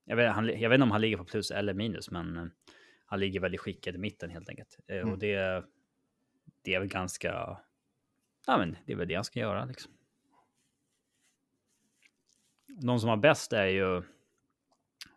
[0.04, 2.44] jag, vet, han, jag vet inte om han ligger på plus eller minus, men eh,
[3.06, 4.78] han ligger väldigt skickad i mitten helt enkelt.
[4.86, 5.12] Eh, Mm.
[5.12, 5.64] Och det,
[6.62, 7.58] det är väl ganska...
[8.46, 9.92] Ja, men det är väl det han ska göra liksom.
[12.66, 14.02] De som har bäst är ju...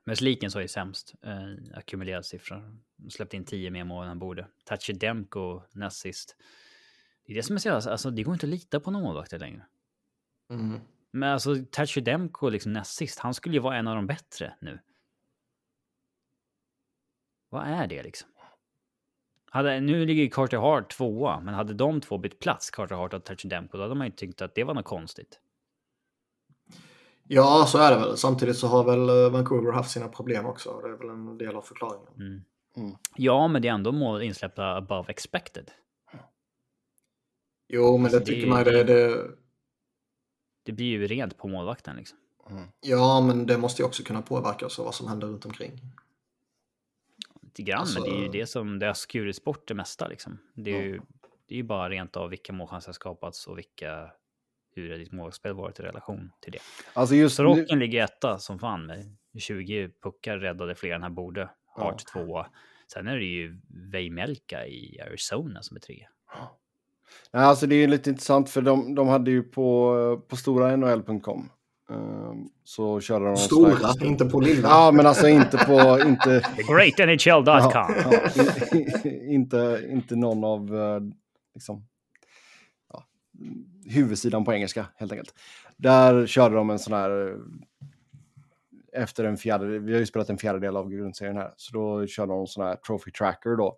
[0.07, 1.13] Mesliken så är sämst.
[1.23, 2.63] Eh, ackumulerad siffra.
[2.95, 4.47] De släppte in 10 mer mål än han borde.
[4.65, 6.35] Tachi Demko näst sist.
[7.25, 9.03] Det är det som är så jävla- alltså det går inte att lita på någon
[9.03, 9.65] målvakter längre.
[10.49, 10.79] Mm.
[11.11, 14.55] Men alltså Tachi Demko liksom näst sist, han skulle ju vara en av de bättre
[14.61, 14.79] nu.
[17.49, 18.29] Vad är det liksom?
[19.49, 23.23] Hade, nu ligger Carter Hart tvåa, men hade de två bytt plats, Carter Hart och
[23.23, 25.39] Tachi Demko, då hade man ju tyckt att det var något konstigt.
[27.27, 28.17] Ja, så är det väl.
[28.17, 30.79] Samtidigt så har väl eh, Vancouver haft sina problem också.
[30.81, 32.13] Det är väl en del av förklaringen.
[32.15, 32.41] Mm.
[32.77, 32.97] Mm.
[33.15, 35.71] Ja, men det är ändå mål insläppta above expected.
[37.69, 39.27] Jo, men Alltså, det tycker är- man det, det...
[40.63, 42.17] Det blir ju rent på målvakten liksom.
[42.49, 42.63] Mm.
[42.81, 45.81] Ja, men det måste ju också kunna påverkas av vad som händer runt omkring.
[47.41, 50.07] Lite grann, Alltså- men det är ju det som det har skurit bort det mesta
[50.07, 50.37] liksom.
[50.53, 51.01] Det är, ju,
[51.47, 54.11] det är ju bara rent av vilka målchanser har skapats och vilka,
[54.77, 56.59] hur ditt målspel varit i relation till det.
[56.93, 61.15] Alltså just nu, Sorokin ligger etta som fan med 20 puckar räddade fler än han
[61.15, 61.49] borde.
[61.75, 62.47] Hart tvåa.
[62.93, 63.59] Sen är det ju
[63.91, 66.09] Vejmelka i Arizona som är trea.
[67.33, 71.49] Nej, alltså det är lite intressant för de, de hade ju på, på stora NHL.com
[71.89, 73.37] ehm, så körde de...
[73.37, 74.69] Stora, slags- inte på lilla.
[74.69, 75.99] Ja, men alltså inte på...
[76.07, 77.71] Inte, TheGreatNHL.com.
[77.71, 77.89] ja,
[78.35, 81.01] ja, inte, inte någon av eh,
[81.53, 81.87] liksom,
[82.93, 83.03] ja,
[83.89, 85.33] huvudsidan på engelska helt enkelt.
[85.77, 87.37] Där körde de en sån här...
[88.93, 92.31] Efter en fjärde, vi har ju spelat en fjärdedel av grundserien här, så då körde
[92.31, 93.77] de en sån här trophy tracker då.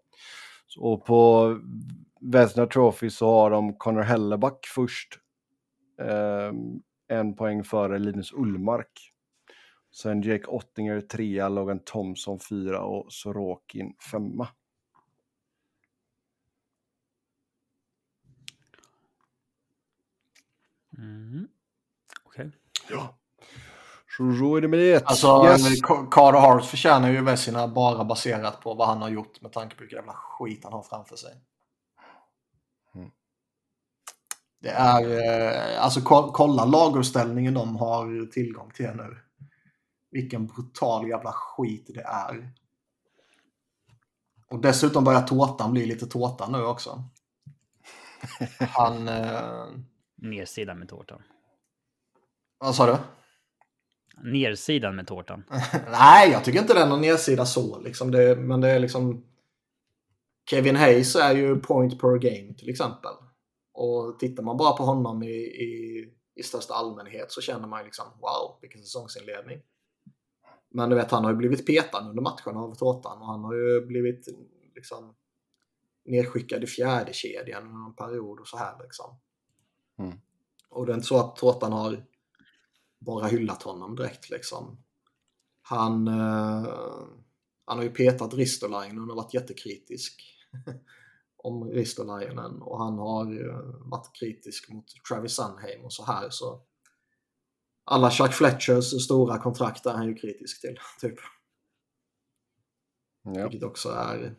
[0.77, 1.56] Och på
[2.22, 5.19] Vesna Trophy så har de Connor Helleback först.
[6.02, 6.52] Eh,
[7.18, 9.14] en poäng före Linus Ullmark.
[9.95, 14.48] Sen Jake Ottinger trea, Logan Thompson fyra och Sorokin femma.
[20.99, 21.47] Mm.
[22.23, 22.51] Okej.
[22.89, 23.15] Ja.
[24.17, 25.05] Så så är det med det.
[25.05, 25.81] Alltså, yes.
[26.11, 29.81] Carter Hart förtjänar ju Vessina bara baserat på vad han har gjort med tanke på
[29.81, 31.31] vilken jävla skit han har framför sig.
[32.95, 33.09] Mm.
[34.61, 35.03] Det är,
[35.76, 39.17] eh, alltså ko- kolla laguppställningen de har tillgång till nu.
[40.11, 42.51] Vilken brutal jävla skit det är.
[44.51, 47.03] Och dessutom börjar tårtan bli lite tårta nu också.
[48.59, 49.07] Han...
[49.07, 49.65] Eh,
[50.21, 51.21] Nersidan med tårtan.
[52.59, 52.97] vad sa du?
[54.31, 55.43] Nersidan med tårtan.
[55.91, 57.79] Nej, jag tycker inte den har nedsida så.
[57.79, 59.25] Liksom det, men det är liksom...
[60.49, 63.11] Kevin Hayes är ju point per game till exempel.
[63.73, 66.05] Och tittar man bara på honom i, i,
[66.35, 69.61] i största allmänhet så känner man liksom wow, vilken säsongsinledning.
[70.71, 73.55] Men du vet, han har ju blivit petad under matchen av Tårtan och han har
[73.55, 74.27] ju blivit
[74.75, 75.15] liksom
[76.05, 79.19] nedskickad i fjärde kedjan under en period och så här liksom.
[79.99, 80.19] Mm.
[80.69, 82.05] Och det är inte så att Tårtan har
[82.99, 84.84] bara hyllat honom direkt liksom.
[85.61, 86.73] Han, eh,
[87.65, 90.23] han har ju petat Ristolainen och varit jättekritisk
[91.38, 96.61] om Ristolainen och han har eh, varit kritisk mot Travis Sunheim och så här så
[97.84, 101.19] alla Chuck Fletchers stora kontrakt är han ju kritisk till typ.
[103.23, 103.43] Ja.
[103.43, 104.35] Vilket också är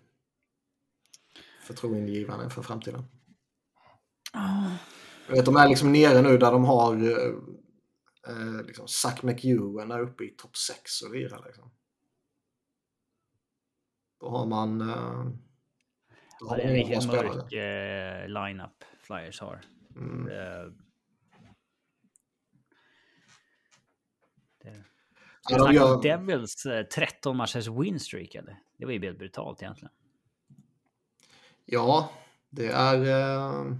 [1.63, 3.05] förtroendegivande för framtiden.
[5.31, 7.35] Jag vet, de är liksom nere nu där de har eh,
[8.29, 11.45] eh, liksom Zack McEwen är uppe i topp 6 och lirar.
[11.47, 11.71] Liksom.
[14.21, 14.81] Då har man...
[14.81, 15.25] Eh,
[16.41, 19.61] då Ja, har det är en riktigt mörk eh, line-up Flyers har.
[19.97, 20.25] Mm.
[20.25, 20.73] Det,
[24.63, 24.85] det.
[25.49, 28.59] Ja, de gör- Devils eh, 13 matchers winstreak eller?
[28.79, 29.93] Det var ju helt brutalt egentligen.
[31.65, 32.11] Ja,
[32.51, 33.05] det är...
[33.05, 33.77] Eh...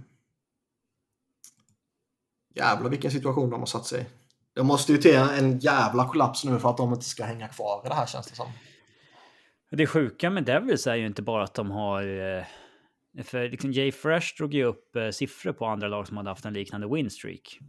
[2.55, 4.05] Jävlar vilken situation de har satt sig i.
[4.53, 7.81] Det måste ju till en jävla kollaps nu för att de inte ska hänga kvar
[7.85, 8.47] i det här känns det som.
[9.71, 12.03] Det sjuka med Devils är ju inte bara att de har...
[12.03, 12.43] Eh,
[13.23, 16.45] för liksom Jay Fresh drog ju upp eh, siffror på andra lag som hade haft
[16.45, 17.59] en liknande winstreak.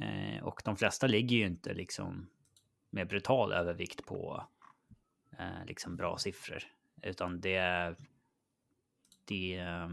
[0.00, 2.26] Eh, och de flesta ligger ju inte liksom
[2.90, 4.46] med brutal övervikt på
[5.66, 6.62] liksom bra siffror.
[7.02, 7.94] Utan det.
[9.24, 9.56] Det...
[9.56, 9.88] Eh,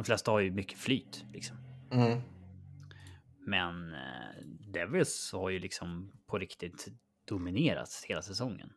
[0.00, 1.56] de flesta har ju mycket flyt liksom.
[1.90, 2.20] Mm.
[3.38, 6.88] Men eh, Devils har ju liksom på riktigt
[7.24, 8.72] dominerat hela säsongen.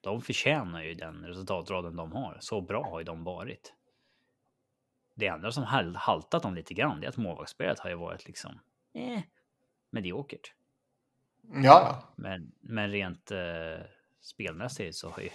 [0.00, 2.38] De förtjänar ju den resultatraden de har.
[2.40, 3.74] Så bra har ju de varit.
[5.14, 8.26] Det enda som hal- haltat dem lite grann det är att målvaktsspelet har ju varit
[8.26, 8.60] liksom
[8.94, 9.20] eh,
[9.90, 10.52] mediokert.
[11.42, 12.02] Ja, ja.
[12.16, 13.86] Men, men rent eh,
[14.20, 15.30] spelmässigt så har ju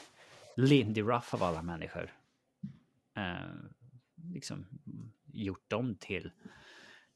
[0.55, 2.11] Lindy Ruff av alla människor
[3.15, 3.80] eh,
[4.23, 4.65] liksom
[5.33, 6.31] gjort dem till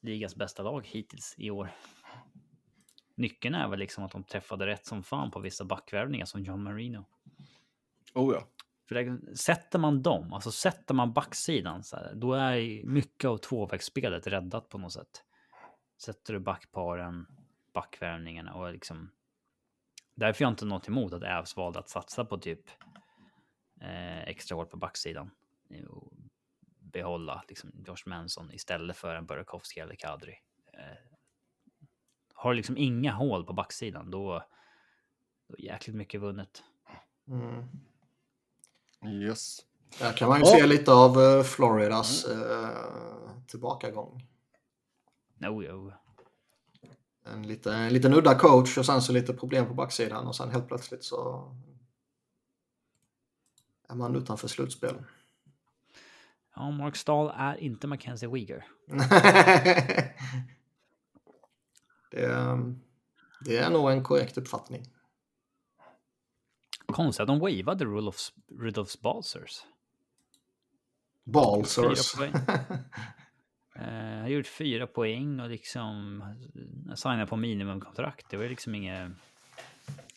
[0.00, 1.70] ligans bästa lag hittills i år.
[3.14, 6.62] Nyckeln är väl liksom att de träffade rätt som fan på vissa backvärvningar som John
[6.62, 7.04] Marino.
[8.14, 8.48] Oh ja.
[8.88, 13.36] För det, sätter man dem, alltså sätter man backsidan, så här, då är mycket av
[13.36, 15.24] tvåvägsspelet räddat på något sätt.
[15.98, 17.26] Sätter du backparen,
[17.74, 19.10] backvärvningarna och liksom...
[20.14, 22.70] Därför har jag inte något emot att Ävs valde att satsa på typ
[23.80, 25.30] eh, extra hårt på backsidan.
[26.96, 30.34] Behålla liksom Josh Manson istället för en Burakovsky eller Kadri.
[30.72, 30.96] Eh,
[32.34, 34.42] har liksom inga hål på backsidan, då,
[35.48, 36.62] då är jäkligt mycket vunnet.
[37.28, 37.64] Mm.
[39.22, 39.58] Yes.
[39.98, 40.56] Där kan man ju Ja.
[40.58, 44.26] se lite av eh, Floridas eh, tillbakagång.
[45.34, 45.92] No, jo.
[47.24, 50.50] En, lite, en liten udda coach och sen så lite problem på backsidan och sen
[50.50, 51.52] helt plötsligt så
[53.88, 55.04] är man utanför slutspel.
[56.56, 58.64] Ja, Mark Stahl är inte Mackenzie Weegar.
[62.10, 62.74] det, är,
[63.40, 64.82] det är nog en korrekt uppfattning.
[66.86, 68.16] Konstigt att de wavade Rudolf,
[68.60, 69.64] Rudolfs Balsers.
[71.24, 72.14] Balsers.
[73.78, 76.24] Eh, har gjort fyra poäng och liksom
[76.94, 78.30] signat på minimumkontrakt.
[78.30, 79.10] Det var liksom inget...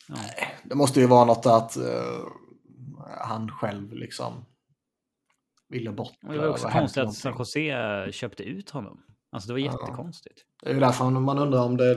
[0.06, 0.16] Ja.
[0.62, 2.26] Det måste ju vara något att eh,
[3.18, 4.44] han själv liksom
[5.70, 6.18] ville bort.
[6.22, 7.34] Och det var också konstigt att San.
[7.38, 9.02] Jose köpte ut honom.
[9.30, 9.64] Alltså det var Ja.
[9.72, 10.46] jättekonstigt.
[10.62, 11.96] Det är ju därför man undrar om det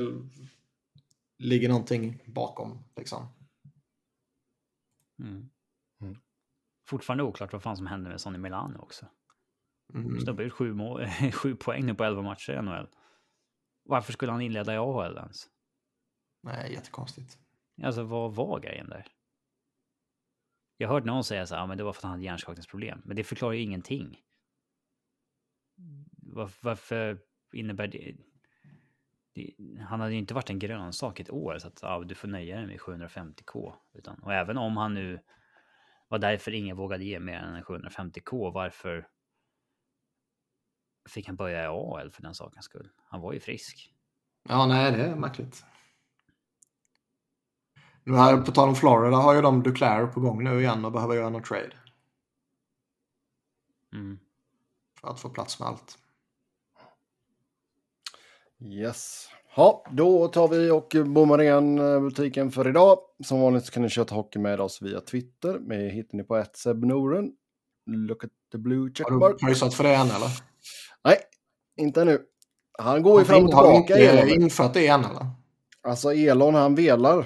[1.37, 2.83] ligger någonting bakom.
[2.95, 3.27] Liksom.
[5.19, 5.49] Mm.
[6.87, 9.05] Fortfarande oklart vad fan som hände med Sonny Milano också.
[9.93, 10.19] Mm.
[10.19, 12.87] Snubbe ut sju, mål, sju poäng nu på 11 matcher i NHL.
[13.83, 15.49] Varför skulle han inleda i AHL ens?
[16.43, 17.37] Nej, jättekonstigt.
[17.83, 19.07] Alltså vad var grejen där?
[20.77, 23.01] Jag hörde någon säga så här, ja, men det var för att han hade hjärnskakningsproblem.
[23.05, 24.21] Men det förklarar ju ingenting.
[26.15, 27.19] Var, varför
[27.53, 28.15] innebär det?
[29.33, 29.53] det?
[29.79, 32.57] Han hade ju inte varit en grönsak ett år så att ja, du får nöja
[32.57, 33.73] dig med 750k.
[33.93, 35.19] Utan, och även om han nu
[36.07, 39.07] var därför ingen vågade ge mer än 750k, varför
[41.09, 42.89] fick han börja i AL för den sakens skull?
[43.05, 43.93] Han var ju frisk.
[44.49, 45.65] Ja, nej, det är märkligt.
[48.03, 50.91] Nu här, på tal om Florida har ju de Duclair på gång nu igen och
[50.91, 51.73] behöver göra någon trade.
[53.93, 54.19] Mm.
[55.01, 55.97] För att få plats med allt.
[58.61, 59.27] Yes.
[59.55, 62.99] Ja, då tar vi och bommar igen eh, butiken för idag.
[63.23, 65.59] Som vanligt så kan ni köta hockey med oss via Twitter.
[65.59, 67.31] Mig hittar ni på ett Seb Noren.
[67.85, 69.39] Look at the blue Har du checkmark.
[69.39, 70.29] pröjsat för det än eller?
[71.03, 71.17] Nej,
[71.77, 72.21] inte ännu.
[72.79, 74.01] Han går ju fram och Har du tillbaka.
[74.03, 74.29] inte Elon.
[74.43, 75.27] infört det än eller?
[75.81, 77.25] Alltså Elon, han velar.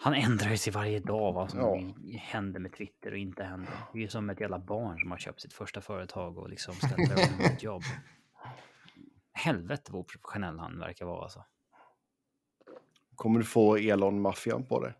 [0.00, 2.18] Han ändrar ju sig varje dag vad som Ja.
[2.18, 3.72] händer med Twitter och inte händer.
[3.92, 6.74] Det är ju som ett jävla barn som har köpt sitt första företag och liksom
[6.74, 7.82] ska dra igång ett jobb.
[9.32, 11.44] Helvete vad professionell han verkar vara alltså.
[13.14, 14.94] Kommer du få Elon-maffian på det.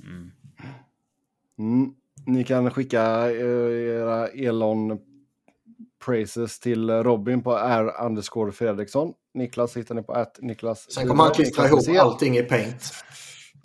[0.00, 0.30] Mm.
[1.58, 1.94] Mm.
[2.26, 4.98] Ni kan skicka eh, era Elon
[6.04, 9.14] praises till Robin på R underscore Fredriksson.
[9.34, 10.92] Niklas hittar ni på att Niklas.
[10.92, 12.92] Sen kommer han klistra ihop allting i paint.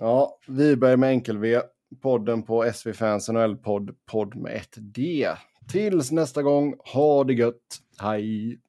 [0.02, 1.62] Ja, Wiberg med enkel-V.
[2.02, 5.28] Podden på SV Fans NHL-podd, podd med ett D.
[5.72, 7.80] Tills nästa gång, ha det gött.
[8.02, 8.60] Hej!